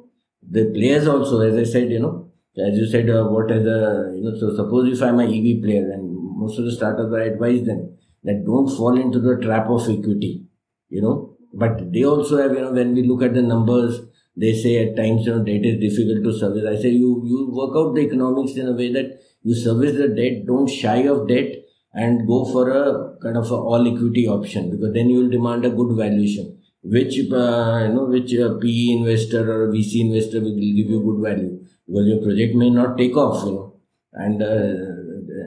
The 0.41 0.65
players 0.73 1.08
also, 1.08 1.41
as 1.41 1.56
I 1.56 1.63
said, 1.63 1.91
you 1.91 1.99
know, 1.99 2.32
as 2.58 2.78
you 2.78 2.88
said, 2.88 3.10
uh, 3.10 3.25
what 3.25 3.52
is 3.52 3.63
the 3.63 4.13
you 4.15 4.23
know, 4.23 4.38
so 4.39 4.56
suppose 4.56 4.91
if 4.91 5.02
I'm 5.02 5.19
a 5.19 5.23
EV 5.23 5.62
player 5.63 5.91
and 5.91 6.38
most 6.38 6.58
of 6.60 6.65
the 6.65 6.71
startups 6.71 7.13
I 7.13 7.23
advise 7.34 7.65
them 7.65 7.97
that 8.23 8.45
don't 8.45 8.67
fall 8.67 8.99
into 8.99 9.19
the 9.19 9.38
trap 9.38 9.67
of 9.69 9.89
equity, 9.89 10.45
you 10.89 11.02
know. 11.02 11.38
But 11.54 11.91
they 11.91 12.04
also 12.04 12.38
have, 12.38 12.52
you 12.54 12.62
know, 12.62 12.71
when 12.71 12.93
we 12.93 13.04
look 13.08 13.23
at 13.23 13.34
the 13.34 13.41
numbers, 13.41 14.02
they 14.36 14.54
say 14.54 14.88
at 14.88 14.95
times, 14.95 15.25
you 15.25 15.36
know, 15.36 15.43
debt 15.43 15.65
is 15.65 15.80
difficult 15.80 16.23
to 16.23 16.38
service. 16.39 16.65
I 16.67 16.82
say 16.82 16.89
you 16.89 17.23
you 17.25 17.49
work 17.52 17.75
out 17.75 17.95
the 17.95 18.02
economics 18.02 18.54
in 18.54 18.67
a 18.67 18.73
way 18.73 18.91
that 18.93 19.19
you 19.43 19.56
service 19.56 19.97
the 19.97 20.08
debt, 20.10 20.45
don't 20.45 20.67
shy 20.67 21.02
of 21.13 21.28
debt, 21.28 21.56
and 21.93 22.28
go 22.28 22.45
for 22.45 22.69
a 22.69 23.17
kind 23.21 23.38
of 23.38 23.49
a 23.52 23.56
all 23.56 23.88
equity 23.93 24.28
option 24.28 24.69
because 24.69 24.93
then 24.93 25.10
you 25.10 25.19
will 25.19 25.30
demand 25.30 25.65
a 25.65 25.69
good 25.69 25.95
valuation. 25.95 26.59
Which 26.82 27.20
uh, 27.20 27.86
you 27.86 27.94
know, 27.94 28.06
which 28.10 28.34
uh, 28.36 28.58
PE 28.62 28.92
investor 29.00 29.44
or 29.52 29.68
VC 29.72 30.02
investor 30.02 30.39
will 30.39 30.56
give 30.56 30.89
you 30.89 31.02
good 31.04 31.22
value 31.22 31.60
because 31.86 32.08
your 32.08 32.22
project 32.22 32.56
may 32.56 32.70
not 32.70 32.98
take 32.98 33.18
off, 33.18 33.46
you 33.46 33.52
know, 33.52 33.74
and 34.13 34.42
uh, 34.42 35.00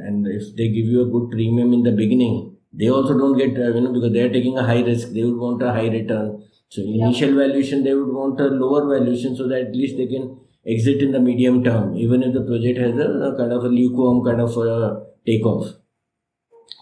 and 0.07 0.27
if 0.27 0.55
they 0.57 0.69
give 0.69 0.87
you 0.87 1.03
a 1.03 1.07
good 1.07 1.31
premium 1.31 1.73
in 1.73 1.83
the 1.83 1.93
beginning, 1.93 2.55
they 2.73 2.91
also 2.91 3.17
don't 3.17 3.39
get 3.39 3.57
uh, 3.57 3.75
you 3.75 3.81
know 3.81 3.93
because 3.93 4.13
they 4.13 4.21
are 4.21 4.33
taking 4.33 4.59
a 4.59 4.63
high 4.63 4.83
risk. 4.83 5.09
They 5.09 5.25
would 5.25 5.39
want 5.39 5.63
a 5.63 5.73
high 5.73 5.89
return. 5.89 6.45
So 6.69 6.83
initial 6.83 7.31
yeah. 7.31 7.47
valuation, 7.47 7.85
they 7.85 7.95
would 7.95 8.13
want 8.13 8.41
a 8.41 8.49
lower 8.49 8.89
valuation 8.89 9.37
so 9.37 9.47
that 9.49 9.69
at 9.69 9.77
least 9.77 9.97
they 9.97 10.07
can 10.07 10.39
exit 10.67 11.03
in 11.03 11.13
the 11.13 11.21
medium 11.21 11.63
term, 11.65 11.97
even 11.97 12.23
if 12.23 12.33
the 12.33 12.43
project 12.43 12.79
has 12.79 12.97
a, 12.97 13.09
a 13.29 13.37
kind 13.37 13.53
of 13.53 13.65
a 13.65 13.69
lukewarm 13.69 14.25
kind 14.25 14.41
of 14.41 14.57
a 14.57 15.03
takeoff. 15.27 15.67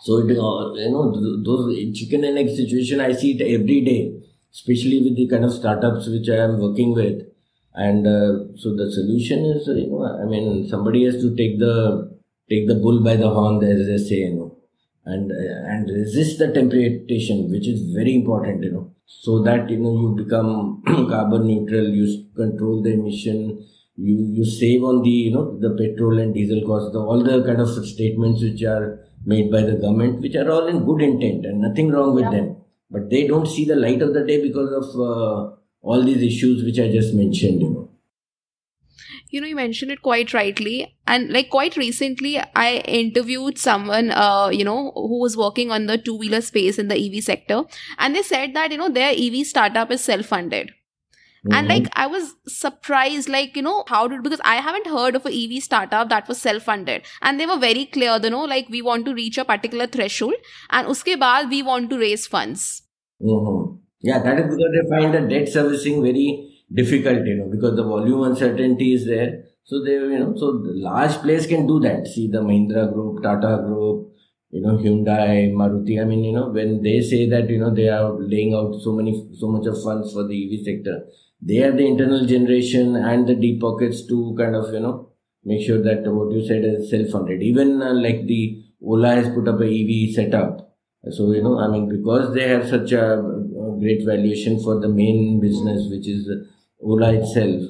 So 0.02 0.18
it, 0.18 0.30
uh, 0.30 0.72
you 0.74 0.90
know 0.90 1.42
those 1.44 1.76
chicken 1.98 2.24
and 2.24 2.38
egg 2.38 2.48
situation 2.48 3.00
I 3.00 3.12
see 3.12 3.32
it 3.32 3.42
every 3.42 3.80
day, 3.82 4.22
especially 4.52 5.02
with 5.02 5.16
the 5.16 5.28
kind 5.28 5.44
of 5.44 5.52
startups 5.52 6.08
which 6.08 6.28
I 6.28 6.44
am 6.44 6.58
working 6.58 6.94
with. 6.94 7.26
And 7.74 8.06
uh, 8.06 8.56
so 8.56 8.74
the 8.74 8.90
solution 8.90 9.44
is, 9.44 9.66
you 9.68 9.88
know, 9.90 10.04
I 10.04 10.24
mean, 10.24 10.68
somebody 10.68 11.04
has 11.04 11.22
to 11.22 11.34
take 11.36 11.58
the 11.58 12.18
take 12.50 12.66
the 12.66 12.74
bull 12.74 13.02
by 13.02 13.16
the 13.16 13.30
horn, 13.30 13.62
as 13.64 13.86
they 13.86 13.98
say, 13.98 14.20
you 14.26 14.34
know, 14.34 14.56
and 15.04 15.30
uh, 15.30 15.72
and 15.72 15.88
resist 15.88 16.38
the 16.38 16.52
temptation, 16.52 17.50
which 17.50 17.68
is 17.68 17.94
very 17.94 18.14
important, 18.14 18.64
you 18.64 18.72
know, 18.72 18.90
so 19.06 19.42
that 19.42 19.70
you 19.70 19.78
know 19.78 19.92
you 19.92 20.24
become 20.24 20.82
carbon 20.86 21.46
neutral, 21.46 21.88
you 21.88 22.26
control 22.34 22.82
the 22.82 22.92
emission, 22.94 23.64
you 23.96 24.16
you 24.38 24.44
save 24.44 24.82
on 24.82 25.02
the 25.02 25.10
you 25.10 25.32
know 25.32 25.58
the 25.60 25.70
petrol 25.80 26.18
and 26.18 26.34
diesel 26.34 26.62
costs, 26.66 26.92
the, 26.92 26.98
all 26.98 27.22
the 27.22 27.42
kind 27.44 27.60
of 27.60 27.68
statements 27.86 28.42
which 28.42 28.62
are 28.64 28.98
made 29.24 29.50
by 29.50 29.62
the 29.62 29.74
government, 29.74 30.20
which 30.20 30.34
are 30.34 30.50
all 30.50 30.66
in 30.66 30.84
good 30.84 31.02
intent 31.02 31.46
and 31.46 31.60
nothing 31.60 31.90
wrong 31.90 32.14
with 32.14 32.24
yeah. 32.24 32.30
them, 32.30 32.56
but 32.90 33.08
they 33.10 33.26
don't 33.26 33.46
see 33.46 33.64
the 33.64 33.76
light 33.76 34.02
of 34.02 34.14
the 34.14 34.24
day 34.24 34.42
because 34.42 34.72
of 34.72 35.00
uh, 35.00 35.54
all 35.82 36.02
these 36.02 36.22
issues 36.22 36.64
which 36.64 36.78
I 36.78 36.90
just 36.90 37.14
mentioned, 37.14 37.62
you 37.62 37.70
know. 37.70 37.86
You 39.30 39.40
know 39.40 39.46
you 39.46 39.54
mentioned 39.54 39.92
it 39.92 40.02
quite 40.02 40.34
rightly. 40.34 40.96
And 41.06 41.32
like 41.32 41.50
quite 41.50 41.76
recently 41.76 42.40
i 42.54 42.82
interviewed 42.86 43.58
someone 43.58 44.10
uh 44.10 44.48
you 44.52 44.64
know 44.64 44.92
who 44.94 45.20
was 45.20 45.36
working 45.36 45.70
on 45.70 45.86
the 45.86 45.98
two 45.98 46.16
wheeler 46.16 46.40
space 46.40 46.78
in 46.78 46.88
the 46.88 46.98
ev 46.98 47.22
sector. 47.22 47.62
And 47.98 48.14
they 48.14 48.22
said 48.22 48.54
that 48.54 48.72
you 48.72 48.78
know 48.78 48.88
their 48.88 49.14
ev 49.16 49.46
startup 49.46 49.90
is 49.92 50.02
self 50.02 50.26
funded 50.26 50.72
Mm-hmm. 51.46 51.54
And 51.54 51.68
like 51.68 51.88
I 51.94 52.06
was 52.06 52.34
surprised, 52.46 53.28
like, 53.28 53.56
you 53.56 53.62
know, 53.62 53.84
how 53.88 54.06
did 54.08 54.22
because 54.22 54.40
I 54.44 54.56
haven't 54.56 54.86
heard 54.86 55.16
of 55.16 55.24
an 55.24 55.32
EV 55.32 55.62
startup 55.62 56.08
that 56.10 56.28
was 56.28 56.40
self-funded. 56.40 57.02
And 57.22 57.40
they 57.40 57.46
were 57.46 57.58
very 57.58 57.86
clear, 57.86 58.18
you 58.22 58.30
know, 58.30 58.44
like 58.44 58.68
we 58.68 58.82
want 58.82 59.06
to 59.06 59.14
reach 59.14 59.38
a 59.38 59.44
particular 59.44 59.86
threshold 59.86 60.34
and 60.70 60.86
uske 60.86 61.16
baad 61.24 61.48
we 61.48 61.62
want 61.62 61.90
to 61.90 61.98
raise 61.98 62.26
funds. 62.26 62.82
Mm-hmm. 63.22 63.76
Yeah, 64.02 64.22
that 64.22 64.40
is 64.40 64.54
because 64.54 64.72
they 64.74 64.96
find 64.96 65.14
the 65.14 65.20
debt 65.28 65.48
servicing 65.48 66.02
very 66.02 66.26
difficult, 66.72 67.26
you 67.26 67.36
know, 67.36 67.48
because 67.50 67.76
the 67.76 67.84
volume 67.84 68.22
uncertainty 68.22 68.94
is 68.94 69.06
there. 69.06 69.44
So 69.64 69.82
they, 69.84 69.92
you 69.92 70.18
know, 70.18 70.34
so 70.36 70.52
the 70.58 70.72
large 70.74 71.16
players 71.22 71.46
can 71.46 71.66
do 71.66 71.80
that. 71.80 72.06
See 72.06 72.28
the 72.28 72.40
Mahindra 72.40 72.92
Group, 72.92 73.22
Tata 73.22 73.62
Group, 73.66 74.08
you 74.50 74.62
know, 74.62 74.76
Hyundai, 74.76 75.52
Maruti. 75.52 76.00
I 76.00 76.04
mean, 76.04 76.24
you 76.24 76.32
know, 76.32 76.48
when 76.48 76.82
they 76.82 77.00
say 77.00 77.28
that, 77.28 77.48
you 77.48 77.58
know, 77.58 77.72
they 77.72 77.88
are 77.88 78.12
laying 78.18 78.54
out 78.54 78.74
so 78.80 78.92
many, 78.92 79.28
so 79.38 79.48
much 79.48 79.66
of 79.66 79.82
funds 79.82 80.12
for 80.12 80.26
the 80.26 80.34
EV 80.34 80.64
sector, 80.64 81.04
they 81.42 81.56
have 81.56 81.76
the 81.76 81.86
internal 81.86 82.26
generation 82.26 82.96
and 82.96 83.26
the 83.26 83.34
deep 83.34 83.60
pockets 83.60 84.06
to 84.06 84.34
kind 84.38 84.54
of, 84.54 84.72
you 84.72 84.80
know, 84.80 85.10
make 85.44 85.64
sure 85.66 85.82
that 85.82 86.02
what 86.12 86.32
you 86.32 86.46
said 86.46 86.64
is 86.64 86.90
self-funded. 86.90 87.42
Even 87.42 87.80
uh, 87.82 87.94
like 87.94 88.26
the 88.26 88.62
Ola 88.82 89.14
has 89.14 89.28
put 89.34 89.48
up 89.48 89.60
a 89.60 89.64
EV 89.66 90.14
setup. 90.14 90.74
So, 91.10 91.32
you 91.32 91.42
know, 91.42 91.58
I 91.58 91.68
mean, 91.68 91.88
because 91.88 92.34
they 92.34 92.48
have 92.48 92.68
such 92.68 92.92
a, 92.92 93.18
a 93.18 93.76
great 93.80 94.04
valuation 94.04 94.60
for 94.62 94.80
the 94.80 94.88
main 94.88 95.40
business, 95.40 95.88
which 95.90 96.06
is 96.06 96.28
Ola 96.82 97.12
itself, 97.14 97.62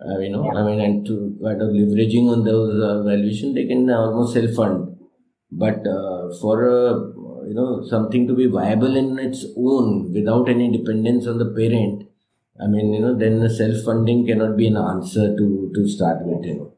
uh, 0.00 0.18
you 0.20 0.30
know, 0.30 0.50
I 0.50 0.62
mean, 0.64 0.80
and 0.80 1.06
to 1.06 1.38
kind 1.42 1.60
of 1.60 1.68
leveraging 1.68 2.30
on 2.32 2.44
those 2.44 2.80
uh, 2.82 3.02
valuation, 3.02 3.54
they 3.54 3.66
can 3.66 3.90
almost 3.90 4.34
self-fund. 4.34 4.96
But 5.50 5.86
uh, 5.86 6.30
for 6.40 6.56
uh, 6.68 6.94
you 7.48 7.54
know 7.54 7.82
something 7.88 8.26
to 8.28 8.34
be 8.34 8.46
viable 8.46 8.96
in 8.96 9.18
its 9.18 9.46
own 9.56 10.12
without 10.12 10.48
any 10.48 10.70
dependence 10.70 11.26
on 11.26 11.38
the 11.38 11.46
parent, 11.58 12.07
I 12.60 12.66
mean, 12.66 12.92
you 12.92 13.00
know, 13.00 13.16
then 13.16 13.40
the 13.40 13.50
self-funding 13.50 14.26
cannot 14.26 14.56
be 14.56 14.66
an 14.66 14.76
answer 14.76 15.36
to 15.36 15.70
to 15.74 15.88
start 15.88 16.24
with, 16.24 16.44
you 16.44 16.56
know. 16.56 16.72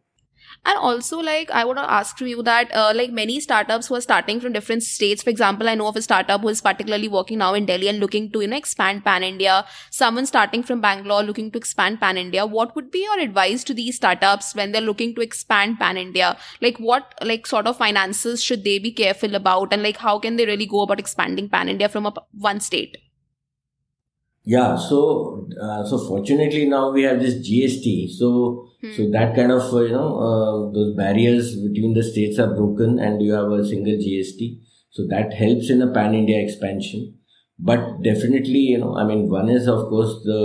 And 0.67 0.77
also 0.79 1.19
like 1.21 1.51
i 1.51 1.65
want 1.65 1.79
to 1.79 1.91
ask 1.91 2.21
you 2.21 2.43
that 2.43 2.71
uh, 2.75 2.93
like 2.95 3.11
many 3.11 3.41
startups 3.41 3.87
who 3.87 3.95
are 3.95 4.01
starting 4.01 4.41
from 4.41 4.53
different 4.53 4.83
states 4.83 5.23
for 5.23 5.31
example 5.31 5.69
i 5.71 5.75
know 5.75 5.87
of 5.87 5.97
a 5.97 6.03
startup 6.03 6.43
who 6.43 6.49
is 6.49 6.61
particularly 6.61 7.09
working 7.09 7.39
now 7.39 7.55
in 7.55 7.65
delhi 7.65 7.89
and 7.89 7.99
looking 7.99 8.31
to 8.33 8.43
you 8.43 8.47
know 8.47 8.59
expand 8.59 9.03
pan 9.05 9.23
india 9.23 9.65
someone 9.91 10.27
starting 10.27 10.63
from 10.63 10.83
bangalore 10.83 11.23
looking 11.23 11.51
to 11.51 11.59
expand 11.59 11.99
pan 11.99 12.19
india 12.19 12.45
what 12.45 12.77
would 12.77 12.91
be 12.91 13.03
your 13.09 13.19
advice 13.21 13.65
to 13.65 13.73
these 13.73 13.97
startups 13.97 14.55
when 14.55 14.73
they're 14.73 14.89
looking 14.91 15.15
to 15.15 15.23
expand 15.23 15.79
pan 15.79 15.97
india 15.97 16.37
like 16.61 16.79
what 16.79 17.15
like 17.23 17.47
sort 17.47 17.67
of 17.67 17.77
finances 17.77 18.43
should 18.43 18.65
they 18.65 18.79
be 18.79 18.93
careful 18.93 19.35
about? 19.35 19.73
And 19.73 19.83
like 19.83 19.97
how 19.97 20.19
can 20.19 20.37
they 20.37 20.47
really 20.47 20.67
go 20.67 20.83
about 20.83 21.01
expanding 21.01 21.49
pan 21.49 21.69
india 21.69 21.89
from 21.89 22.07
a, 22.07 22.13
one 22.33 22.61
state 22.61 22.99
yeah 24.45 24.77
so 24.77 25.47
uh, 25.61 25.85
so 25.85 25.99
fortunately 26.09 26.67
now 26.67 26.91
we 26.91 27.03
have 27.03 27.21
this 27.21 27.35
gst 27.49 28.11
so 28.11 28.71
Hmm. 28.81 28.93
So 28.93 29.11
that 29.11 29.37
kind 29.37 29.53
of 29.53 29.73
uh, 29.75 29.81
you 29.83 29.93
know 29.93 30.19
uh, 30.19 30.73
those 30.73 30.97
barriers 30.97 31.57
between 31.57 31.95
the 31.95 32.03
states 32.03 32.39
are 32.39 32.55
broken, 32.55 32.99
and 32.99 33.23
you 33.23 33.33
have 33.33 33.51
a 33.53 33.67
single 33.67 33.93
GST. 33.93 34.61
So 34.91 35.07
that 35.09 35.35
helps 35.35 35.71
in 35.71 35.83
a 35.83 35.93
pan 35.93 36.15
India 36.15 36.43
expansion. 36.43 37.19
But 37.59 38.03
definitely, 38.03 38.61
you 38.73 38.79
know, 38.79 38.97
I 38.97 39.05
mean, 39.05 39.29
one 39.29 39.51
is 39.51 39.69
of 39.69 39.89
course 39.91 40.15
the 40.25 40.41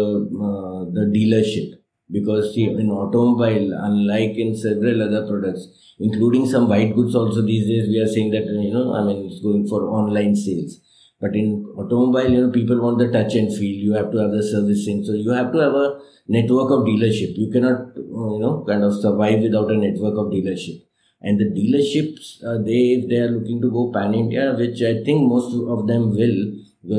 uh, 0.49 0.91
the 0.97 1.05
dealership 1.15 1.71
because 2.11 2.53
see, 2.53 2.65
in 2.65 2.91
automobile, 2.91 3.71
unlike 3.73 4.35
in 4.35 4.55
several 4.55 5.01
other 5.01 5.25
products, 5.25 5.95
including 5.99 6.45
some 6.45 6.67
white 6.67 6.93
goods, 6.93 7.15
also 7.15 7.41
these 7.41 7.65
days 7.67 7.87
we 7.87 7.99
are 7.99 8.07
saying 8.07 8.31
that 8.31 8.45
you 8.45 8.73
know, 8.73 8.93
I 8.93 9.03
mean, 9.05 9.25
it's 9.25 9.41
going 9.41 9.65
for 9.65 9.83
online 9.83 10.35
sales. 10.35 10.81
But 11.21 11.35
in 11.35 11.65
automobile, 11.77 12.31
you 12.31 12.41
know, 12.41 12.51
people 12.51 12.81
want 12.81 12.99
the 12.99 13.11
touch 13.11 13.35
and 13.35 13.53
feel. 13.55 13.75
You 13.87 13.93
have 13.93 14.11
to 14.11 14.17
have 14.17 14.31
the 14.31 14.43
servicing, 14.43 15.03
so 15.05 15.13
you 15.13 15.31
have 15.31 15.51
to 15.53 15.59
have 15.59 15.73
a 15.73 15.99
network 16.27 16.71
of 16.71 16.85
dealership. 16.85 17.37
You 17.37 17.49
cannot, 17.51 17.79
uh, 17.97 18.33
you 18.35 18.39
know, 18.39 18.65
kind 18.67 18.83
of 18.83 18.93
survive 19.01 19.41
without 19.41 19.71
a 19.71 19.77
network 19.77 20.17
of 20.17 20.27
dealership. 20.33 20.83
And 21.21 21.39
the 21.39 21.45
dealerships, 21.45 22.43
uh, 22.43 22.61
they 22.63 22.81
if 22.99 23.09
they 23.09 23.17
are 23.17 23.31
looking 23.31 23.61
to 23.61 23.71
go 23.71 23.91
pan 23.91 24.13
India, 24.13 24.53
which 24.57 24.81
I 24.81 25.03
think 25.03 25.27
most 25.27 25.53
of 25.55 25.87
them 25.87 26.11
will, 26.11 26.37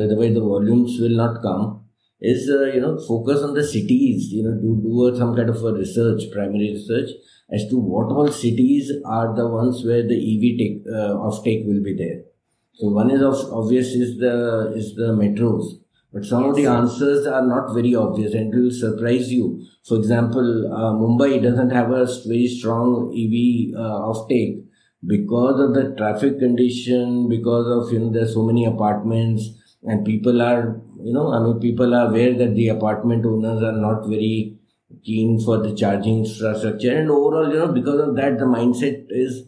otherwise 0.04 0.34
the 0.34 0.40
volumes 0.40 0.98
will 0.98 1.16
not 1.22 1.42
come, 1.42 1.84
is 2.20 2.48
uh, 2.48 2.64
you 2.74 2.80
know 2.80 2.98
focus 2.98 3.42
on 3.42 3.54
the 3.54 3.64
cities. 3.64 4.32
You 4.32 4.44
know, 4.44 4.54
do 4.54 4.80
do 4.82 5.16
some 5.18 5.36
kind 5.36 5.50
of 5.50 5.62
a 5.62 5.72
research, 5.74 6.22
primary 6.32 6.72
research 6.72 7.10
as 7.50 7.68
to 7.68 7.78
what 7.78 8.10
all 8.10 8.32
cities 8.32 8.90
are 9.04 9.34
the 9.36 9.46
ones 9.46 9.84
where 9.84 10.02
the 10.02 10.16
EV 10.16 10.58
take 10.58 10.82
uh, 10.88 11.14
offtake 11.28 11.66
will 11.66 11.82
be 11.82 11.94
there. 11.94 12.22
So 12.78 12.88
one 12.88 13.10
is 13.10 13.22
of 13.22 13.34
obvious 13.52 13.88
is 13.88 14.18
the 14.18 14.72
is 14.76 14.94
the 14.94 15.12
metros. 15.20 15.64
But 16.12 16.24
some 16.24 16.44
of 16.44 16.56
the 16.56 16.66
answers 16.66 17.26
are 17.26 17.46
not 17.46 17.72
very 17.74 17.94
obvious 17.94 18.34
and 18.34 18.54
will 18.54 18.70
surprise 18.70 19.32
you. 19.32 19.62
For 19.86 19.96
example, 19.96 20.72
uh, 20.72 20.92
Mumbai 20.92 21.42
doesn't 21.42 21.70
have 21.70 21.90
a 21.90 22.06
very 22.26 22.46
strong 22.46 23.12
EV 23.12 23.78
uh, 23.78 23.98
offtake. 24.12 24.62
Because 25.06 25.60
of 25.60 25.74
the 25.74 25.94
traffic 25.96 26.38
condition, 26.38 27.28
because 27.28 27.66
of 27.66 27.92
you 27.92 27.98
know 28.00 28.12
there's 28.12 28.34
so 28.34 28.42
many 28.42 28.66
apartments 28.66 29.48
and 29.82 30.04
people 30.04 30.42
are 30.42 30.80
you 31.02 31.12
know 31.12 31.32
I 31.32 31.40
mean 31.40 31.60
people 31.60 31.94
are 31.94 32.08
aware 32.08 32.34
that 32.34 32.54
the 32.54 32.68
apartment 32.68 33.24
owners 33.24 33.62
are 33.62 33.78
not 33.86 34.06
very 34.06 34.58
keen 35.04 35.40
for 35.40 35.58
the 35.58 35.74
charging 35.74 36.24
infrastructure. 36.24 36.94
And 36.94 37.10
overall 37.10 37.50
you 37.50 37.58
know 37.58 37.72
because 37.72 38.00
of 38.00 38.16
that 38.16 38.38
the 38.38 38.44
mindset 38.44 39.06
is 39.08 39.44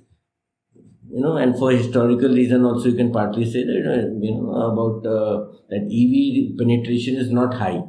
you 1.18 1.24
know, 1.24 1.37
and 1.37 1.59
for 1.59 1.72
historical 1.72 2.28
reason 2.28 2.64
also 2.64 2.90
you 2.90 2.96
can 2.96 3.12
partly 3.12 3.44
say 3.44 3.64
that 3.64 4.18
you 4.22 4.35
know 4.35 4.52
about 4.70 5.04
uh, 5.04 5.46
that 5.68 5.83
EV 6.00 6.57
penetration 6.57 7.16
is 7.16 7.33
not 7.33 7.54
high, 7.54 7.83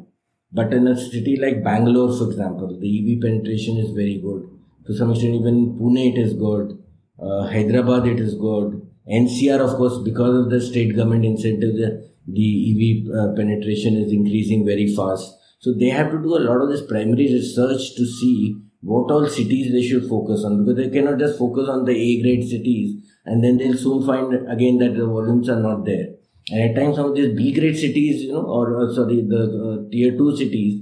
but 0.52 0.74
in 0.74 0.88
a 0.88 0.98
city 0.98 1.38
like 1.40 1.64
Bangalore, 1.64 2.12
for 2.18 2.28
example, 2.32 2.76
the 2.80 2.90
EV 3.00 3.22
penetration 3.22 3.78
is 3.78 3.92
very 3.92 4.20
good. 4.20 4.48
To 4.88 4.96
some 4.96 5.12
extent, 5.12 5.36
even 5.36 5.78
Pune 5.78 6.00
it 6.12 6.18
is 6.18 6.34
good. 6.34 6.84
Uh, 7.22 7.46
Hyderabad 7.48 8.08
it 8.08 8.20
is 8.20 8.34
good. 8.34 8.82
NCR, 9.08 9.60
of 9.60 9.76
course, 9.78 10.00
because 10.04 10.46
of 10.46 10.50
the 10.50 10.60
state 10.60 10.96
government 10.96 11.26
incentive, 11.26 11.76
the, 11.76 12.10
the 12.28 12.48
EV 12.72 13.14
uh, 13.14 13.36
penetration 13.36 13.96
is 13.96 14.12
increasing 14.12 14.66
very 14.66 14.88
fast. 14.96 15.36
So 15.60 15.74
they 15.74 15.90
have 15.90 16.10
to 16.10 16.18
do 16.18 16.36
a 16.36 16.46
lot 16.48 16.62
of 16.64 16.70
this 16.70 16.82
primary 16.88 17.32
research 17.32 17.94
to 17.96 18.06
see 18.08 18.56
what 18.82 19.12
all 19.12 19.28
cities 19.28 19.72
they 19.72 19.86
should 19.86 20.08
focus 20.10 20.44
on 20.44 20.66
because 20.66 20.78
they 20.78 20.90
cannot 20.90 21.20
just 21.20 21.38
focus 21.38 21.68
on 21.68 21.86
the 21.86 21.92
A 21.92 22.22
grade 22.24 22.48
cities 22.48 23.09
and 23.26 23.44
then 23.44 23.58
they'll 23.58 23.78
soon 23.78 24.06
find 24.06 24.34
again 24.50 24.78
that 24.80 24.96
the 24.96 25.06
volumes 25.06 25.50
are 25.50 25.60
not 25.60 25.86
there. 25.86 26.08
And 26.52 26.62
at 26.62 26.76
times, 26.76 26.96
some 26.96 27.08
of 27.08 27.16
these 27.16 27.36
B 27.36 27.52
grade 27.54 27.78
cities, 27.78 28.24
you 28.24 28.34
know, 28.34 28.42
or 28.42 28.82
uh, 28.82 28.94
sorry, 28.94 29.22
the 29.22 29.44
uh, 29.44 29.90
tier 29.92 30.18
two 30.18 30.36
cities, 30.36 30.82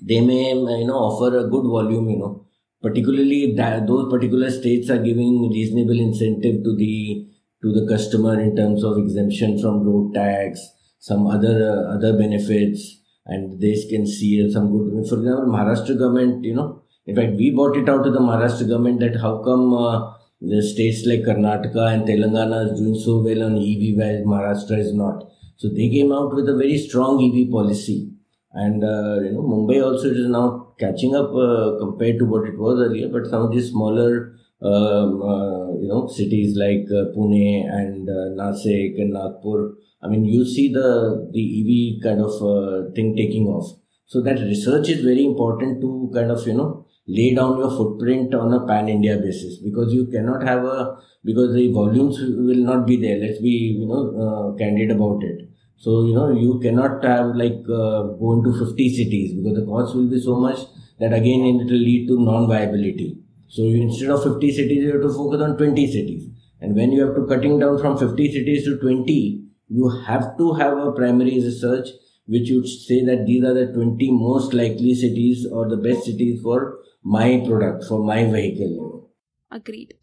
they 0.00 0.20
may 0.20 0.50
you 0.50 0.86
know 0.86 0.94
offer 0.94 1.36
a 1.38 1.48
good 1.48 1.64
volume, 1.64 2.08
you 2.10 2.18
know, 2.18 2.46
particularly 2.80 3.44
if 3.44 3.56
that, 3.56 3.86
those 3.86 4.10
particular 4.10 4.50
states 4.50 4.90
are 4.90 5.02
giving 5.02 5.50
reasonable 5.50 5.98
incentive 5.98 6.62
to 6.64 6.76
the 6.76 7.26
to 7.62 7.72
the 7.72 7.86
customer 7.86 8.40
in 8.40 8.54
terms 8.56 8.84
of 8.84 8.98
exemption 8.98 9.60
from 9.60 9.84
road 9.84 10.14
tax, 10.14 10.60
some 10.98 11.26
other 11.26 11.70
uh, 11.70 11.94
other 11.94 12.16
benefits, 12.16 13.00
and 13.26 13.60
they 13.60 13.74
can 13.88 14.06
see 14.06 14.50
some 14.52 14.70
good. 14.70 15.08
For 15.08 15.18
example, 15.18 15.46
Maharashtra 15.46 15.98
government, 15.98 16.44
you 16.44 16.54
know, 16.54 16.82
in 17.06 17.16
fact, 17.16 17.32
we 17.36 17.50
brought 17.50 17.76
it 17.76 17.88
out 17.88 18.04
to 18.04 18.10
the 18.10 18.20
Maharashtra 18.20 18.68
government 18.68 19.00
that 19.00 19.16
how 19.20 19.42
come 19.42 19.74
uh, 19.74 20.12
the 20.42 20.62
states 20.62 21.06
like 21.06 21.20
Karnataka 21.20 21.94
and 21.94 22.02
Telangana 22.06 22.72
is 22.72 22.78
doing 22.78 22.98
so 22.98 23.18
well 23.22 23.44
on 23.44 23.56
EV 23.56 23.96
while 23.96 24.22
Maharashtra 24.26 24.78
is 24.78 24.92
not. 24.92 25.24
So 25.56 25.68
they 25.68 25.88
came 25.88 26.12
out 26.12 26.34
with 26.34 26.48
a 26.48 26.56
very 26.56 26.78
strong 26.78 27.22
EV 27.22 27.50
policy. 27.50 28.10
And 28.52 28.82
uh, 28.82 29.20
you 29.20 29.32
know, 29.32 29.42
Mumbai 29.42 29.82
also 29.82 30.10
is 30.10 30.26
now 30.26 30.74
catching 30.78 31.14
up 31.14 31.30
uh, 31.32 31.78
compared 31.78 32.18
to 32.18 32.24
what 32.24 32.48
it 32.48 32.58
was 32.58 32.80
earlier. 32.80 33.08
But 33.08 33.26
some 33.26 33.42
of 33.42 33.52
these 33.52 33.70
smaller, 33.70 34.34
um, 34.60 35.22
uh, 35.22 35.72
you 35.78 35.88
know, 35.88 36.08
cities 36.08 36.56
like 36.56 36.86
uh, 36.90 37.14
Pune 37.16 37.64
and 37.70 38.08
uh, 38.08 38.34
Nasik 38.42 39.00
and 39.00 39.12
Nagpur, 39.12 39.74
I 40.02 40.08
mean, 40.08 40.24
you 40.24 40.44
see 40.44 40.72
the 40.72 41.30
the 41.32 41.42
EV 41.60 42.02
kind 42.02 42.20
of 42.20 42.34
uh, 42.42 42.90
thing 42.94 43.16
taking 43.16 43.46
off. 43.46 43.78
So 44.06 44.20
that 44.22 44.40
research 44.40 44.88
is 44.88 45.02
very 45.04 45.24
important 45.24 45.80
to 45.80 46.10
kind 46.12 46.30
of 46.30 46.46
you 46.46 46.54
know 46.54 46.84
lay 47.06 47.34
down 47.34 47.58
your 47.58 47.70
footprint 47.70 48.34
on 48.34 48.52
a 48.52 48.66
pan 48.66 48.88
India 48.88 49.16
basis 49.18 49.58
because 49.58 49.92
you 49.92 50.06
cannot 50.06 50.42
have 50.42 50.64
a 50.64 50.98
because 51.24 51.54
the 51.54 51.72
volumes 51.72 52.18
will 52.20 52.64
not 52.70 52.86
be 52.86 52.96
there. 52.96 53.18
Let's 53.18 53.40
be 53.40 53.76
you 53.78 53.86
know 53.86 54.02
uh, 54.24 54.58
candid 54.58 54.90
about 54.90 55.22
it. 55.22 55.48
So 55.76 56.04
you 56.04 56.14
know 56.14 56.30
you 56.30 56.60
cannot 56.60 57.04
have 57.04 57.34
like 57.34 57.64
uh, 57.68 58.14
go 58.20 58.34
into 58.38 58.52
50 58.66 58.94
cities 58.94 59.34
because 59.34 59.58
the 59.58 59.66
cost 59.66 59.96
will 59.96 60.08
be 60.08 60.20
so 60.20 60.36
much 60.36 60.58
that 61.00 61.12
again 61.12 61.44
it 61.44 61.64
will 61.64 61.84
lead 61.90 62.06
to 62.08 62.20
non-viability. 62.20 63.18
So 63.48 63.64
instead 63.64 64.10
of 64.10 64.22
50 64.22 64.50
cities, 64.50 64.84
you 64.84 64.92
have 64.92 65.02
to 65.02 65.12
focus 65.12 65.42
on 65.42 65.58
20 65.58 65.86
cities. 65.92 66.28
And 66.60 66.74
when 66.74 66.92
you 66.92 67.04
have 67.04 67.14
to 67.16 67.26
cutting 67.26 67.58
down 67.58 67.78
from 67.78 67.98
50 67.98 68.32
cities 68.32 68.64
to 68.64 68.78
20, 68.78 69.44
you 69.68 69.88
have 70.06 70.38
to 70.38 70.54
have 70.54 70.78
a 70.78 70.92
primary 70.92 71.34
research 71.34 71.88
which 72.26 72.48
would 72.50 72.66
say 72.66 73.04
that 73.04 73.26
these 73.26 73.44
are 73.44 73.52
the 73.52 73.66
20 73.72 74.10
most 74.12 74.54
likely 74.54 74.94
cities 74.94 75.46
or 75.52 75.68
the 75.68 75.76
best 75.76 76.04
cities 76.04 76.40
for 76.40 76.78
my 77.04 77.42
product 77.46 77.84
for 77.88 78.02
my 78.02 78.24
vehicle. 78.24 79.10
Agreed. 79.50 79.94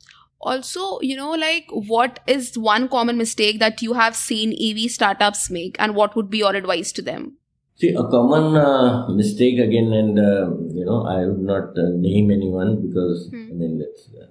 Also 0.41 1.01
you 1.01 1.15
know 1.17 1.31
like 1.31 1.65
what 1.69 2.21
is 2.25 2.57
one 2.57 2.87
common 2.87 3.17
mistake 3.17 3.59
that 3.59 3.81
you 3.81 3.93
have 3.93 4.15
seen 4.15 4.53
ev 4.67 4.89
startups 4.89 5.49
make 5.49 5.75
and 5.79 5.95
what 5.95 6.15
would 6.15 6.29
be 6.29 6.37
your 6.37 6.55
advice 6.55 6.91
to 6.93 7.01
them? 7.01 7.33
See 7.75 7.93
a 7.93 8.03
common 8.03 8.55
uh, 8.55 9.09
mistake 9.09 9.59
again 9.59 9.91
and 9.93 10.19
uh, 10.19 10.49
you 10.73 10.85
know 10.85 11.03
i 11.05 11.25
would 11.25 11.39
not 11.39 11.77
uh, 11.77 11.89
name 11.95 12.31
anyone 12.31 12.81
because 12.85 13.29
hmm. 13.31 13.47
i 13.51 13.53
mean 13.53 13.81
it's 13.85 14.09
uh, 14.21 14.27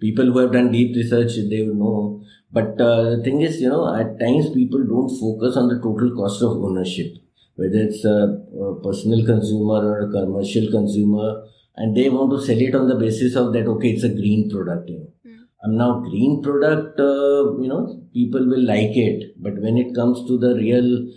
people 0.00 0.26
who 0.26 0.38
have 0.38 0.52
done 0.52 0.70
deep 0.72 0.94
research 0.94 1.32
they 1.50 1.62
will 1.62 1.74
know. 1.74 2.22
But 2.52 2.80
uh, 2.80 3.16
the 3.16 3.22
thing 3.22 3.40
is 3.42 3.60
you 3.60 3.68
know 3.68 3.94
at 3.94 4.18
times 4.20 4.50
people 4.50 4.84
don't 4.84 5.10
focus 5.18 5.56
on 5.56 5.68
the 5.68 5.80
total 5.80 6.14
cost 6.14 6.42
of 6.42 6.52
ownership. 6.52 7.12
Whether 7.56 7.78
it's 7.88 8.04
a, 8.04 8.38
a 8.64 8.80
personal 8.82 9.24
consumer 9.24 9.78
or 9.90 10.00
a 10.00 10.10
commercial 10.10 10.70
consumer 10.70 11.46
and 11.76 11.96
they 11.96 12.08
want 12.08 12.30
to 12.30 12.40
sell 12.46 12.60
it 12.60 12.74
on 12.74 12.88
the 12.88 12.94
basis 12.94 13.36
of 13.36 13.52
that 13.52 13.66
okay 13.66 13.90
it's 13.90 14.04
a 14.04 14.08
green 14.08 14.48
product 14.50 14.88
you 14.88 14.98
know. 14.98 15.10
Mm. 15.26 15.40
um, 15.64 15.76
now 15.76 16.00
green 16.00 16.42
product 16.42 16.98
uh, 17.00 17.42
you 17.62 17.68
know 17.68 18.02
people 18.12 18.46
will 18.46 18.64
like 18.64 18.96
it. 18.96 19.34
But 19.36 19.54
when 19.60 19.76
it 19.76 19.94
comes 19.94 20.26
to 20.28 20.38
the 20.38 20.54
real 20.54 21.08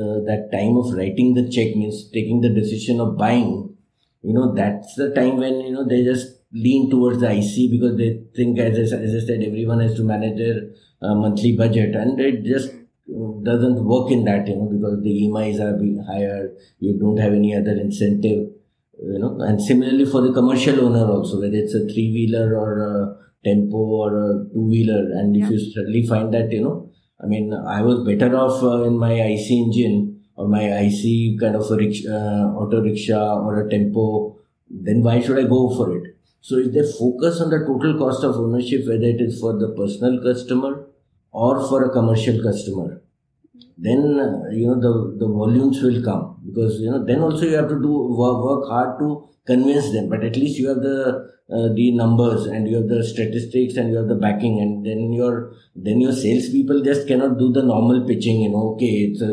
uh, 0.00 0.18
that 0.30 0.50
time 0.52 0.76
of 0.76 0.92
writing 0.94 1.34
the 1.34 1.48
check 1.48 1.76
means 1.76 2.10
taking 2.10 2.40
the 2.40 2.50
decision 2.50 3.00
of 3.00 3.16
buying 3.16 3.76
you 4.22 4.34
know 4.34 4.52
that's 4.54 4.94
the 4.96 5.14
time 5.14 5.38
when 5.38 5.60
you 5.60 5.72
know 5.72 5.86
they 5.86 6.02
just 6.04 6.38
lean 6.52 6.90
towards 6.90 7.20
the 7.20 7.30
IC 7.30 7.70
because 7.70 7.96
they 7.96 8.22
think, 8.34 8.58
as 8.58 8.92
I, 8.92 8.96
as 8.96 9.22
I 9.22 9.26
said, 9.26 9.42
everyone 9.42 9.80
has 9.80 9.94
to 9.96 10.02
manage 10.02 10.38
their 10.38 10.70
uh, 11.02 11.14
monthly 11.14 11.56
budget, 11.56 11.94
and 11.94 12.18
it 12.20 12.44
just 12.44 12.72
doesn't 13.42 13.84
work 13.84 14.10
in 14.10 14.24
that, 14.24 14.46
you 14.46 14.56
know, 14.56 14.66
because 14.66 15.02
the 15.02 15.10
EMIs 15.10 15.60
are 15.60 15.78
being 15.78 16.02
higher, 16.04 16.52
you 16.78 16.98
don't 16.98 17.18
have 17.18 17.32
any 17.32 17.54
other 17.54 17.72
incentive, 17.72 18.48
you 19.02 19.18
know, 19.18 19.38
and 19.40 19.60
similarly 19.62 20.04
for 20.04 20.20
the 20.20 20.32
commercial 20.32 20.80
owner 20.84 21.10
also, 21.10 21.40
whether 21.40 21.56
it's 21.56 21.74
a 21.74 21.86
three 21.86 22.10
wheeler 22.12 22.56
or 22.56 22.78
a 22.78 23.16
tempo 23.44 23.76
or 23.76 24.08
a 24.18 24.44
two 24.52 24.66
wheeler, 24.68 25.12
and 25.12 25.36
yeah. 25.36 25.44
if 25.44 25.50
you 25.50 25.58
suddenly 25.72 26.06
find 26.06 26.34
that, 26.34 26.50
you 26.50 26.62
know, 26.62 26.90
I 27.22 27.26
mean, 27.26 27.52
I 27.52 27.82
was 27.82 28.04
better 28.04 28.36
off 28.36 28.62
uh, 28.62 28.84
in 28.84 28.98
my 28.98 29.12
IC 29.12 29.50
engine 29.50 30.24
or 30.36 30.48
my 30.48 30.62
IC 30.62 31.40
kind 31.40 31.56
of 31.56 31.70
a 31.70 31.76
rickshaw, 31.76 32.10
uh, 32.10 32.54
auto 32.54 32.80
rickshaw 32.80 33.40
or 33.40 33.66
a 33.66 33.70
tempo, 33.70 34.38
then 34.70 35.02
why 35.02 35.20
should 35.20 35.38
I 35.38 35.48
go 35.48 35.74
for 35.74 35.96
it? 35.96 36.16
So 36.40 36.56
if 36.58 36.72
they 36.72 36.82
focus 36.82 37.40
on 37.40 37.50
the 37.50 37.58
total 37.58 37.98
cost 37.98 38.22
of 38.24 38.36
ownership, 38.36 38.86
whether 38.86 39.02
it 39.02 39.20
is 39.20 39.40
for 39.40 39.58
the 39.58 39.68
personal 39.70 40.22
customer 40.22 40.86
or 41.32 41.68
for 41.68 41.84
a 41.84 41.90
commercial 41.90 42.40
customer, 42.42 43.02
then 43.78 44.00
you 44.52 44.66
know 44.66 44.80
the 44.80 45.16
the 45.18 45.28
volumes 45.28 45.82
will 45.82 46.02
come. 46.02 46.36
Because 46.46 46.80
you 46.80 46.90
know 46.90 47.04
then 47.04 47.20
also 47.20 47.46
you 47.46 47.54
have 47.54 47.68
to 47.68 47.80
do 47.80 47.92
work, 48.20 48.44
work 48.44 48.68
hard 48.68 48.98
to 49.00 49.28
convince 49.46 49.92
them. 49.92 50.08
But 50.08 50.24
at 50.24 50.36
least 50.36 50.58
you 50.58 50.68
have 50.68 50.82
the 50.82 51.28
uh, 51.50 51.68
the 51.74 51.92
numbers 51.92 52.46
and 52.46 52.68
you 52.68 52.76
have 52.76 52.88
the 52.88 53.02
statistics 53.02 53.76
and 53.76 53.90
you 53.90 53.96
have 53.96 54.08
the 54.08 54.14
backing 54.14 54.60
and 54.60 54.84
then 54.84 55.12
your 55.12 55.52
then 55.74 56.00
your 56.00 56.12
salespeople 56.12 56.82
just 56.82 57.08
cannot 57.08 57.38
do 57.38 57.50
the 57.52 57.62
normal 57.62 58.06
pitching 58.06 58.42
you 58.42 58.50
know 58.50 58.74
okay 58.74 59.08
it's 59.08 59.22
a 59.22 59.30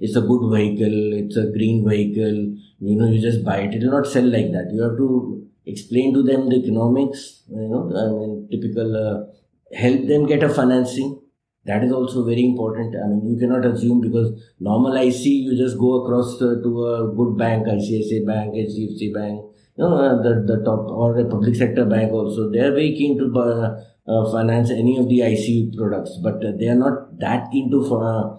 it's 0.00 0.16
a 0.16 0.22
good 0.22 0.44
vehicle 0.50 1.12
it's 1.12 1.36
a 1.36 1.46
green 1.56 1.86
vehicle 1.86 2.38
you 2.80 2.96
know 2.96 3.08
you 3.08 3.20
just 3.20 3.44
buy 3.44 3.58
it. 3.58 3.74
It 3.74 3.82
will 3.82 3.92
not 3.92 4.06
sell 4.06 4.24
like 4.24 4.50
that. 4.52 4.70
You 4.72 4.82
have 4.82 4.96
to 4.96 5.46
explain 5.66 6.14
to 6.14 6.22
them 6.22 6.48
the 6.48 6.56
economics 6.56 7.42
you 7.48 7.68
know 7.68 7.82
I 8.02 8.08
mean 8.18 8.48
typical 8.50 8.96
uh, 8.96 9.76
help 9.76 10.06
them 10.06 10.26
get 10.26 10.42
a 10.42 10.48
financing 10.48 11.21
that 11.64 11.84
is 11.84 11.92
also 11.92 12.24
very 12.24 12.44
important 12.44 12.94
i 13.04 13.06
mean 13.06 13.22
you 13.30 13.38
cannot 13.38 13.64
assume 13.64 14.00
because 14.00 14.28
normal 14.60 14.96
ic 14.96 15.24
you 15.24 15.56
just 15.56 15.78
go 15.78 16.02
across 16.02 16.34
uh, 16.42 16.54
to 16.64 16.86
a 16.86 17.14
good 17.16 17.36
bank 17.36 17.66
icici 17.66 18.24
bank 18.26 18.54
hdfc 18.54 19.12
bank 19.14 19.52
you 19.76 19.84
know, 19.84 19.96
uh, 19.96 20.22
the, 20.22 20.44
the 20.46 20.62
top 20.64 20.86
or 20.90 21.18
a 21.18 21.24
public 21.24 21.54
sector 21.56 21.84
bank 21.84 22.12
also, 22.12 22.50
they 22.50 22.58
are 22.58 22.72
very 22.72 22.94
keen 22.94 23.18
to 23.18 23.40
uh, 23.40 23.84
uh 24.04 24.32
finance 24.32 24.70
any 24.70 24.98
of 24.98 25.08
the 25.08 25.22
IC 25.22 25.76
products, 25.76 26.18
but 26.22 26.44
uh, 26.44 26.52
they 26.58 26.68
are 26.68 26.74
not 26.74 27.18
that 27.20 27.50
keen 27.50 27.70
to 27.70 27.80
uh, 27.94 28.36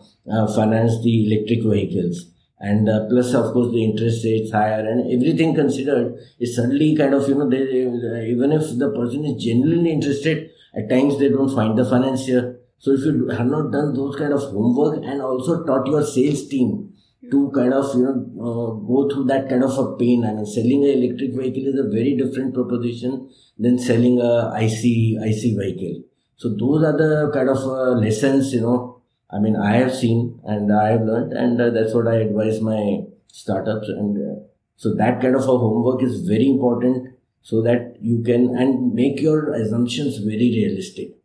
finance 0.54 1.02
the 1.04 1.26
electric 1.26 1.64
vehicles. 1.64 2.30
And 2.60 2.88
plus, 3.10 3.34
of 3.34 3.52
course, 3.52 3.74
the 3.74 3.84
interest 3.84 4.24
rates 4.24 4.52
higher 4.52 4.88
and 4.88 5.12
everything 5.12 5.54
considered 5.54 6.18
is 6.40 6.56
suddenly 6.56 6.96
kind 6.96 7.14
of, 7.14 7.28
you 7.28 7.36
know, 7.36 7.50
they, 7.50 8.30
even 8.32 8.54
if 8.54 8.78
the 8.78 8.90
person 8.92 9.26
is 9.26 9.44
genuinely 9.44 9.92
interested, 9.92 10.50
at 10.74 10.88
times 10.90 11.20
they 11.20 11.28
don't 11.28 11.54
find 11.54 11.78
the 11.78 11.84
financier. 11.84 12.53
So 12.84 12.92
if 12.92 13.06
you 13.06 13.30
have 13.30 13.48
not 13.48 13.72
done 13.72 13.94
those 13.94 14.18
kind 14.18 14.34
of 14.34 14.42
homework 14.42 15.06
and 15.06 15.22
also 15.22 15.64
taught 15.64 15.88
your 15.88 16.04
sales 16.06 16.50
team 16.50 16.94
to 17.32 17.50
kind 17.56 17.74
of 17.74 17.96
you 17.96 18.04
know 18.04 18.16
uh, 18.48 18.72
go 18.88 19.08
through 19.10 19.24
that 19.28 19.48
kind 19.48 19.64
of 19.64 19.78
a 19.78 19.96
pain. 19.96 20.26
I 20.26 20.34
mean, 20.34 20.46
selling 20.46 20.84
an 20.84 20.90
electric 20.98 21.32
vehicle 21.34 21.70
is 21.72 21.80
a 21.80 21.88
very 21.90 22.18
different 22.18 22.54
proposition 22.54 23.30
than 23.58 23.80
selling 23.80 24.20
a 24.20 24.52
IC 24.66 24.84
IC 25.30 25.56
vehicle. 25.62 26.04
So 26.36 26.50
those 26.50 26.84
are 26.84 26.98
the 27.04 27.32
kind 27.34 27.48
of 27.48 27.64
uh, 27.64 27.92
lessons 28.06 28.54
you 28.54 28.60
know. 28.60 29.02
I 29.32 29.40
mean, 29.40 29.56
I 29.56 29.78
have 29.78 29.96
seen 29.96 30.42
and 30.44 30.70
I 30.74 30.90
have 30.90 31.04
learned, 31.04 31.32
and 31.32 31.62
uh, 31.62 31.70
that's 31.70 31.94
what 31.94 32.10
I 32.10 32.16
advise 32.28 32.60
my 32.60 33.04
startups. 33.32 33.88
And 33.88 34.18
uh, 34.18 34.40
so 34.76 34.94
that 34.96 35.22
kind 35.22 35.36
of 35.36 35.44
a 35.44 35.58
homework 35.66 36.04
is 36.04 36.28
very 36.28 36.50
important, 36.50 37.16
so 37.44 37.62
that 37.62 37.96
you 38.02 38.22
can 38.24 38.58
and 38.58 38.94
make 38.94 39.22
your 39.22 39.54
assumptions 39.54 40.18
very 40.18 40.52
realistic. 40.60 41.23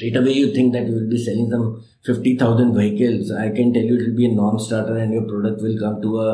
Straight 0.00 0.16
away, 0.16 0.32
you 0.32 0.54
think 0.54 0.72
that 0.72 0.86
you 0.86 0.94
will 0.94 1.10
be 1.10 1.22
selling 1.22 1.50
some 1.50 1.84
50,000 2.06 2.74
vehicles, 2.74 3.30
I 3.32 3.50
can 3.50 3.70
tell 3.74 3.82
you 3.82 3.96
it 3.96 4.08
will 4.08 4.16
be 4.16 4.24
a 4.24 4.32
non-starter 4.32 4.96
and 4.96 5.12
your 5.12 5.24
product 5.28 5.60
will 5.60 5.78
come 5.78 6.00
to 6.00 6.20
a, 6.20 6.30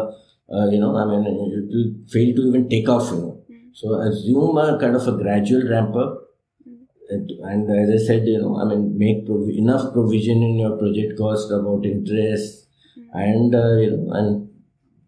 uh, 0.55 0.70
you 0.70 0.79
know, 0.79 0.96
I 0.96 1.05
mean, 1.05 1.26
it 1.26 1.74
will 1.74 1.90
fail 2.09 2.37
to 2.37 2.42
even 2.42 2.68
take 2.68 2.88
off, 2.88 3.11
you 3.11 3.16
know. 3.16 3.42
Mm. 3.50 3.70
So 3.74 4.00
assume 4.02 4.57
a 4.57 4.79
kind 4.79 4.94
of 4.94 5.09
a 5.09 5.16
gradual 5.20 5.68
ramp 5.68 5.96
up. 5.96 6.29
Mm. 6.64 7.26
And 7.42 7.68
as 7.76 8.02
I 8.02 8.07
said, 8.07 8.29
you 8.29 8.38
know, 8.38 8.61
I 8.61 8.66
mean, 8.66 8.96
make 8.96 9.26
prov- 9.26 9.48
enough 9.48 9.92
provision 9.92 10.44
in 10.44 10.61
your 10.61 10.76
project 10.76 11.18
cost 11.18 11.50
about 11.50 11.85
interest 11.85 12.68
mm. 12.96 13.09
and, 13.14 13.52
uh, 13.52 13.79
you 13.79 13.90
know, 13.96 14.12
and 14.12 14.48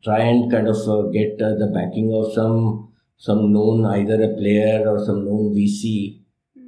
try 0.02 0.18
and 0.22 0.50
kind 0.50 0.66
of 0.66 0.78
uh, 0.88 1.02
get 1.12 1.40
uh, 1.40 1.54
the 1.54 1.70
backing 1.72 2.12
of 2.12 2.34
some, 2.34 2.92
some 3.18 3.52
known, 3.52 3.86
either 3.86 4.20
a 4.20 4.34
player 4.36 4.82
or 4.88 4.98
some 5.06 5.24
known 5.24 5.54
VC 5.54 6.22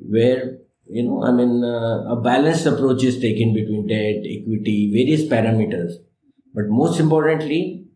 where 0.08 0.59
you 0.92 1.04
know, 1.04 1.22
I 1.24 1.30
mean, 1.30 1.62
uh, 1.64 2.04
a 2.12 2.20
balanced 2.20 2.66
approach 2.66 3.04
is 3.04 3.20
taken 3.20 3.54
between 3.54 3.86
debt, 3.86 4.24
equity, 4.24 4.90
various 4.92 5.22
parameters. 5.22 5.94
But 6.54 6.68
most 6.68 6.98
importantly, 6.98 7.86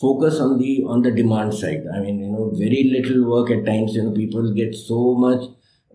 focus 0.00 0.40
on 0.40 0.58
the 0.58 0.84
on 0.86 1.02
the 1.02 1.10
demand 1.10 1.54
side. 1.54 1.84
I 1.94 2.00
mean, 2.00 2.20
you 2.20 2.30
know, 2.30 2.50
very 2.54 2.84
little 2.84 3.30
work 3.30 3.50
at 3.50 3.66
times. 3.66 3.94
You 3.94 4.04
know, 4.04 4.12
people 4.12 4.52
get 4.54 4.74
so 4.74 5.14
much, 5.14 5.42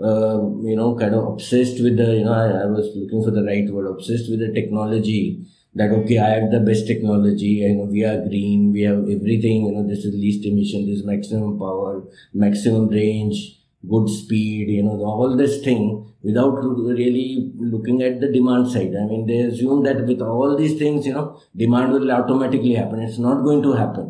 uh, 0.03 0.39
you 0.69 0.75
know, 0.75 0.95
kind 0.95 1.15
of 1.15 1.27
obsessed 1.33 1.81
with 1.81 1.97
the. 1.97 2.15
You 2.17 2.25
know, 2.25 2.33
I, 2.33 2.63
I 2.63 2.65
was 2.67 2.95
looking 2.95 3.23
for 3.23 3.31
the 3.31 3.43
right 3.43 3.67
word. 3.69 3.87
Obsessed 3.87 4.29
with 4.29 4.39
the 4.39 4.53
technology. 4.53 5.45
That 5.73 5.91
okay, 5.91 6.17
I 6.17 6.29
have 6.29 6.51
the 6.51 6.59
best 6.59 6.87
technology. 6.87 7.61
You 7.65 7.75
know, 7.75 7.83
we 7.83 8.03
are 8.03 8.17
green. 8.27 8.71
We 8.71 8.81
have 8.83 9.09
everything. 9.09 9.65
You 9.65 9.71
know, 9.73 9.87
this 9.87 10.05
is 10.05 10.13
least 10.13 10.45
emission. 10.45 10.87
This 10.87 10.99
is 10.99 11.05
maximum 11.05 11.57
power, 11.59 12.03
maximum 12.33 12.89
range 12.89 13.57
good 13.87 14.09
speed, 14.09 14.69
you 14.69 14.83
know, 14.83 14.97
all 15.03 15.35
this 15.35 15.61
thing 15.63 16.13
without 16.27 16.55
really 16.99 17.51
looking 17.73 18.01
at 18.07 18.19
the 18.23 18.29
demand 18.37 18.69
side. 18.73 18.93
I 19.01 19.05
mean, 19.11 19.25
they 19.29 19.39
assume 19.49 19.83
that 19.87 20.05
with 20.05 20.21
all 20.21 20.55
these 20.61 20.77
things, 20.77 21.05
you 21.07 21.13
know, 21.13 21.25
demand 21.55 21.93
will 21.93 22.11
automatically 22.11 22.73
happen. 22.81 23.01
It's 23.07 23.19
not 23.27 23.43
going 23.47 23.61
to 23.67 23.73
happen. 23.73 24.07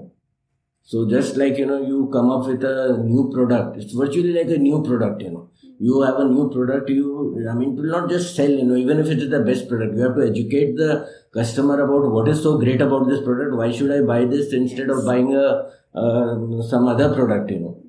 So 0.91 1.07
just 1.09 1.37
like, 1.37 1.57
you 1.57 1.65
know, 1.69 1.79
you 1.85 2.09
come 2.11 2.29
up 2.31 2.47
with 2.47 2.63
a 2.63 2.97
new 3.03 3.29
product, 3.33 3.77
it's 3.77 3.93
virtually 3.93 4.33
like 4.33 4.49
a 4.49 4.57
new 4.57 4.81
product, 4.83 5.21
you 5.21 5.31
know. 5.31 5.49
You 5.79 6.01
have 6.01 6.19
a 6.19 6.25
new 6.25 6.49
product, 6.49 6.89
you, 6.89 7.47
I 7.51 7.53
mean, 7.53 7.75
will 7.75 7.91
not 7.95 8.09
just 8.09 8.35
sell, 8.35 8.49
you 8.49 8.63
know, 8.63 8.75
even 8.75 8.99
if 8.99 9.09
it 9.15 9.19
is 9.25 9.29
the 9.29 9.41
best 9.41 9.67
product, 9.69 9.95
you 9.95 10.03
have 10.03 10.15
to 10.15 10.25
educate 10.27 10.77
the 10.77 11.07
customer 11.33 11.81
about 11.81 12.11
what 12.11 12.29
is 12.29 12.41
so 12.41 12.57
great 12.57 12.81
about 12.81 13.07
this 13.09 13.21
product. 13.21 13.55
Why 13.55 13.71
should 13.71 13.91
I 13.91 14.01
buy 14.01 14.25
this 14.25 14.53
instead 14.53 14.89
of 14.89 15.05
buying 15.05 15.35
a, 15.35 15.69
uh, 15.93 16.61
some 16.71 16.87
other 16.87 17.13
product, 17.13 17.51
you 17.51 17.59
know. 17.59 17.83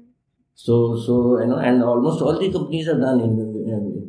So, 0.64 0.96
so 1.06 1.40
you 1.40 1.46
know, 1.46 1.58
and 1.58 1.84
almost 1.84 2.20
all 2.20 2.36
the 2.38 2.50
companies 2.52 2.88
are 2.88 2.98
done. 2.98 3.20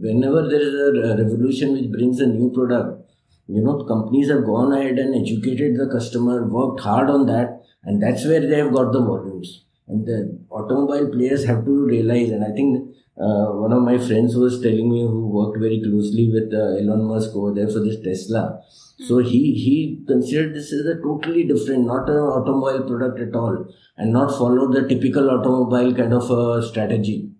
Whenever 0.02 0.48
there 0.50 0.62
is 0.62 0.74
a 0.74 1.24
revolution 1.24 1.74
which 1.74 1.92
brings 1.92 2.20
a 2.20 2.26
new 2.26 2.50
product, 2.52 3.08
you 3.48 3.62
know, 3.62 3.84
companies 3.84 4.30
have 4.32 4.46
gone 4.46 4.74
ahead 4.74 4.98
and 4.98 5.14
educated 5.16 5.78
the 5.78 5.88
customer, 5.92 6.48
worked 6.48 6.80
hard 6.80 7.10
on 7.10 7.28
that, 7.28 7.62
and 7.84 8.02
that's 8.02 8.26
where 8.26 8.42
they 8.42 8.58
have 8.58 8.74
got 8.74 8.92
the 8.92 9.00
volumes. 9.00 9.66
And 9.88 10.08
the 10.08 10.40
automobile 10.50 11.12
players 11.12 11.46
have 11.46 11.66
to 11.66 11.86
realize, 11.86 12.32
and 12.32 12.44
I 12.44 12.52
think 12.52 12.96
uh, 13.22 13.48
one 13.64 13.72
of 13.72 13.84
my 13.84 14.00
friends 14.00 14.36
was 14.36 14.60
telling 14.60 14.90
me 14.90 15.02
who 15.04 15.28
worked 15.28 15.60
very 15.60 15.80
closely 15.84 16.32
with 16.34 16.52
uh, 16.52 16.82
Elon 16.82 17.04
Musk 17.04 17.36
over 17.36 17.54
there 17.54 17.68
for 17.68 17.80
this 17.80 18.02
Tesla 18.02 18.60
so 19.08 19.20
he 19.20 19.54
he 19.54 20.04
considered 20.08 20.54
this 20.54 20.74
as 20.74 20.86
a 20.86 20.96
totally 21.02 21.46
different, 21.46 21.86
not 21.86 22.10
an 22.10 22.18
automobile 22.18 22.84
product 22.84 23.20
at 23.22 23.36
all, 23.36 23.66
and 23.98 24.12
not 24.12 24.38
followed 24.38 24.74
the 24.74 24.88
typical 24.90 25.30
automobile 25.30 25.96
kind 25.96 26.14
of 26.14 26.66
strategy. 26.66 27.32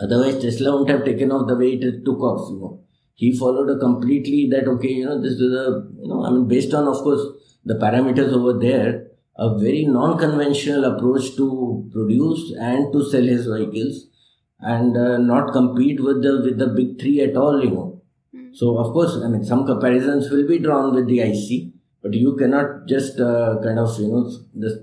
Otherwise, 0.00 0.40
Tesla 0.40 0.72
wouldn't 0.72 0.90
have 0.90 1.04
taken 1.04 1.32
off 1.32 1.48
the 1.48 1.56
way 1.56 1.72
it 1.72 2.04
took 2.04 2.20
off. 2.20 2.48
You 2.52 2.60
know, 2.60 2.80
he 3.14 3.36
followed 3.36 3.68
a 3.70 3.78
completely 3.78 4.48
that 4.50 4.68
okay, 4.68 4.92
you 4.92 5.06
know, 5.06 5.20
this 5.20 5.32
is 5.32 5.52
a 5.52 5.90
you 6.00 6.08
know, 6.08 6.24
I 6.24 6.30
mean, 6.30 6.46
based 6.46 6.72
on 6.72 6.86
of 6.86 7.02
course 7.02 7.26
the 7.64 7.74
parameters 7.74 8.32
over 8.32 8.52
there, 8.52 9.08
a 9.36 9.58
very 9.58 9.84
non-conventional 9.86 10.84
approach 10.84 11.34
to 11.36 11.90
produce 11.92 12.52
and 12.60 12.92
to 12.92 13.10
sell 13.10 13.24
his 13.24 13.46
vehicles, 13.46 14.06
and 14.60 14.96
uh, 14.96 15.18
not 15.18 15.52
compete 15.52 16.00
with 16.00 16.22
the 16.22 16.42
with 16.44 16.58
the 16.58 16.68
big 16.68 17.00
three 17.00 17.20
at 17.22 17.36
all. 17.36 17.60
You 17.60 17.70
know 17.70 17.89
so 18.52 18.78
of 18.78 18.92
course, 18.92 19.16
I 19.22 19.28
mean, 19.28 19.44
some 19.44 19.66
comparisons 19.66 20.30
will 20.30 20.46
be 20.46 20.58
drawn 20.58 20.94
with 20.94 21.06
the 21.06 21.22
IC, 21.22 21.72
but 22.02 22.14
you 22.14 22.36
cannot 22.36 22.86
just 22.86 23.20
uh, 23.20 23.58
kind 23.62 23.78
of 23.78 23.98
you 23.98 24.08
know 24.08 24.30
just 24.58 24.78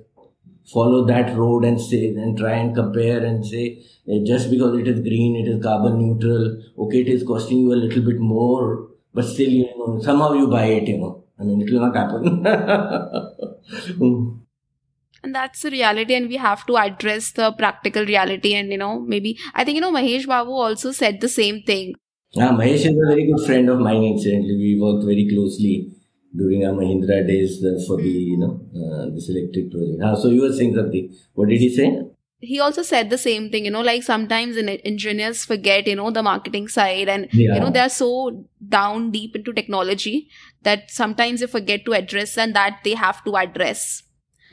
follow 0.65 1.05
that 1.05 1.36
road 1.36 1.63
and 1.65 1.80
say 1.80 2.07
and 2.07 2.38
try 2.38 2.53
and 2.53 2.76
compare 2.76 3.24
and 3.24 3.45
say 3.45 3.82
uh, 4.11 4.20
just 4.26 4.49
because 4.49 4.78
it 4.80 4.88
is 4.88 4.99
green, 5.01 5.36
it 5.36 5.47
is 5.47 5.61
carbon 5.61 5.97
neutral. 5.97 6.61
Okay, 6.78 7.01
it 7.01 7.07
is 7.07 7.24
costing 7.24 7.59
you 7.59 7.74
a 7.74 7.82
little 7.84 8.03
bit 8.03 8.20
more, 8.20 8.88
but 9.13 9.26
still 9.26 9.49
you 9.49 9.65
know 9.78 9.99
somehow 10.01 10.34
you 10.34 10.47
buy 10.47 10.65
it. 10.65 10.88
You 10.88 10.97
know, 10.97 11.24
I 11.39 11.43
mean, 11.43 11.61
it 11.61 11.72
will 11.72 11.82
not 11.82 11.95
happen. 11.95 12.45
and 15.24 15.36
that's 15.36 15.61
the 15.61 15.72
reality 15.72 16.13
and 16.15 16.30
we 16.30 16.38
have 16.38 16.65
to 16.65 16.78
address 16.78 17.32
the 17.32 17.51
practical 17.53 18.05
reality 18.05 18.53
and 18.53 18.72
you 18.72 18.78
know 18.78 18.99
maybe 18.99 19.38
i 19.55 19.63
think 19.63 19.76
you 19.76 19.82
know 19.82 19.91
mahesh 19.91 20.28
babu 20.28 20.51
also 20.51 20.91
said 20.91 21.20
the 21.22 21.30
same 21.30 21.61
thing 21.63 21.95
yeah, 22.32 22.49
Mahesh 22.49 22.86
is 22.86 22.86
a 22.88 23.07
very 23.07 23.25
good 23.32 23.45
friend 23.45 23.69
of 23.69 23.80
mine. 23.80 24.03
Incidentally, 24.03 24.57
we 24.57 24.80
worked 24.80 25.05
very 25.05 25.28
closely 25.30 25.91
during 26.36 26.65
our 26.65 26.73
Mahindra 26.73 27.25
days 27.28 27.63
uh, 27.63 27.80
for 27.88 27.97
the 27.97 28.09
you 28.09 28.38
know 28.38 28.59
uh, 28.75 29.09
this 29.13 29.30
electric 29.30 29.71
project. 29.71 30.01
Ah, 30.03 30.15
so 30.15 30.30
you 30.30 30.41
were 30.41 30.53
saying 30.53 30.75
something. 30.75 31.15
What 31.34 31.49
did 31.49 31.59
he 31.59 31.73
say? 31.75 31.89
he 32.39 32.59
also 32.59 32.84
said 32.84 33.09
the 33.09 33.17
same 33.17 33.49
thing 33.49 33.65
you 33.65 33.71
know 33.71 33.82
like 33.82 34.03
sometimes 34.03 34.57
engineers 34.57 35.43
forget 35.43 35.88
you 35.88 35.95
know 35.95 36.11
the 36.11 36.21
marketing 36.21 36.67
side 36.67 37.09
and 37.09 37.28
yeah. 37.34 37.55
you 37.55 37.59
know 37.59 37.71
they're 37.71 37.89
so 37.89 38.45
down 38.69 39.09
deep 39.09 39.36
into 39.36 39.51
technology 39.51 40.30
that 40.61 40.89
sometimes 40.91 41.39
they 41.39 41.47
forget 41.47 41.84
to 41.84 41.93
address 41.93 42.38
and 42.38 42.55
that 42.55 42.80
they 42.84 42.93
have 42.93 43.23
to 43.23 43.36
address 43.36 44.03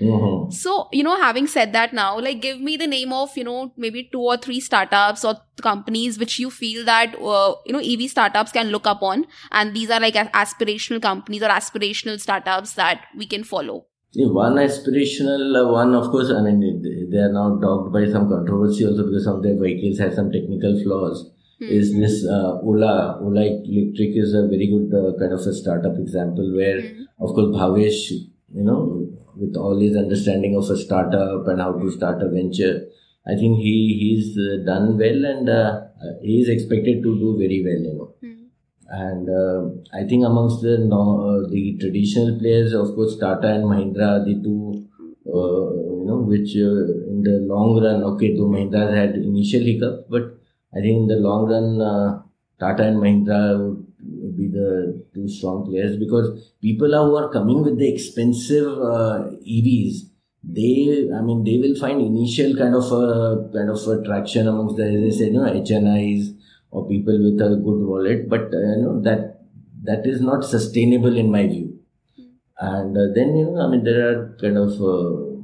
mm-hmm. 0.00 0.50
so 0.50 0.88
you 0.92 1.02
know 1.02 1.16
having 1.20 1.46
said 1.46 1.72
that 1.72 1.92
now 1.92 2.18
like 2.18 2.40
give 2.40 2.60
me 2.60 2.76
the 2.76 2.86
name 2.86 3.12
of 3.12 3.36
you 3.36 3.44
know 3.44 3.72
maybe 3.76 4.08
two 4.12 4.20
or 4.20 4.36
three 4.36 4.60
startups 4.60 5.24
or 5.24 5.34
companies 5.62 6.18
which 6.18 6.38
you 6.38 6.50
feel 6.50 6.84
that 6.84 7.14
uh, 7.20 7.54
you 7.64 7.72
know 7.72 7.78
ev 7.80 8.10
startups 8.10 8.52
can 8.52 8.68
look 8.68 8.86
upon 8.86 9.26
and 9.52 9.74
these 9.74 9.90
are 9.90 10.00
like 10.00 10.14
aspirational 10.14 11.00
companies 11.00 11.42
or 11.42 11.48
aspirational 11.48 12.20
startups 12.20 12.74
that 12.74 13.06
we 13.16 13.26
can 13.26 13.44
follow 13.44 13.86
one 14.16 14.54
aspirational 14.54 15.60
uh, 15.60 15.72
one, 15.72 15.94
of 15.94 16.10
course, 16.10 16.30
I 16.30 16.40
mean, 16.40 16.82
they, 16.82 17.04
they, 17.10 17.18
are 17.18 17.32
now 17.32 17.56
dogged 17.56 17.92
by 17.92 18.06
some 18.06 18.28
controversy 18.28 18.86
also 18.86 19.06
because 19.06 19.24
some 19.24 19.36
of 19.36 19.42
their 19.42 19.58
vehicles 19.58 19.98
have 19.98 20.14
some 20.14 20.30
technical 20.30 20.80
flaws. 20.82 21.30
Mm-hmm. 21.60 21.72
Is 21.72 21.94
this 21.94 22.26
uh, 22.26 22.60
Ola? 22.62 23.18
Ola 23.20 23.42
Electric 23.42 24.16
is 24.16 24.34
a 24.34 24.46
very 24.46 24.68
good 24.68 24.94
uh, 24.94 25.18
kind 25.18 25.32
of 25.32 25.40
a 25.40 25.52
startup 25.52 25.96
example 25.96 26.54
where, 26.54 26.80
mm-hmm. 26.80 27.02
of 27.20 27.34
course, 27.34 27.46
Bhavesh, 27.56 28.10
you 28.54 28.62
know, 28.62 29.03
with 29.36 29.56
all 29.56 29.78
his 29.80 29.96
understanding 29.96 30.56
of 30.56 30.68
a 30.70 30.76
startup 30.76 31.46
and 31.48 31.60
how 31.60 31.72
to 31.72 31.90
start 31.90 32.22
a 32.22 32.28
venture, 32.28 32.86
I 33.26 33.34
think 33.34 33.58
he 33.58 33.76
he's 34.00 34.38
uh, 34.38 34.64
done 34.64 34.98
well 34.98 35.24
and 35.24 35.48
uh, 35.48 35.80
he 36.22 36.40
is 36.40 36.48
expected 36.48 37.02
to 37.02 37.18
do 37.18 37.36
very 37.38 37.62
well, 37.64 37.82
you 37.88 37.94
know. 37.98 38.14
Mm-hmm. 38.22 38.44
And 38.86 39.28
uh, 39.30 39.96
I 39.98 40.06
think 40.06 40.24
amongst 40.24 40.62
the 40.62 40.74
uh, 40.74 41.48
the 41.50 41.76
traditional 41.80 42.38
players, 42.38 42.74
of 42.74 42.94
course, 42.94 43.16
Tata 43.18 43.48
and 43.48 43.64
Mahindra, 43.64 44.20
are 44.20 44.24
the 44.24 44.34
two, 44.42 44.86
uh, 45.26 45.64
you 45.98 46.04
know, 46.06 46.18
which 46.18 46.54
uh, 46.56 47.10
in 47.10 47.22
the 47.22 47.38
long 47.52 47.82
run, 47.82 48.02
okay, 48.12 48.36
though 48.36 48.48
Mahindra 48.48 48.94
had 48.94 49.14
initial 49.16 49.62
hiccup, 49.62 50.06
but 50.10 50.38
I 50.76 50.80
think 50.80 51.02
in 51.02 51.06
the 51.06 51.16
long 51.16 51.48
run, 51.48 51.80
uh, 51.80 52.22
Tata 52.60 52.84
and 52.84 52.98
Mahindra 52.98 53.58
would 53.58 53.83
be 54.36 54.48
the 54.48 55.04
two 55.14 55.28
strong 55.28 55.64
players 55.66 55.96
because 55.96 56.52
people 56.60 56.88
who 56.88 57.16
are 57.16 57.30
coming 57.30 57.62
with 57.62 57.78
the 57.78 57.92
expensive 57.92 58.66
uh, 58.66 59.30
EVs, 59.46 60.10
they, 60.42 61.08
I 61.16 61.20
mean, 61.22 61.44
they 61.44 61.58
will 61.58 61.76
find 61.76 62.00
initial 62.00 62.56
kind 62.56 62.74
of 62.74 62.90
a 62.92 63.50
kind 63.52 63.70
of 63.70 63.78
attraction 63.88 64.46
amongst 64.48 64.76
the, 64.76 64.84
as 64.84 65.14
I 65.14 65.18
said, 65.18 65.32
you 65.32 65.40
know, 65.40 65.50
HNIs 65.50 66.36
or 66.70 66.86
people 66.88 67.16
with 67.22 67.40
a 67.40 67.56
good 67.56 67.86
wallet. 67.86 68.28
But 68.28 68.52
uh, 68.52 68.76
you 68.76 68.82
know 68.82 69.00
that 69.02 69.40
that 69.84 70.06
is 70.06 70.20
not 70.20 70.44
sustainable 70.44 71.16
in 71.16 71.30
my 71.30 71.46
view. 71.46 71.78
And 72.58 72.96
uh, 72.96 73.06
then 73.14 73.36
you 73.36 73.46
know 73.46 73.60
i 73.66 73.68
mean 73.68 73.84
there 73.84 74.02
are 74.08 74.36
kind 74.40 74.58
of 74.58 74.72
uh, 74.80 75.34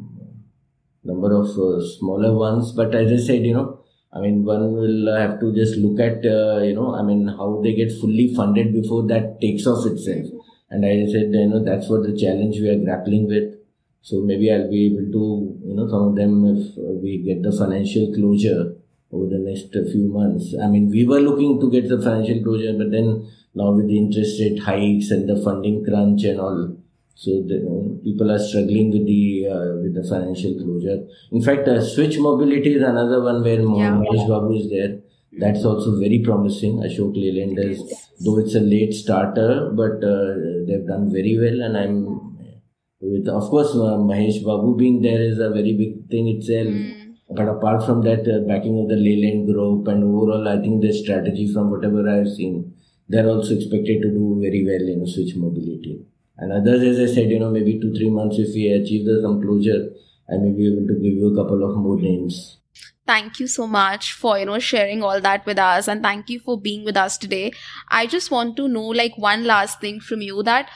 number 1.04 1.32
of 1.34 1.48
uh, 1.58 1.80
smaller 1.98 2.34
ones. 2.36 2.72
But 2.72 2.94
as 2.94 3.12
i 3.12 3.24
said 3.24 3.44
you 3.44 3.54
know 3.54 3.79
i 4.14 4.20
mean 4.20 4.44
one 4.44 4.64
will 4.72 5.14
have 5.16 5.38
to 5.40 5.52
just 5.54 5.76
look 5.76 6.00
at 6.08 6.24
uh, 6.36 6.58
you 6.68 6.74
know 6.74 6.94
i 6.94 7.02
mean 7.02 7.22
how 7.40 7.60
they 7.64 7.74
get 7.74 7.92
fully 8.00 8.26
funded 8.34 8.72
before 8.72 9.02
that 9.12 9.40
takes 9.40 9.66
off 9.66 9.86
itself 9.92 10.26
and 10.70 10.84
i 10.84 10.94
said 11.12 11.38
you 11.42 11.48
know 11.52 11.62
that's 11.70 11.88
what 11.88 12.02
the 12.02 12.16
challenge 12.24 12.56
we 12.64 12.68
are 12.74 12.82
grappling 12.84 13.26
with 13.34 13.48
so 14.02 14.20
maybe 14.30 14.52
i'll 14.52 14.70
be 14.70 14.82
able 14.90 15.06
to 15.16 15.24
you 15.68 15.74
know 15.74 15.88
some 15.94 16.08
of 16.08 16.14
them 16.20 16.34
if 16.54 16.62
we 17.02 17.18
get 17.28 17.42
the 17.42 17.52
financial 17.62 18.12
closure 18.14 18.62
over 19.12 19.26
the 19.26 19.38
next 19.38 19.72
few 19.90 20.08
months. 20.08 20.54
I 20.62 20.68
mean, 20.68 20.88
we 20.88 21.06
were 21.06 21.20
looking 21.20 21.60
to 21.60 21.70
get 21.70 21.88
the 21.88 22.00
financial 22.00 22.42
closure, 22.42 22.74
but 22.76 22.90
then 22.90 23.28
now 23.54 23.72
with 23.72 23.88
the 23.88 23.98
interest 23.98 24.40
rate 24.40 24.60
hikes 24.60 25.10
and 25.10 25.28
the 25.28 25.42
funding 25.42 25.84
crunch 25.84 26.24
and 26.24 26.40
all, 26.40 26.76
so 27.22 27.30
the, 27.48 27.56
uh, 27.70 28.02
people 28.02 28.30
are 28.34 28.38
struggling 28.38 28.90
with 28.94 29.06
the 29.06 29.46
uh, 29.54 29.72
with 29.82 29.94
the 29.98 30.04
financial 30.10 30.54
closure. 30.60 30.98
In 31.32 31.42
fact, 31.42 31.68
uh, 31.68 31.80
Switch 31.92 32.18
Mobility 32.18 32.74
is 32.76 32.82
another 32.82 33.20
one 33.22 33.42
where 33.42 33.60
yeah. 33.60 33.96
Mahesh 34.00 34.26
Babu 34.28 34.54
is 34.60 34.70
there. 34.70 34.92
That's 35.42 35.64
also 35.64 35.98
very 36.00 36.20
promising. 36.20 36.78
Ashok 36.86 37.14
Leyland 37.14 37.58
is, 37.58 37.78
though 38.24 38.38
it's 38.38 38.54
a 38.54 38.60
late 38.60 38.94
starter, 38.94 39.70
but 39.80 40.02
uh, 40.12 40.64
they've 40.66 40.86
done 40.86 41.10
very 41.12 41.36
well, 41.42 41.60
and 41.66 41.76
I'm 41.76 41.96
with 43.00 43.28
of 43.28 43.50
course 43.50 43.74
uh, 43.74 44.00
Mahesh 44.10 44.42
Babu 44.42 44.76
being 44.76 45.02
there 45.02 45.20
is 45.20 45.38
a 45.38 45.50
very 45.50 45.74
big 45.84 46.08
thing 46.08 46.28
itself. 46.28 46.74
Mm 46.74 47.00
but 47.32 47.48
apart 47.48 47.86
from 47.86 48.02
that, 48.02 48.26
uh, 48.26 48.40
backing 48.48 48.80
of 48.80 48.88
the 48.88 48.96
Leyland 48.96 49.46
Group 49.46 49.86
and 49.86 50.02
overall, 50.02 50.48
I 50.48 50.60
think 50.60 50.82
the 50.82 50.92
strategy 50.92 51.52
from 51.52 51.70
whatever 51.70 52.08
I've 52.08 52.28
seen, 52.28 52.74
they're 53.08 53.28
also 53.28 53.54
expected 53.54 54.02
to 54.02 54.10
do 54.10 54.38
very 54.40 54.64
well 54.64 54.88
in 54.88 55.06
switch 55.06 55.36
mobility. 55.36 56.00
And 56.38 56.52
others, 56.52 56.82
as 56.82 57.10
I 57.10 57.14
said, 57.14 57.30
you 57.30 57.38
know, 57.38 57.50
maybe 57.50 57.78
two, 57.80 57.94
three 57.94 58.10
months, 58.10 58.38
if 58.38 58.54
we 58.54 58.68
achieve 58.68 59.06
the, 59.06 59.20
some 59.22 59.42
closure, 59.42 59.90
I 60.32 60.38
may 60.38 60.50
be 60.50 60.72
able 60.72 60.86
to 60.86 60.94
give 60.94 61.12
you 61.12 61.32
a 61.32 61.36
couple 61.36 61.68
of 61.68 61.76
more 61.76 62.00
names. 62.00 62.58
Thank 63.06 63.40
you 63.40 63.46
so 63.46 63.66
much 63.66 64.12
for, 64.12 64.38
you 64.38 64.46
know, 64.46 64.58
sharing 64.58 65.02
all 65.02 65.20
that 65.20 65.44
with 65.44 65.58
us. 65.58 65.88
And 65.88 66.02
thank 66.02 66.30
you 66.30 66.38
for 66.38 66.60
being 66.60 66.84
with 66.84 66.96
us 66.96 67.18
today. 67.18 67.52
I 67.88 68.06
just 68.06 68.30
want 68.30 68.56
to 68.56 68.68
know, 68.68 68.86
like, 68.86 69.18
one 69.18 69.44
last 69.44 69.80
thing 69.80 70.00
from 70.00 70.20
you 70.22 70.42
that 70.44 70.70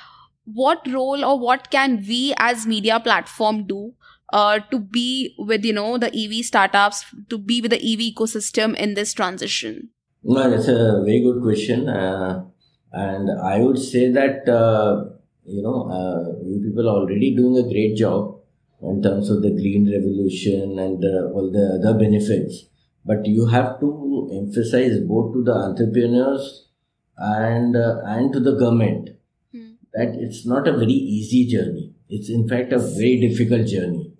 what 0.45 0.87
role 0.93 1.25
or 1.25 1.39
what 1.39 1.71
can 1.71 2.05
we 2.07 2.35
as 2.39 2.67
media 2.67 3.01
platform 3.01 3.67
do 3.67 3.95
uh, 4.33 4.59
to 4.71 4.79
be 4.79 5.35
with 5.39 5.65
you 5.65 5.73
know 5.73 5.99
the 5.99 6.09
EV 6.09 6.45
startups, 6.45 7.05
to 7.29 7.39
be 7.39 7.61
with 7.61 7.71
the 7.71 7.79
EV 7.79 8.15
ecosystem 8.15 8.75
in 8.77 8.95
this 8.95 9.13
transition? 9.13 9.91
No, 10.23 10.51
that's 10.51 10.69
a 10.69 11.03
very 11.05 11.23
good 11.23 11.43
question, 11.43 11.89
uh, 11.89 12.45
and 12.93 13.31
I 13.43 13.59
would 13.59 13.79
say 13.79 14.11
that 14.11 14.49
uh, 14.49 15.14
you 15.47 15.63
know 15.63 15.89
uh, 15.91 16.45
you 16.45 16.61
people 16.65 16.89
are 16.89 17.01
already 17.03 17.35
doing 17.35 17.59
a 17.59 17.69
great 17.69 17.97
job 17.97 18.37
in 18.83 19.03
terms 19.03 19.31
of 19.31 19.43
the 19.43 19.51
green 19.51 19.91
revolution 19.91 20.79
and 20.79 21.05
all 21.33 21.51
the 21.51 21.79
other 21.79 21.99
benefits. 21.99 22.65
But 23.05 23.27
you 23.27 23.47
have 23.47 23.81
to 23.81 24.31
emphasize 24.33 24.99
both 25.01 25.35
to 25.35 25.45
the 25.45 25.53
entrepreneurs 25.53 26.69
and 27.17 27.77
uh, 27.77 28.01
and 28.05 28.33
to 28.33 28.41
the 28.41 28.53
government 28.53 29.11
hmm. 29.53 29.73
that 29.93 30.17
it's 30.19 30.47
not 30.47 30.67
a 30.67 30.73
very 30.73 30.93
easy 30.93 31.47
journey. 31.47 31.93
It's 32.09 32.31
in 32.31 32.49
fact 32.49 32.73
a 32.73 32.79
very 32.79 33.21
difficult 33.21 33.67
journey 33.67 34.14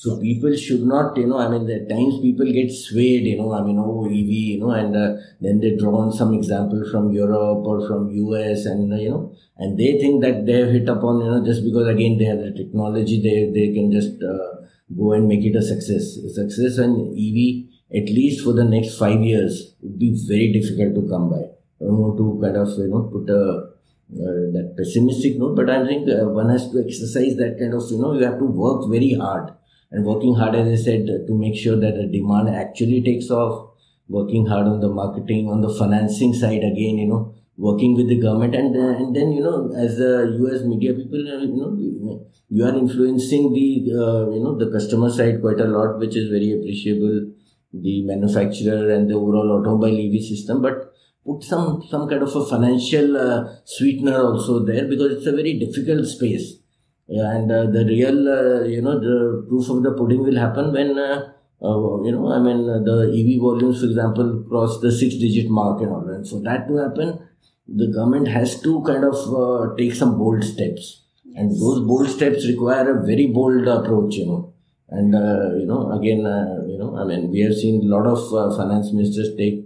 so 0.00 0.18
people 0.18 0.56
should 0.56 0.82
not, 0.82 1.14
you 1.18 1.26
know, 1.26 1.36
I 1.36 1.46
mean, 1.50 1.70
at 1.70 1.86
times 1.90 2.20
people 2.20 2.50
get 2.50 2.72
swayed, 2.72 3.26
you 3.26 3.36
know, 3.36 3.52
I 3.52 3.62
mean, 3.62 3.78
oh, 3.78 4.06
EV, 4.06 4.32
you 4.52 4.58
know, 4.58 4.70
and 4.70 4.96
uh, 4.96 5.16
then 5.42 5.60
they 5.60 5.76
draw 5.76 5.94
on 6.00 6.10
some 6.10 6.32
example 6.32 6.82
from 6.90 7.12
Europe 7.12 7.66
or 7.66 7.86
from 7.86 8.10
US 8.10 8.64
and, 8.64 8.98
you 8.98 9.10
know, 9.10 9.34
and 9.58 9.78
they 9.78 9.98
think 10.00 10.22
that 10.22 10.46
they've 10.46 10.72
hit 10.72 10.88
upon, 10.88 11.20
you 11.20 11.30
know, 11.30 11.44
just 11.44 11.62
because 11.62 11.86
again 11.86 12.16
they 12.16 12.24
have 12.24 12.38
the 12.38 12.50
technology, 12.50 13.20
they, 13.20 13.52
they 13.52 13.74
can 13.74 13.92
just 13.92 14.22
uh, 14.22 14.64
go 14.96 15.12
and 15.12 15.28
make 15.28 15.44
it 15.44 15.54
a 15.54 15.60
success. 15.60 16.16
Success 16.34 16.78
and 16.78 17.12
EV, 17.12 17.68
at 17.94 18.08
least 18.08 18.42
for 18.42 18.54
the 18.54 18.64
next 18.64 18.96
five 18.96 19.20
years, 19.20 19.74
would 19.82 19.98
be 19.98 20.18
very 20.26 20.50
difficult 20.50 20.94
to 20.94 21.06
come 21.10 21.28
by. 21.28 21.44
I 21.78 21.84
don't 21.84 21.98
want 21.98 22.16
to 22.16 22.40
kind 22.42 22.56
of, 22.56 22.68
you 22.78 22.88
know, 22.88 23.02
put 23.12 23.28
a 23.28 23.68
uh, 24.10 24.48
that 24.56 24.74
pessimistic 24.78 25.36
note, 25.36 25.56
but 25.56 25.68
I 25.68 25.86
think 25.86 26.08
uh, 26.08 26.24
one 26.24 26.48
has 26.48 26.70
to 26.72 26.82
exercise 26.82 27.36
that 27.36 27.58
kind 27.60 27.74
of, 27.74 27.82
you 27.90 27.98
know, 28.00 28.14
you 28.14 28.24
have 28.24 28.38
to 28.38 28.46
work 28.46 28.90
very 28.90 29.12
hard 29.12 29.52
and 29.90 30.04
working 30.04 30.34
hard, 30.34 30.54
as 30.54 30.80
I 30.80 30.82
said, 30.82 31.06
to 31.06 31.34
make 31.34 31.56
sure 31.56 31.78
that 31.78 31.96
the 31.96 32.06
demand 32.06 32.48
actually 32.48 33.02
takes 33.02 33.30
off, 33.30 33.70
working 34.08 34.46
hard 34.46 34.66
on 34.66 34.80
the 34.80 34.88
marketing, 34.88 35.48
on 35.48 35.60
the 35.60 35.74
financing 35.74 36.32
side 36.32 36.62
again, 36.62 36.98
you 36.98 37.08
know, 37.08 37.34
working 37.56 37.94
with 37.96 38.08
the 38.08 38.20
government, 38.20 38.54
and, 38.54 38.76
uh, 38.76 38.96
and 38.96 39.14
then, 39.14 39.32
you 39.32 39.42
know, 39.42 39.72
as 39.76 39.98
the 39.98 40.36
US 40.44 40.62
media 40.62 40.94
people, 40.94 41.18
you 41.18 41.56
know, 41.56 42.26
you 42.48 42.64
are 42.64 42.76
influencing 42.76 43.52
the, 43.52 43.92
uh, 43.92 44.30
you 44.30 44.42
know, 44.42 44.56
the 44.56 44.70
customer 44.70 45.10
side 45.10 45.40
quite 45.40 45.60
a 45.60 45.64
lot, 45.64 45.98
which 45.98 46.16
is 46.16 46.30
very 46.30 46.52
appreciable, 46.52 47.32
the 47.72 48.02
manufacturer 48.02 48.90
and 48.90 49.10
the 49.10 49.14
overall 49.14 49.60
automobile 49.60 49.98
EV 50.06 50.22
system, 50.22 50.62
but 50.62 50.92
put 51.26 51.42
some, 51.42 51.82
some 51.90 52.08
kind 52.08 52.22
of 52.22 52.34
a 52.34 52.46
financial 52.46 53.16
uh, 53.16 53.56
sweetener 53.64 54.22
also 54.22 54.64
there 54.64 54.86
because 54.86 55.12
it's 55.16 55.26
a 55.26 55.32
very 55.32 55.58
difficult 55.58 56.06
space 56.06 56.59
and 57.10 57.50
uh, 57.50 57.66
the 57.66 57.84
real 57.86 58.28
uh, 58.28 58.62
you 58.64 58.80
know 58.80 58.98
the 59.00 59.44
proof 59.48 59.68
of 59.68 59.82
the 59.82 59.90
pudding 59.92 60.22
will 60.22 60.36
happen 60.36 60.72
when 60.72 60.96
uh, 60.96 61.32
uh 61.60 62.02
you 62.04 62.12
know 62.12 62.32
i 62.32 62.38
mean 62.38 62.68
uh, 62.70 62.78
the 62.78 62.96
ev 63.18 63.40
volumes 63.40 63.80
for 63.80 63.86
example 63.86 64.44
cross 64.48 64.78
the 64.80 64.92
six 64.92 65.16
digit 65.16 65.50
mark 65.50 65.80
and 65.82 65.90
all 65.90 66.02
that. 66.02 66.26
For 66.28 66.40
that 66.42 66.68
to 66.68 66.76
happen 66.76 67.18
the 67.66 67.88
government 67.88 68.28
has 68.28 68.60
to 68.62 68.82
kind 68.82 69.04
of 69.04 69.16
uh, 69.34 69.74
take 69.76 69.94
some 69.94 70.18
bold 70.18 70.42
steps. 70.42 71.02
And 71.36 71.50
those 71.52 71.80
bold 71.86 72.08
steps 72.08 72.44
require 72.46 72.90
a 72.90 73.06
very 73.06 73.26
bold 73.26 73.66
approach 73.66 74.14
you 74.14 74.26
know. 74.26 74.54
And 74.88 75.12
you 75.60 75.66
know 75.66 75.92
again 75.98 76.18
you 76.68 76.78
know 76.78 76.96
i 76.96 77.04
mean 77.04 77.30
we 77.32 77.40
have 77.40 77.54
seen 77.54 77.82
a 77.82 77.96
lot 77.96 78.06
of 78.06 78.56
finance 78.56 78.92
ministers 78.92 79.36
take 79.36 79.64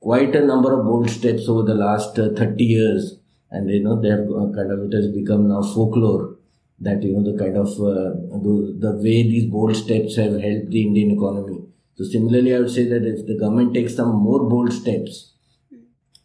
quite 0.00 0.34
a 0.34 0.44
number 0.46 0.72
of 0.78 0.84
bold 0.86 1.10
steps 1.10 1.46
over 1.46 1.62
the 1.62 1.74
last 1.74 2.16
30 2.16 2.64
years. 2.64 3.16
And 3.50 3.68
you 3.68 3.82
know 3.82 4.00
they 4.00 4.08
have 4.08 4.26
kind 4.56 4.72
of 4.72 4.84
it 4.88 4.94
has 4.94 5.08
become 5.08 5.48
now 5.48 5.62
folklore 5.62 6.39
that 6.80 7.02
you 7.02 7.12
know 7.12 7.24
the 7.30 7.38
kind 7.38 7.56
of 7.56 7.68
uh, 7.68 8.10
the, 8.44 8.76
the 8.78 8.92
way 8.96 9.22
these 9.22 9.50
bold 9.50 9.76
steps 9.76 10.16
have 10.16 10.32
helped 10.32 10.70
the 10.70 10.82
Indian 10.82 11.10
economy. 11.12 11.58
So 11.96 12.04
similarly, 12.04 12.54
I 12.54 12.60
would 12.60 12.70
say 12.70 12.84
that 12.88 13.04
if 13.04 13.26
the 13.26 13.38
government 13.38 13.74
takes 13.74 13.96
some 13.96 14.14
more 14.16 14.48
bold 14.48 14.72
steps, 14.72 15.32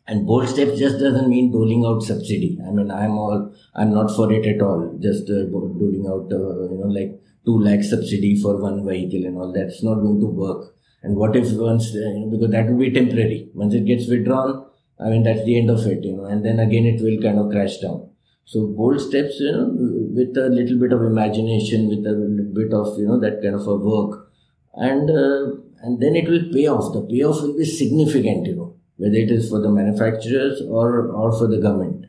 and 0.08 0.26
bold 0.26 0.48
steps 0.48 0.80
just 0.80 1.00
doesn't 1.00 1.30
mean 1.30 1.52
doling 1.52 1.84
out 1.86 2.04
subsidy. 2.04 2.60
I 2.66 2.72
mean, 2.72 2.92
I'm 2.92 3.18
all 3.18 3.54
I'm 3.76 3.94
not 3.94 4.16
for 4.16 4.32
it 4.32 4.46
at 4.46 4.62
all. 4.62 4.98
Just 5.02 5.30
uh, 5.30 5.46
doling 5.46 6.06
out, 6.08 6.32
uh, 6.32 6.72
you 6.72 6.80
know, 6.80 6.88
like 6.88 7.20
2 7.46 7.60
lakh 7.60 7.84
subsidy 7.84 8.40
for 8.42 8.54
one 8.62 8.86
vehicle 8.88 9.26
and 9.26 9.38
all 9.38 9.52
that's 9.54 9.84
not 9.84 9.96
going 10.06 10.20
to 10.20 10.30
work 10.44 10.76
and 11.04 11.16
what 11.16 11.36
if 11.36 11.52
once 11.54 11.88
uh, 11.96 12.00
you 12.00 12.20
know, 12.22 12.30
because 12.34 12.52
that 12.52 12.68
will 12.68 12.80
be 12.80 12.92
temporary 12.92 13.50
once 13.54 13.74
it 13.80 13.86
gets 13.92 14.08
withdrawn 14.10 14.66
i 15.00 15.10
mean 15.10 15.24
that's 15.28 15.46
the 15.46 15.58
end 15.60 15.70
of 15.70 15.86
it 15.94 16.04
you 16.04 16.16
know 16.18 16.26
and 16.26 16.44
then 16.46 16.60
again 16.60 16.86
it 16.92 17.02
will 17.06 17.20
kind 17.26 17.40
of 17.40 17.52
crash 17.52 17.78
down 17.84 18.00
so 18.46 18.66
bold 18.80 19.00
steps 19.08 19.40
you 19.40 19.52
know 19.56 19.68
with 20.16 20.38
a 20.38 20.50
little 20.50 20.80
bit 20.80 20.94
of 20.94 21.02
imagination 21.04 21.88
with 21.90 22.06
a 22.06 22.12
little 22.12 22.54
bit 22.54 22.74
of 22.74 22.98
you 22.98 23.08
know 23.08 23.20
that 23.20 23.42
kind 23.42 23.56
of 23.56 23.68
a 23.68 23.76
work. 23.76 24.30
And 24.74 25.10
uh, 25.10 25.58
and 25.82 26.02
then 26.02 26.16
it 26.16 26.28
will 26.28 26.52
pay 26.52 26.68
off. 26.68 26.94
The 26.94 27.02
payoff 27.02 27.42
will 27.42 27.58
be 27.58 27.66
significant 27.66 28.48
you 28.48 28.56
know 28.56 28.76
whether 28.98 29.16
it 29.16 29.32
is 29.32 29.50
for 29.50 29.60
the 29.60 29.70
manufacturers 29.70 30.62
or 30.62 31.08
or 31.08 31.32
for 31.38 31.48
the 31.48 31.58
government. 31.58 32.06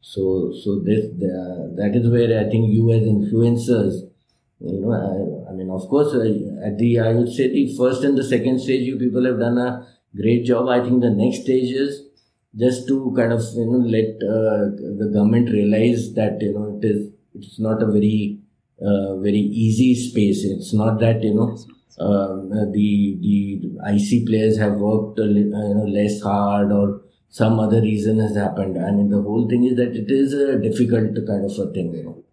So 0.00 0.52
so 0.64 0.80
this 0.80 1.06
the, 1.18 1.74
that 1.76 1.94
is 1.94 2.08
where 2.10 2.30
i 2.40 2.50
think 2.50 2.72
you 2.74 2.90
as 2.90 3.02
influencers 3.02 4.00
you 4.58 4.80
know 4.80 4.92
I, 4.92 5.50
I 5.50 5.54
mean 5.54 5.70
of 5.70 5.88
course 5.88 6.12
uh, 6.12 6.66
at 6.66 6.76
the 6.76 6.98
i 6.98 7.12
would 7.12 7.28
say 7.28 7.48
the 7.52 7.76
first 7.76 8.02
and 8.02 8.18
the 8.18 8.24
second 8.24 8.58
stage 8.58 8.82
you 8.82 8.98
people 8.98 9.24
have 9.26 9.38
done 9.38 9.58
a 9.58 9.86
great 10.16 10.44
job. 10.44 10.68
I 10.68 10.80
think 10.82 11.00
the 11.00 11.10
next 11.10 11.42
stage 11.42 11.72
is 11.72 12.02
just 12.56 12.86
to 12.88 13.12
kind 13.16 13.32
of 13.32 13.42
you 13.54 13.66
know 13.66 13.78
let 13.78 14.16
uh, 14.22 14.70
the 15.00 15.10
government 15.12 15.50
realize 15.50 16.12
that 16.14 16.40
you 16.40 16.52
know 16.52 16.78
it 16.78 16.86
is 16.86 17.12
it's 17.34 17.58
not 17.58 17.82
a 17.82 17.86
very 17.86 18.38
uh, 18.80 19.16
very 19.16 19.44
easy 19.66 19.94
space 19.94 20.44
it's 20.44 20.72
not 20.72 20.98
that 20.98 21.22
you 21.22 21.34
know 21.34 21.56
um, 22.00 22.50
the 22.72 23.18
the 23.20 23.78
IC 23.84 24.24
players 24.26 24.56
have 24.58 24.74
worked 24.74 25.18
you 25.18 25.44
know 25.44 25.84
less 25.84 26.20
hard 26.22 26.72
or 26.72 27.02
some 27.28 27.58
other 27.60 27.80
reason 27.80 28.18
has 28.18 28.36
happened. 28.36 28.76
I 28.78 28.90
mean, 28.90 29.08
the 29.08 29.22
whole 29.22 29.48
thing 29.48 29.64
is 29.64 29.76
that 29.76 29.96
it 29.96 30.10
is 30.10 30.34
a 30.34 30.58
difficult 30.58 31.14
kind 31.26 31.44
of 31.44 31.58
a 31.58 31.72
thing, 31.72 31.94
you 31.94 32.02
know, 32.04 32.24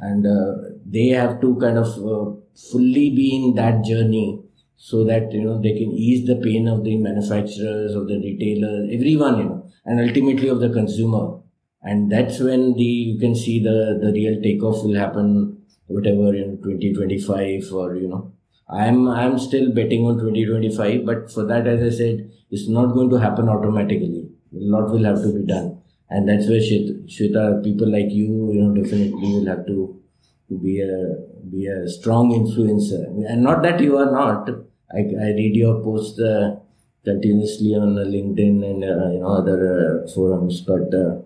and 0.00 0.26
uh, 0.26 0.70
they 0.84 1.08
have 1.08 1.40
to 1.42 1.56
kind 1.56 1.78
of 1.78 1.86
uh, 1.98 2.32
fully 2.70 3.10
be 3.10 3.36
in 3.36 3.54
that 3.54 3.84
journey 3.84 4.40
so 4.76 5.04
that 5.04 5.32
you 5.32 5.44
know 5.44 5.60
they 5.62 5.72
can 5.74 5.92
ease 5.92 6.26
the 6.26 6.36
pain 6.36 6.66
of 6.66 6.82
the 6.84 6.96
manufacturers 6.96 7.94
of 7.94 8.08
the 8.08 8.18
retailers, 8.18 8.88
everyone, 8.92 9.38
you 9.38 9.44
know, 9.44 9.70
and 9.84 10.00
ultimately 10.08 10.48
of 10.48 10.60
the 10.60 10.70
consumer. 10.70 11.38
And 11.82 12.10
that's 12.10 12.38
when 12.38 12.74
the 12.74 12.84
you 12.84 13.18
can 13.18 13.34
see 13.34 13.58
the 13.62 13.98
the 14.00 14.12
real 14.12 14.40
takeoff 14.42 14.84
will 14.84 14.94
happen, 14.94 15.62
whatever 15.86 16.34
in 16.34 16.62
2025 16.62 17.72
or 17.72 17.96
you 17.96 18.08
know 18.08 18.32
I'm 18.68 19.08
I'm 19.08 19.38
still 19.38 19.72
betting 19.72 20.04
on 20.06 20.18
2025, 20.18 21.04
but 21.04 21.30
for 21.30 21.44
that, 21.44 21.66
as 21.66 21.82
I 21.82 21.96
said, 21.96 22.30
it's 22.50 22.68
not 22.68 22.94
going 22.94 23.10
to 23.10 23.16
happen 23.16 23.48
automatically. 23.48 24.30
A 24.54 24.64
lot 24.74 24.90
will 24.90 25.04
have 25.04 25.22
to 25.22 25.32
be 25.32 25.44
done, 25.46 25.82
and 26.08 26.28
that's 26.28 26.48
where 26.48 26.60
Shweta, 26.60 27.62
people 27.64 27.90
like 27.90 28.10
you, 28.10 28.52
you 28.52 28.62
know, 28.62 28.82
definitely 28.82 29.32
will 29.32 29.46
have 29.46 29.66
to 29.66 30.00
be 30.62 30.80
a 30.80 31.16
be 31.50 31.66
a 31.66 31.88
strong 31.88 32.30
influencer, 32.30 33.04
and 33.28 33.42
not 33.42 33.62
that 33.62 33.80
you 33.80 33.98
are 33.98 34.10
not. 34.10 34.48
I, 34.94 35.00
I 35.00 35.28
read 35.40 35.56
your 35.56 35.82
posts 35.82 36.20
uh, 36.20 36.56
continuously 37.04 37.74
on 37.74 37.94
LinkedIn 37.94 38.64
and 38.70 38.84
uh, 38.84 39.10
you 39.10 39.20
know 39.20 39.34
other 39.40 40.04
uh, 40.04 40.12
forums, 40.12 40.60
but 40.62 40.94
uh, 40.94 41.16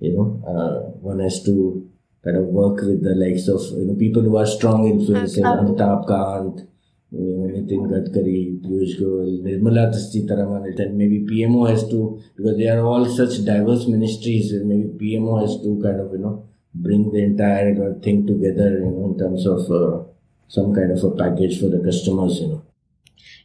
you 0.00 0.12
know 0.16 0.42
uh, 0.46 0.90
one 1.00 1.20
has 1.20 1.42
to 1.44 1.88
kind 2.24 2.36
of 2.36 2.44
work 2.44 2.80
with 2.82 3.02
the 3.02 3.14
likes 3.14 3.48
of 3.48 3.60
you 3.78 3.86
know 3.86 3.94
people 3.94 4.22
who 4.22 4.36
are 4.36 4.46
strong 4.46 4.90
influencers, 4.90 5.42
Amitabh 5.42 6.06
Kant 6.08 6.68
Nitin 7.14 7.86
Gadkari, 7.90 8.60
Piyush 8.60 8.98
Goyal, 9.00 9.42
Nirmala 9.42 9.92
Sitharaman, 9.94 10.78
and 10.78 10.98
maybe 10.98 11.20
PMO 11.20 11.68
has 11.68 11.88
to, 11.88 12.20
because 12.36 12.56
they 12.56 12.68
are 12.68 12.80
all 12.80 13.04
such 13.06 13.44
diverse 13.44 13.86
ministries, 13.86 14.52
maybe 14.64 14.88
PMO 14.98 15.40
has 15.40 15.62
to 15.62 15.80
kind 15.82 16.00
of, 16.00 16.12
you 16.12 16.18
know, 16.18 16.44
bring 16.74 17.12
the 17.12 17.22
entire 17.22 17.94
thing 18.00 18.26
together, 18.26 18.78
you 18.78 18.86
know, 18.86 19.12
in 19.12 19.18
terms 19.18 19.46
of 19.46 19.60
uh, 19.70 20.02
some 20.48 20.74
kind 20.74 20.90
of 20.90 21.04
a 21.04 21.10
package 21.12 21.60
for 21.60 21.68
the 21.68 21.82
customers, 21.84 22.40
you 22.40 22.48
know 22.48 22.62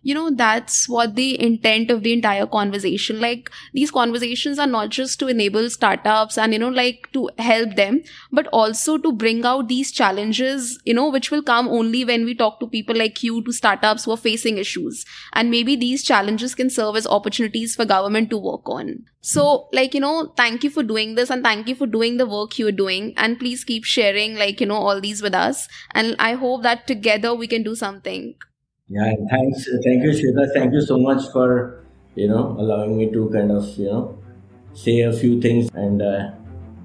you 0.01 0.13
know 0.13 0.29
that's 0.29 0.87
what 0.87 1.15
the 1.15 1.41
intent 1.41 1.91
of 1.91 2.03
the 2.03 2.13
entire 2.13 2.45
conversation 2.45 3.19
like 3.19 3.49
these 3.73 3.91
conversations 3.91 4.59
are 4.59 4.67
not 4.67 4.89
just 4.89 5.19
to 5.19 5.27
enable 5.27 5.69
startups 5.69 6.37
and 6.37 6.53
you 6.53 6.59
know 6.59 6.69
like 6.69 7.09
to 7.13 7.29
help 7.37 7.75
them 7.75 8.01
but 8.31 8.47
also 8.47 8.97
to 8.97 9.11
bring 9.11 9.45
out 9.45 9.67
these 9.67 9.91
challenges 9.91 10.79
you 10.85 10.93
know 10.93 11.09
which 11.09 11.31
will 11.31 11.43
come 11.43 11.67
only 11.67 12.03
when 12.05 12.25
we 12.25 12.33
talk 12.35 12.59
to 12.59 12.67
people 12.67 12.95
like 12.95 13.21
you 13.23 13.41
to 13.43 13.51
startups 13.51 14.05
who 14.05 14.11
are 14.11 14.17
facing 14.17 14.57
issues. 14.57 15.05
And 15.33 15.51
maybe 15.51 15.75
these 15.75 16.03
challenges 16.03 16.55
can 16.55 16.69
serve 16.69 16.95
as 16.95 17.07
opportunities 17.07 17.75
for 17.75 17.85
government 17.85 18.29
to 18.31 18.37
work 18.37 18.67
on. 18.69 19.05
So 19.21 19.67
like 19.73 19.93
you 19.93 19.99
know 19.99 20.33
thank 20.37 20.63
you 20.63 20.69
for 20.69 20.83
doing 20.83 21.15
this 21.15 21.29
and 21.29 21.43
thank 21.43 21.67
you 21.67 21.75
for 21.75 21.87
doing 21.87 22.17
the 22.17 22.25
work 22.25 22.57
you're 22.57 22.71
doing. 22.71 23.13
And 23.17 23.39
please 23.39 23.63
keep 23.63 23.83
sharing 23.83 24.35
like 24.35 24.59
you 24.61 24.67
know 24.67 24.77
all 24.77 25.01
these 25.01 25.21
with 25.21 25.33
us. 25.33 25.67
And 25.91 26.15
i 26.19 26.33
hope 26.33 26.63
that 26.63 26.87
together 26.87 27.33
we 27.33 27.47
can 27.47 27.63
do 27.63 27.75
something 27.75 28.35
yeah, 28.89 29.13
thanks. 29.29 29.65
Thank 29.85 30.03
you, 30.03 30.11
Shweta. 30.11 30.53
Thank 30.53 30.73
you 30.73 30.81
so 30.81 30.97
much 30.97 31.31
for, 31.31 31.83
you 32.15 32.27
know, 32.27 32.55
allowing 32.57 32.97
me 32.97 33.11
to 33.11 33.29
kind 33.29 33.51
of, 33.51 33.65
you 33.77 33.85
know, 33.85 34.17
say 34.73 35.01
a 35.01 35.13
few 35.13 35.39
things 35.41 35.69
and, 35.73 36.01
uh, 36.01 36.31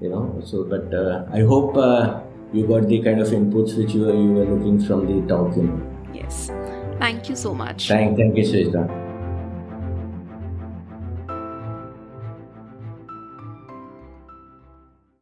you 0.01 0.09
know, 0.09 0.41
so, 0.43 0.63
but 0.63 0.93
uh, 0.93 1.25
I 1.31 1.41
hope 1.41 1.75
uh, 1.77 2.21
you 2.53 2.67
got 2.67 2.87
the 2.87 3.01
kind 3.01 3.19
of 3.21 3.27
inputs 3.29 3.77
which 3.77 3.93
you 3.93 4.01
were, 4.01 4.13
you 4.13 4.33
were 4.33 4.45
looking 4.45 4.79
from 4.85 5.07
the 5.07 5.27
talk, 5.27 5.55
you 5.55 5.63
know. 5.63 5.81
Yes. 6.13 6.51
Thank 6.99 7.29
you 7.29 7.35
so 7.35 7.53
much. 7.53 7.87
Thank, 7.87 8.17
thank 8.17 8.37
you, 8.37 8.43
Shweta. 8.43 9.04